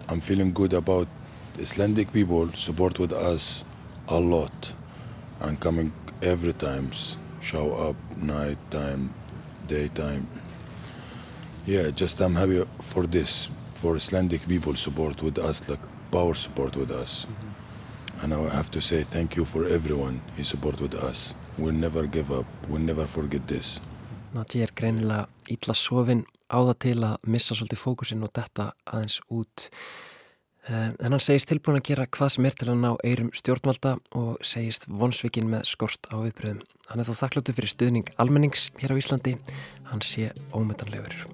I'm 0.09 0.21
feeling 0.21 0.53
good 0.53 0.73
about 0.73 1.09
Icelandic 1.61 2.13
people 2.13 2.53
support 2.53 2.99
with 2.99 3.13
us 3.13 3.65
a 4.09 4.19
lot 4.19 4.73
and 5.41 5.61
coming 5.61 5.93
every 6.23 6.53
times 6.53 7.17
show 7.41 7.75
up 7.75 7.97
night 8.17 8.59
time, 8.71 9.15
daytime. 9.67 10.27
Yeah, 11.67 11.91
just 11.91 12.21
I'm 12.21 12.35
happy 12.37 12.65
for 12.81 13.07
this 13.07 13.49
for 13.75 13.97
Icelandic 13.97 14.47
people 14.49 14.75
support 14.75 15.23
with 15.23 15.39
us 15.39 15.69
like 15.69 15.81
power 16.11 16.35
support 16.35 16.77
with 16.77 16.91
us. 16.91 17.27
And 18.23 18.35
I 18.35 18.49
have 18.49 18.71
to 18.73 18.81
say 18.81 19.03
thank 19.05 19.37
you 19.37 19.45
for 19.45 19.65
everyone 19.67 20.21
who 20.37 20.43
support 20.45 20.81
with 20.81 20.95
us. 20.95 21.35
We'll 21.57 21.75
never 21.75 22.07
give 22.07 22.33
up. 22.33 22.47
We'll 22.69 22.81
never 22.81 23.07
forget 23.07 23.47
this. 23.47 23.81
Nati 24.35 24.63
er 24.63 24.71
greinilega 24.77 25.29
illa 25.49 25.75
sofin 25.75 26.27
á 26.49 26.59
það 26.59 26.77
til 26.85 26.99
að 27.05 27.27
missa 27.29 27.57
svolítið 27.57 27.83
fókusinn 27.83 28.25
og 28.25 28.33
detta 28.37 28.73
aðeins 28.89 29.21
út. 29.29 29.69
Eh, 30.69 30.91
En 31.01 31.13
hann 31.13 31.21
segist 31.21 31.49
tilbúin 31.49 31.79
að 31.81 31.87
gera 31.89 32.07
hvað 32.07 32.33
sem 32.35 32.47
er 32.49 32.57
til 32.57 32.69
að 32.73 32.81
ná 32.83 32.91
eirum 33.05 33.31
stjórnvalda 33.33 33.97
og 34.17 34.41
segist 34.45 34.89
vonsvikinn 34.89 35.49
með 35.49 35.65
skort 35.65 36.09
á 36.13 36.17
viðbröðum. 36.21 36.61
Hann 36.89 37.01
er 37.01 37.09
þó 37.09 37.15
þakkláttu 37.23 37.55
fyrir 37.57 37.73
stuðning 37.73 38.11
almennings 38.19 38.71
hér 38.81 38.93
á 38.93 39.01
Íslandi. 39.01 39.37
Hann 39.89 40.05
sé 40.05 40.33
ómetanlegur. 40.53 41.29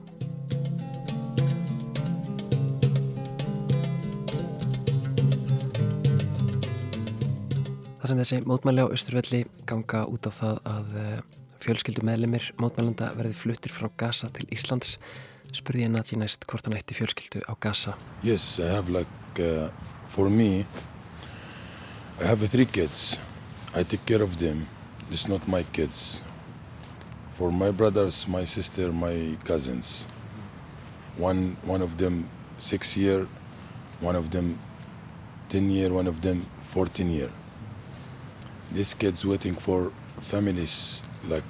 Það 8.04 8.10
sem 8.10 8.18
þessi 8.20 8.38
mótmæli 8.44 8.84
á 8.84 8.92
Östurvelli 8.92 9.38
ganga 9.64 10.04
út 10.12 10.26
á 10.28 10.30
það 10.30 10.58
að 10.68 10.90
fjölskyldu 11.64 12.04
meðlemið 12.04 12.50
mótmælanda 12.60 13.12
verði 13.16 13.36
fluttir 13.38 13.72
frá 13.72 13.88
Gaza 13.96 14.28
til 14.34 14.44
Íslands 14.52 14.98
spurði 15.54 15.86
ég 15.86 15.92
Nati 15.94 16.18
næst 16.20 16.44
hvort 16.50 16.66
hann 16.66 16.76
ætti 16.76 16.96
fjölskyldu 16.98 17.44
á 17.48 17.52
Gaza 17.60 17.94
Yes, 18.22 18.58
I 18.58 18.68
have 18.68 18.90
like, 18.92 19.40
uh, 19.40 19.70
for 20.08 20.28
me, 20.30 20.66
I 22.20 22.24
have 22.24 22.46
three 22.48 22.66
kids. 22.66 23.18
I 23.74 23.82
take 23.82 24.06
care 24.06 24.22
of 24.22 24.38
them. 24.38 24.66
It's 25.10 25.28
not 25.28 25.48
my 25.48 25.62
kids. 25.72 26.22
For 27.30 27.50
my 27.50 27.70
brothers, 27.70 28.28
my 28.28 28.44
sister, 28.44 28.92
my 28.92 29.36
cousins. 29.44 30.06
One, 31.18 31.56
one 31.64 31.82
of 31.82 31.98
them 31.98 32.28
six 32.58 32.96
year, 32.96 33.26
one 34.00 34.16
of 34.16 34.30
them 34.30 34.58
ten 35.48 35.70
year, 35.70 35.92
one 35.92 36.06
of 36.06 36.20
them 36.20 36.46
fourteen 36.60 37.10
year. 37.10 37.30
These 38.72 38.94
kids 38.94 39.24
waiting 39.26 39.54
for 39.54 39.92
families 40.20 41.02
like 41.28 41.44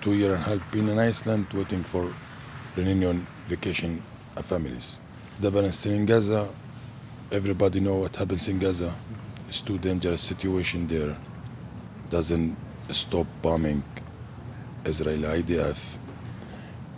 two 0.00 0.14
year 0.14 0.34
and 0.34 0.44
a 0.44 0.48
half 0.48 0.72
been 0.72 0.88
in 0.88 0.98
Iceland 0.98 1.46
waiting 1.52 1.82
for 1.82 2.12
reunion 2.76 3.26
vacation 3.46 4.02
uh, 4.36 4.42
families. 4.42 5.00
The 5.40 5.50
balance 5.50 5.84
in 5.86 6.06
Gaza, 6.06 6.48
everybody 7.32 7.80
know 7.80 7.96
what 7.96 8.16
happens 8.16 8.48
in 8.48 8.58
Gaza. 8.58 8.94
it's 9.48 9.62
too 9.62 9.78
dangerous 9.78 10.20
situation 10.20 10.86
there. 10.86 11.16
Doesn't 12.10 12.56
stop 12.90 13.26
bombing 13.42 13.82
Israeli 14.84 15.42
IDF 15.42 15.96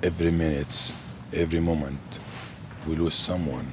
every 0.03 0.31
minute, 0.33 0.93
every 1.33 1.61
moment. 1.61 2.01
We 2.87 2.97
lose 2.97 3.15
someone, 3.15 3.71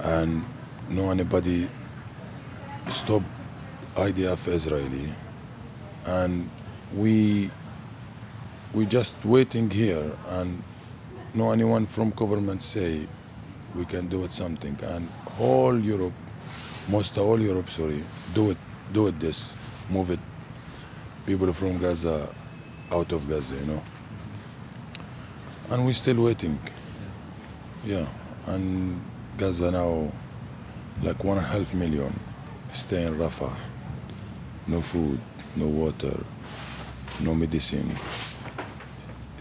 and 0.00 0.44
no 0.90 1.10
anybody 1.10 1.68
stop 2.88 3.22
IDF 3.94 4.48
Israeli, 4.52 5.12
and 6.04 6.50
we 6.94 7.50
we 8.74 8.84
just 8.86 9.14
waiting 9.24 9.70
here, 9.70 10.12
and 10.30 10.62
no 11.32 11.52
anyone 11.52 11.86
from 11.86 12.10
government 12.10 12.60
say 12.62 13.06
we 13.74 13.84
can 13.84 14.08
do 14.08 14.24
it 14.24 14.30
something, 14.30 14.76
and 14.82 15.08
all 15.38 15.78
Europe, 15.78 16.12
most 16.88 17.16
of 17.16 17.24
all 17.24 17.40
Europe, 17.40 17.70
sorry, 17.70 18.02
do 18.34 18.50
it, 18.50 18.58
do 18.92 19.06
it 19.06 19.18
this, 19.20 19.54
move 19.88 20.10
it, 20.10 20.20
people 21.26 21.52
from 21.52 21.78
Gaza 21.78 22.28
out 22.92 23.12
of 23.12 23.28
Gaza, 23.28 23.54
you 23.54 23.66
know, 23.66 23.82
and 25.70 25.86
we're 25.86 25.94
still 25.94 26.22
waiting, 26.22 26.58
yeah, 27.84 28.06
and 28.46 29.00
Gaza 29.38 29.70
now 29.70 30.10
like 31.02 31.22
one 31.24 31.38
and 31.38 31.46
a 31.46 31.48
half 31.48 31.74
million 31.74 32.12
stay 32.72 33.04
in 33.04 33.16
Rafah. 33.16 33.54
No 34.66 34.80
food, 34.80 35.20
no 35.56 35.66
water, 35.66 36.18
no 37.20 37.34
medicine, 37.34 37.94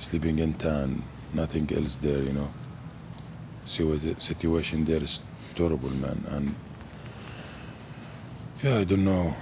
sleeping 0.04 0.40
in 0.40 0.54
town, 0.54 1.04
nothing 1.34 1.70
else 1.76 1.98
there, 1.98 2.22
you 2.22 2.34
know. 2.34 2.50
So 3.66 3.96
the 3.96 4.20
situation 4.20 4.86
there 4.86 5.02
is 5.02 5.22
terrible, 5.56 5.90
man. 5.90 6.26
And 6.30 6.56
yeah, 8.62 8.80
I 8.80 8.84
don't 8.84 9.06
know. 9.06 9.34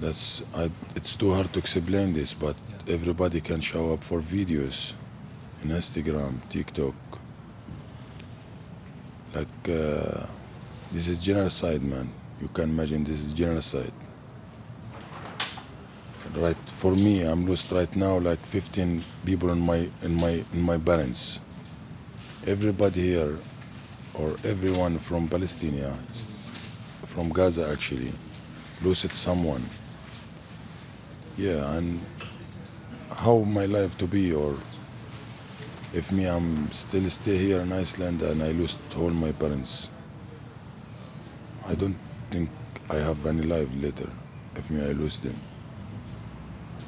That's 0.00 0.42
I, 0.54 0.70
it's 0.94 1.16
too 1.16 1.32
hard 1.34 1.52
to 1.52 1.58
explain 1.58 2.12
this, 2.12 2.34
but 2.34 2.56
everybody 2.88 3.40
can 3.40 3.60
show 3.60 3.92
up 3.92 4.02
for 4.02 4.20
videos 4.20 4.92
in 5.62 5.70
Instagram, 5.70 6.40
TikTok. 6.48 6.94
Like 9.34 9.68
uh, 9.68 10.26
this 10.92 11.08
is 11.08 11.18
genocide, 11.18 11.82
man. 11.82 12.08
You 12.40 12.48
can 12.48 12.70
imagine 12.70 13.04
this 13.04 13.20
is 13.20 13.32
genocide. 13.32 13.92
Right 16.34 16.56
for 16.66 16.90
me, 16.92 17.22
I'm 17.22 17.46
lost 17.46 17.70
right 17.70 17.94
now 17.94 18.18
like 18.18 18.40
15 18.40 19.04
people 19.24 19.50
in 19.50 19.60
my 19.60 19.88
in 20.02 20.14
my 20.14 20.42
in 20.52 20.62
my 20.62 20.76
parents. 20.78 21.38
Everybody 22.44 23.02
here, 23.02 23.38
or 24.14 24.34
everyone 24.42 24.98
from 24.98 25.28
Palestine, 25.28 25.78
from 27.06 27.28
Gaza 27.28 27.70
actually, 27.70 28.12
lost 28.82 29.14
someone. 29.14 29.62
Yeah, 31.38 31.78
and 31.78 32.00
how 33.12 33.38
my 33.38 33.66
life 33.66 33.96
to 33.98 34.06
be, 34.08 34.34
or 34.34 34.56
if 35.92 36.10
me 36.10 36.26
I'm 36.26 36.68
still 36.72 37.08
stay 37.10 37.38
here 37.38 37.60
in 37.60 37.72
Iceland 37.72 38.22
and 38.22 38.42
I 38.42 38.50
lost 38.50 38.80
all 38.98 39.10
my 39.10 39.30
parents. 39.30 39.88
I 41.64 41.76
don't 41.76 41.96
think 42.32 42.50
I 42.90 42.96
have 42.96 43.24
any 43.24 43.42
life 43.42 43.70
later 43.80 44.10
if 44.56 44.68
me 44.68 44.82
I 44.82 44.90
lose 44.90 45.20
them. 45.20 45.38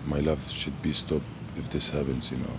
My 0.07 0.21
life 0.21 0.51
should 0.51 0.81
be 0.83 0.93
stopped 0.93 1.27
if 1.57 1.69
this 1.71 1.91
happens, 1.91 2.31
you 2.31 2.39
know. 2.39 2.57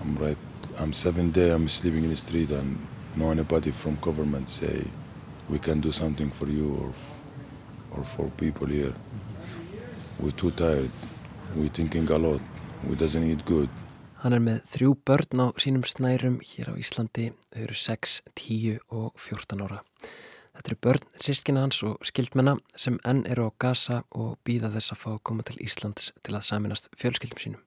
I'm 0.00 0.16
right. 0.16 0.38
I'm 0.78 0.92
seven 0.92 1.30
day. 1.30 1.50
I'm 1.50 1.68
sleeping 1.68 2.04
in 2.04 2.10
the 2.10 2.16
street, 2.16 2.50
and 2.50 2.78
no 3.14 3.30
anybody 3.30 3.70
from 3.70 3.96
government 4.00 4.48
say 4.48 4.84
we 5.48 5.58
can 5.58 5.80
do 5.80 5.92
something 5.92 6.30
for 6.30 6.48
you 6.48 6.68
or 6.82 6.92
or 7.96 8.04
for 8.04 8.28
people 8.36 8.66
here. 8.66 8.94
We're 10.18 10.32
too 10.32 10.50
tired. 10.50 10.90
We're 11.54 11.68
thinking 11.68 12.10
a 12.10 12.18
lot. 12.18 12.40
We 12.84 12.96
doesn't 12.96 13.22
eat 13.22 13.44
good. 13.44 13.68
Hann 14.22 14.32
er 14.32 14.40
með 14.42 14.62
þrjú 14.72 14.94
börn 15.06 15.42
á 15.44 15.46
sínum 15.60 15.84
snærum 15.86 16.40
hér 16.42 16.72
á 16.72 16.74
Íslandi. 16.74 17.30
Þau 17.52 17.62
eru 17.62 17.76
6, 17.78 18.22
10 18.34 18.78
og 18.90 19.12
14 19.20 19.62
ára. 19.62 19.82
Þetta 20.56 20.72
eru 20.72 20.78
börn, 20.86 21.08
sískina 21.20 21.62
hans 21.66 21.82
og 21.84 22.00
skildmenna 22.06 22.56
sem 22.80 22.96
enn 23.04 23.24
eru 23.28 23.50
á 23.52 23.56
Gaza 23.60 24.02
og 24.16 24.38
býða 24.46 24.72
þess 24.72 24.94
að 24.94 25.00
fá 25.02 25.08
að 25.12 25.22
koma 25.28 25.44
til 25.44 25.58
Íslands 25.60 26.12
til 26.24 26.34
að 26.36 26.46
saminast 26.48 26.88
fjölskyldum 26.96 27.42
sínum. 27.42 27.62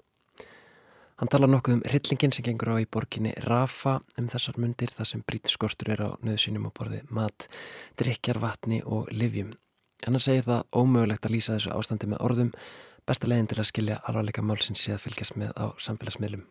Hann 1.19 1.27
talar 1.27 1.51
nokkuð 1.51 1.75
um 1.75 1.81
hryllingin 1.83 2.31
sem 2.31 2.45
gengur 2.47 2.71
á 2.73 2.75
í 2.79 2.87
borginni 2.87 3.33
Rafa 3.43 3.97
um 4.17 4.29
þessar 4.31 4.57
mundir 4.57 4.93
þar 4.95 5.09
sem 5.09 5.23
brítiskortur 5.27 5.91
er 5.91 6.05
á 6.07 6.09
nöðsynum 6.23 6.69
á 6.69 6.71
borði 6.71 7.01
mat, 7.11 7.49
drikjar, 7.99 8.39
vatni 8.39 8.79
og 8.85 9.11
livjum. 9.11 9.51
En 10.07 10.15
hann 10.15 10.23
segir 10.23 10.47
það 10.47 10.63
ómögulegt 10.71 11.27
að 11.27 11.35
lýsa 11.35 11.57
þessu 11.57 11.75
ástandi 11.75 12.07
með 12.07 12.23
orðum, 12.23 12.53
besta 13.03 13.27
leiðin 13.27 13.51
til 13.51 13.59
að 13.59 13.69
skilja 13.73 13.99
alvarleika 14.07 14.45
málsins 14.47 14.85
sé 14.85 14.95
að 14.95 15.03
fylgjast 15.09 15.35
með 15.35 15.51
á 15.59 15.75
samfélagsmiðlum. 15.75 16.47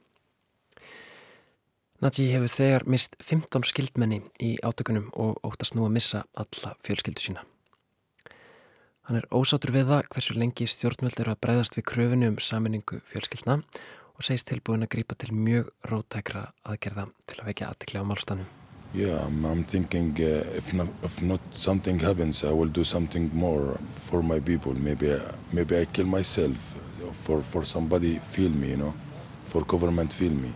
Nazi 1.98 2.28
hefur 2.30 2.50
þegar 2.52 2.84
mist 2.86 3.16
15 3.26 3.64
skildmenni 3.66 4.20
í 4.38 4.52
átökunum 4.62 5.08
og 5.18 5.40
óttast 5.42 5.74
nú 5.74 5.82
að 5.82 5.96
missa 5.96 6.20
alla 6.38 6.76
fjölskyldu 6.86 7.24
sína. 7.24 7.40
Hann 9.08 9.18
er 9.18 9.26
ósátur 9.34 9.72
við 9.74 9.88
það 9.90 10.10
hversu 10.12 10.36
lengi 10.38 10.68
stjórnvöld 10.70 11.18
eru 11.18 11.32
að 11.34 11.40
breyðast 11.42 11.74
við 11.74 11.86
kröfunu 11.90 12.28
um 12.30 12.36
saminningu 12.38 13.00
fjölskyldna 13.08 13.56
og 14.14 14.26
segist 14.28 14.46
tilbúin 14.46 14.86
að 14.86 14.92
grípa 14.94 15.16
til 15.18 15.32
mjög 15.34 15.72
rótækra 15.90 16.44
aðgerða 16.62 17.08
til 17.26 17.40
að 17.40 17.50
vekja 17.50 17.72
aðtikla 17.72 18.04
á 18.06 18.08
málstanum. 18.12 18.46
Yeah, 18.94 19.26
I'm, 19.26 19.44
I'm 19.44 19.64
thinking 19.64 20.14
uh, 20.20 20.46
if 20.56 20.70
not 20.72 20.88
if 21.02 21.18
not 21.20 21.40
something 21.50 21.98
happens, 21.98 22.44
I 22.44 22.52
will 22.52 22.70
do 22.70 22.84
something 22.84 23.28
more 23.34 23.80
for 23.96 24.22
my 24.22 24.38
people. 24.38 24.72
Maybe 24.72 25.10
uh, 25.12 25.34
maybe 25.52 25.80
I 25.82 25.84
kill 25.86 26.06
myself 26.06 26.76
for 27.26 27.42
for 27.42 27.64
somebody 27.64 28.20
feel 28.20 28.54
me, 28.54 28.70
you 28.70 28.76
know, 28.76 28.94
for 29.46 29.64
government 29.64 30.14
feel 30.14 30.32
me. 30.32 30.54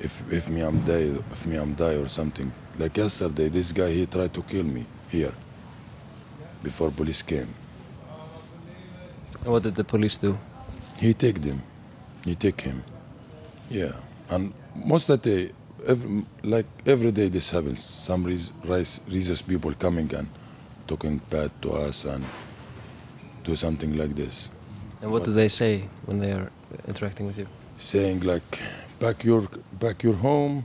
If 0.00 0.22
if 0.32 0.48
me 0.48 0.60
I'm 0.62 0.80
die, 0.84 1.10
if 1.32 1.46
me 1.46 1.56
I'm 1.56 1.74
die 1.74 1.94
or 1.96 2.08
something. 2.08 2.52
Like 2.78 2.96
yesterday, 2.96 3.48
this 3.48 3.72
guy 3.72 3.90
he 3.92 4.06
tried 4.06 4.32
to 4.34 4.42
kill 4.42 4.64
me 4.64 4.86
here 5.10 5.32
before 6.62 6.90
police 6.90 7.22
came. 7.22 7.48
What 9.44 9.62
did 9.62 9.74
the 9.74 9.84
police 9.84 10.16
do? 10.16 10.38
He 10.96 11.14
take 11.14 11.40
them. 11.40 11.62
He 12.24 12.34
take 12.34 12.60
him. 12.60 12.82
Yeah, 13.70 13.92
and 14.30 14.52
most 14.74 15.08
of 15.10 15.22
the 15.22 15.30
day, 15.30 15.52
every, 15.86 16.24
like 16.42 16.66
every 16.86 17.12
day, 17.12 17.28
this 17.28 17.50
happens. 17.50 17.82
Some 17.82 18.24
res- 18.24 18.52
religious 18.64 19.42
people 19.42 19.72
coming 19.74 20.12
and 20.14 20.28
talking 20.86 21.20
bad 21.30 21.50
to 21.62 21.72
us 21.72 22.04
and 22.04 22.24
do 23.44 23.56
something 23.56 23.96
like 23.96 24.14
this. 24.14 24.50
And 25.02 25.12
what 25.12 25.24
do 25.24 25.32
they 25.32 25.48
say 25.48 25.88
when 26.06 26.18
they 26.18 26.32
are 26.32 26.50
interacting 26.86 27.26
with 27.26 27.38
you? 27.38 27.46
Saying 27.76 28.20
like, 28.20 28.58
back 29.00 29.24
your 29.24 29.48
back 29.72 30.02
your 30.02 30.14
home, 30.14 30.64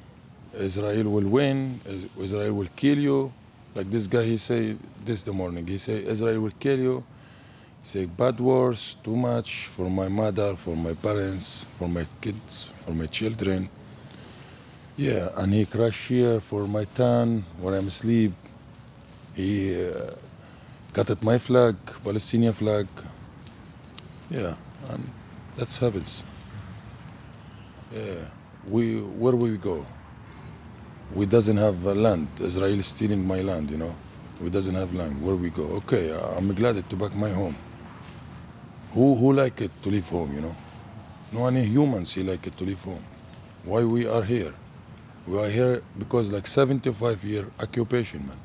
Israel 0.57 1.09
will 1.09 1.27
win, 1.27 1.79
Israel 2.19 2.53
will 2.53 2.69
kill 2.75 2.97
you. 2.97 3.31
Like 3.75 3.89
this 3.89 4.07
guy, 4.07 4.23
he 4.23 4.37
say 4.37 4.77
this 5.03 5.23
the 5.23 5.33
morning. 5.33 5.65
He 5.65 5.77
say 5.77 6.05
Israel 6.05 6.41
will 6.41 6.57
kill 6.59 6.79
you. 6.79 7.03
He 7.81 7.87
Say 7.87 8.05
bad 8.05 8.39
words, 8.39 8.95
too 9.03 9.15
much 9.15 9.67
for 9.67 9.89
my 9.89 10.07
mother, 10.07 10.55
for 10.55 10.75
my 10.75 10.93
parents, 10.93 11.65
for 11.77 11.87
my 11.87 12.05
kids, 12.21 12.69
for 12.85 12.91
my 12.93 13.07
children. 13.07 13.69
Yeah, 14.95 15.29
and 15.37 15.53
he 15.53 15.65
crash 15.65 16.07
here 16.07 16.39
for 16.39 16.67
my 16.67 16.85
town 16.85 17.45
when 17.59 17.73
I'm 17.73 17.87
asleep. 17.87 18.33
He 19.33 19.87
uh, 19.87 20.11
cut 20.93 21.09
at 21.09 21.23
my 21.23 21.39
flag, 21.39 21.75
Palestinian 22.03 22.53
flag. 22.53 22.87
Yeah, 24.29 24.53
and 24.89 25.09
that's 25.57 25.79
happens. 25.79 26.23
Yeah, 27.93 28.25
we 28.67 29.01
where 29.01 29.35
we 29.35 29.55
go? 29.57 29.85
We 31.13 31.27
doesn't 31.27 31.57
have 31.57 31.85
uh, 31.85 31.93
land. 31.93 32.27
Israel 32.39 32.79
is 32.79 32.87
stealing 32.87 33.23
my 33.27 33.41
land. 33.41 33.69
You 33.69 33.77
know, 33.77 33.95
we 34.41 34.49
doesn't 34.49 34.73
have 34.73 34.95
land. 34.95 35.21
Where 35.23 35.35
we 35.35 35.51
go? 35.51 35.63
Okay, 35.85 36.11
I'm 36.11 36.51
glad 36.55 36.89
to 36.89 36.95
back 36.95 37.15
my 37.15 37.29
home. 37.29 37.55
Who 38.93 39.13
who 39.15 39.33
like 39.33 39.61
it 39.61 39.71
to 39.83 39.89
leave 39.89 40.09
home? 40.09 40.33
You 40.33 40.41
know, 40.41 40.55
no 41.33 41.45
any 41.45 41.65
humans 41.65 42.15
he 42.15 42.23
like 42.23 42.47
it 42.47 42.57
to 42.57 42.63
leave 42.63 42.81
home. 42.83 43.03
Why 43.63 43.83
we 43.83 44.07
are 44.07 44.23
here? 44.23 44.55
We 45.27 45.37
are 45.37 45.49
here 45.49 45.83
because 45.99 46.31
like 46.31 46.47
75 46.47 47.23
year 47.23 47.45
occupation, 47.59 48.25
man. 48.27 48.39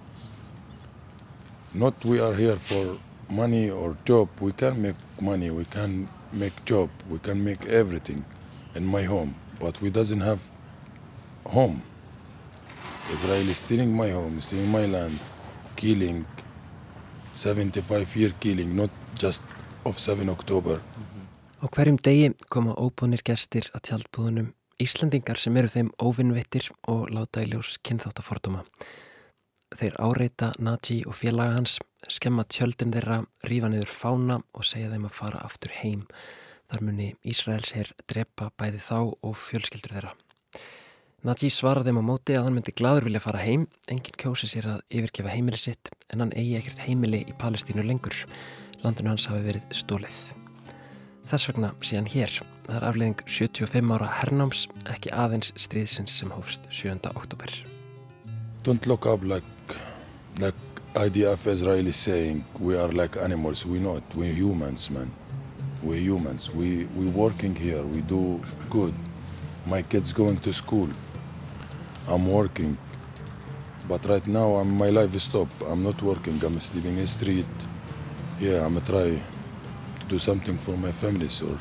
Not 1.73 2.05
we 2.05 2.21
are 2.21 2.35
here 2.35 2.57
for 2.57 2.99
money 3.31 3.71
or 3.71 3.97
job. 4.05 4.29
We 4.43 4.53
can 4.53 4.83
make 4.83 4.97
money. 5.23 5.49
We 5.49 5.65
can 5.65 6.11
make 6.35 6.67
job. 6.67 6.91
We 7.09 7.19
can 7.19 7.43
make 7.43 7.65
everything 7.65 8.27
in 8.75 8.87
my 8.87 9.05
home, 9.05 9.35
but 9.61 9.81
we 9.83 9.91
doesn't 9.91 10.21
have 10.21 10.41
home. 11.45 11.83
Israel 13.13 13.49
is 13.49 13.59
stealing 13.59 13.93
my 13.97 14.11
home, 14.11 14.41
stealing 14.41 14.71
my 14.71 14.87
land, 14.87 15.19
killing. 15.77 16.27
75 17.35 18.17
year 18.17 18.33
killing, 18.41 18.75
not 18.77 18.91
just 19.19 19.43
of 19.85 19.99
7 19.99 20.29
October. 20.29 20.81
Á 21.63 21.67
hverjum 21.75 21.99
degi 21.99 22.35
koma 22.51 22.75
óbúnir 22.75 23.23
gestir 23.27 23.71
að 23.75 23.85
tjaldbúðunum 23.89 24.53
Íslandingar 24.79 25.41
sem 25.43 25.57
eru 25.59 25.71
þeim 25.73 25.89
óvinnvittir 25.99 26.69
og 26.87 27.09
láta 27.11 27.43
í 27.43 27.49
ljós 27.51 27.81
kynþáttaforduma. 27.83 28.61
Þeir 29.75 29.97
áreita 29.99 30.53
Naji 30.63 31.01
og 31.07 31.17
félaga 31.19 31.57
hans 31.57 31.81
skemma 32.09 32.45
tjöldin 32.47 32.95
þeirra, 32.95 33.25
rífa 33.51 33.71
niður 33.73 33.91
fána 33.91 34.39
og 34.55 34.67
segja 34.67 34.93
þeim 34.93 35.09
að 35.09 35.17
fara 35.19 35.43
aftur 35.43 35.75
heim. 35.81 36.07
Þar 36.69 36.83
muni 36.85 37.13
Ísraels 37.25 37.73
herr 37.73 37.93
drepa 38.11 38.51
bæði 38.61 38.81
þá 38.85 38.99
og 39.25 39.37
fjölskyldur 39.41 39.95
þeirra. 39.95 40.11
Najib 41.27 41.51
svaraði 41.51 41.91
þeim 41.91 41.99
á 41.99 42.09
móti 42.13 42.35
að 42.39 42.45
hann 42.47 42.55
myndi 42.59 42.75
gladur 42.79 43.09
vilja 43.09 43.23
fara 43.25 43.41
heim. 43.43 43.65
Engin 43.91 44.19
kjósi 44.21 44.47
sér 44.53 44.69
að 44.75 44.83
yfirgefa 44.93 45.33
heimili 45.33 45.59
sitt 45.59 45.91
en 46.13 46.23
hann 46.23 46.35
eigi 46.37 46.59
ekkert 46.61 46.85
heimili 46.85 47.25
í 47.25 47.35
Palestínu 47.41 47.83
lengur. 47.83 48.15
Landinu 48.85 49.11
hans 49.11 49.27
hafi 49.27 49.43
verið 49.49 49.65
stólið. 49.75 50.21
Þess 51.29 51.49
vegna 51.51 51.73
sé 51.83 51.99
hann 51.99 52.07
hér. 52.13 52.37
Það 52.69 52.77
er 52.79 52.87
afleðing 52.89 53.25
75 53.27 53.95
ára 53.97 54.13
hernáms, 54.21 54.63
ekki 54.93 55.11
aðeins 55.13 55.51
stríðsins 55.59 56.15
sem 56.21 56.31
hófst 56.37 56.69
7. 56.71 57.01
oktober. 57.17 57.51
Don't 58.63 58.87
look 58.87 59.07
up 59.09 59.25
like, 59.25 59.77
like 60.39 60.57
IDF 60.95 61.47
Israel 61.47 61.87
is 61.87 61.97
saying 61.97 62.45
we 62.61 62.79
are 62.79 62.93
like 62.93 63.17
animals. 63.17 63.67
We're 63.67 63.81
not. 63.81 64.05
We're 64.15 64.33
humans, 64.33 64.91
man. 64.91 65.11
We're 65.83 66.01
humans. 66.01 66.53
We, 66.53 66.87
we're 66.97 67.11
working 67.11 67.55
here. 67.55 67.83
We 67.83 68.01
do 68.01 68.43
good. 68.69 68.95
My 69.65 69.83
kid's 69.83 70.13
going 70.13 70.39
to 70.39 70.53
school. 70.53 70.89
I'm 72.09 72.27
working. 72.27 72.77
But 73.89 74.05
right 74.07 74.27
now, 74.27 74.57
I'm, 74.57 74.77
my 74.77 74.91
life 74.91 75.15
is 75.15 75.23
stopped. 75.23 75.55
I'm 75.67 75.83
not 75.85 76.03
working. 76.03 76.43
I'm 76.45 76.59
sleeping 76.59 76.95
in 76.95 77.01
the 77.03 77.07
street. 77.07 77.47
Yeah, 78.41 78.67
I'm 78.67 78.81
try 78.81 79.21
to 80.01 80.07
do 80.09 80.19
something 80.19 80.57
for 80.59 80.77
my 80.77 80.91
family, 80.91 81.29
sir. 81.29 81.57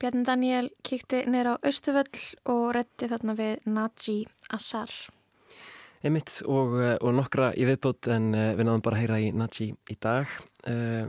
Bjarni 0.00 0.22
Daniel 0.24 0.70
kíkti 0.80 1.26
neyra 1.28 1.58
á 1.60 1.62
Östuföll 1.68 2.20
og 2.48 2.70
rétti 2.72 3.04
þarna 3.10 3.34
við 3.36 3.66
Naji 3.68 4.14
Assar. 4.48 4.88
Einmitt 6.00 6.38
og, 6.48 6.78
eh, 6.80 6.94
og 7.04 7.12
nokkra 7.18 7.50
í 7.52 7.66
viðbót 7.68 8.08
en 8.08 8.30
uh, 8.32 8.54
við 8.56 8.64
náðum 8.64 8.84
bara 8.86 8.96
að 8.96 9.02
heyra 9.02 9.18
í 9.20 9.26
Naji 9.36 9.66
í 9.92 9.96
dag. 10.00 10.30
Uh, 10.64 11.04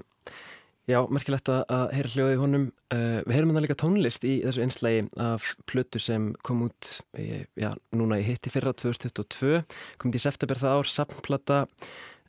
já, 0.91 0.97
merkilegt 1.07 1.47
að 1.53 1.93
heyra 1.95 2.11
hljóði 2.11 2.33
í 2.35 2.41
honum. 2.41 2.65
Uh, 2.91 3.21
við 3.23 3.37
heyrum 3.37 3.53
hann 3.53 3.63
líka 3.63 3.77
tónlist 3.79 4.27
í 4.27 4.33
þessu 4.43 4.65
einslægi 4.65 5.05
af 5.23 5.53
plötu 5.71 6.01
sem 6.03 6.33
kom 6.43 6.65
út 6.67 6.89
já, 7.15 7.69
núna 7.95 8.19
í 8.19 8.25
hitti 8.27 8.51
fyrra 8.51 8.75
2022. 8.75 9.61
Komið 10.03 10.19
í 10.19 10.25
september 10.25 10.59
það 10.59 10.81
ár, 10.81 10.91
samplata 10.91 11.61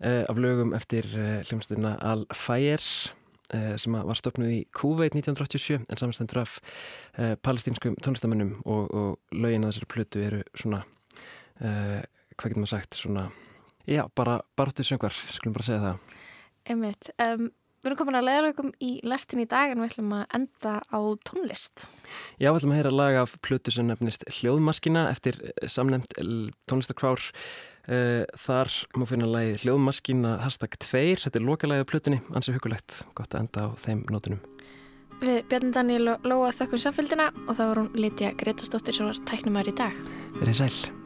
af 0.03 0.39
lögum 0.39 0.73
eftir 0.75 1.07
hljómsdurna 1.47 1.93
Al-Fayr 2.03 2.87
sem 3.77 3.97
var 3.99 4.19
stopnuð 4.19 4.55
í 4.55 4.61
Kuveit 4.73 5.17
1987 5.17 5.83
en 5.83 6.01
samanstendur 6.01 6.43
af 6.45 6.59
uh, 7.19 7.35
palestinskum 7.45 7.99
tónlistamönnum 8.01 8.57
og, 8.65 8.89
og 8.91 9.37
lögin 9.37 9.67
að 9.67 9.75
þessari 9.75 9.91
plötu 9.93 10.25
eru 10.25 10.43
svona 10.57 10.83
uh, 11.61 12.01
hvað 12.37 12.53
getur 12.53 12.63
maður 12.63 12.75
sagt 12.75 12.99
svona, 12.99 13.25
já, 13.89 14.05
bara 14.17 14.41
bartu 14.59 14.85
söngvar, 14.87 15.17
skulum 15.33 15.57
bara 15.57 15.67
segja 15.67 15.83
það. 15.83 16.23
Einmitt, 16.73 17.11
um, 17.23 17.49
við 17.83 17.91
erum 17.91 17.99
komin 17.99 18.19
að 18.21 18.29
leiða 18.29 18.53
okkur 18.53 18.71
í 18.85 18.93
lestin 19.09 19.43
í 19.43 19.49
dag 19.51 19.73
en 19.73 19.83
við 19.83 19.93
ætlum 19.93 20.15
að 20.17 20.39
enda 20.39 20.75
á 20.83 21.01
tónlist. 21.29 21.87
Já, 22.39 22.51
við 22.51 22.61
ætlum 22.61 22.75
að 22.75 22.81
heyra 22.81 22.95
lag 22.95 23.19
af 23.25 23.37
plötu 23.45 23.75
sem 23.75 23.89
nefnist 23.89 24.27
Hljóðmaskina 24.39 25.09
eftir 25.11 25.39
samnefnd 25.67 26.17
tónlistakvár 26.71 27.27
þar 27.87 28.73
má 28.95 29.05
finna 29.11 29.27
lagi 29.27 29.57
hljóðmaskína 29.65 30.37
hashtag 30.45 30.79
2, 30.79 31.03
þetta 31.25 31.41
er 31.41 31.47
lokalægi 31.49 31.83
á 31.83 31.91
plötunni, 31.91 32.23
ansið 32.31 32.61
hugulegt, 32.61 33.03
gott 33.19 33.35
að 33.35 33.45
enda 33.47 33.67
á 33.67 33.69
þeim 33.83 34.07
nótunum. 34.13 34.43
Við 35.23 35.45
Bjarni 35.51 35.71
Daniel 35.75 36.15
og 36.15 36.27
Lóa 36.27 36.51
þökkum 36.57 36.83
samfélgina 36.83 37.29
og 37.45 37.55
það 37.55 37.69
var 37.69 37.83
hún 37.83 37.93
Lítja 37.99 38.33
Gretastóttir 38.39 38.99
sem 38.99 39.07
var 39.07 39.23
tæknumar 39.31 39.71
í 39.71 39.77
dag. 39.79 40.03
Verið 40.41 40.65
sæl. 40.65 41.02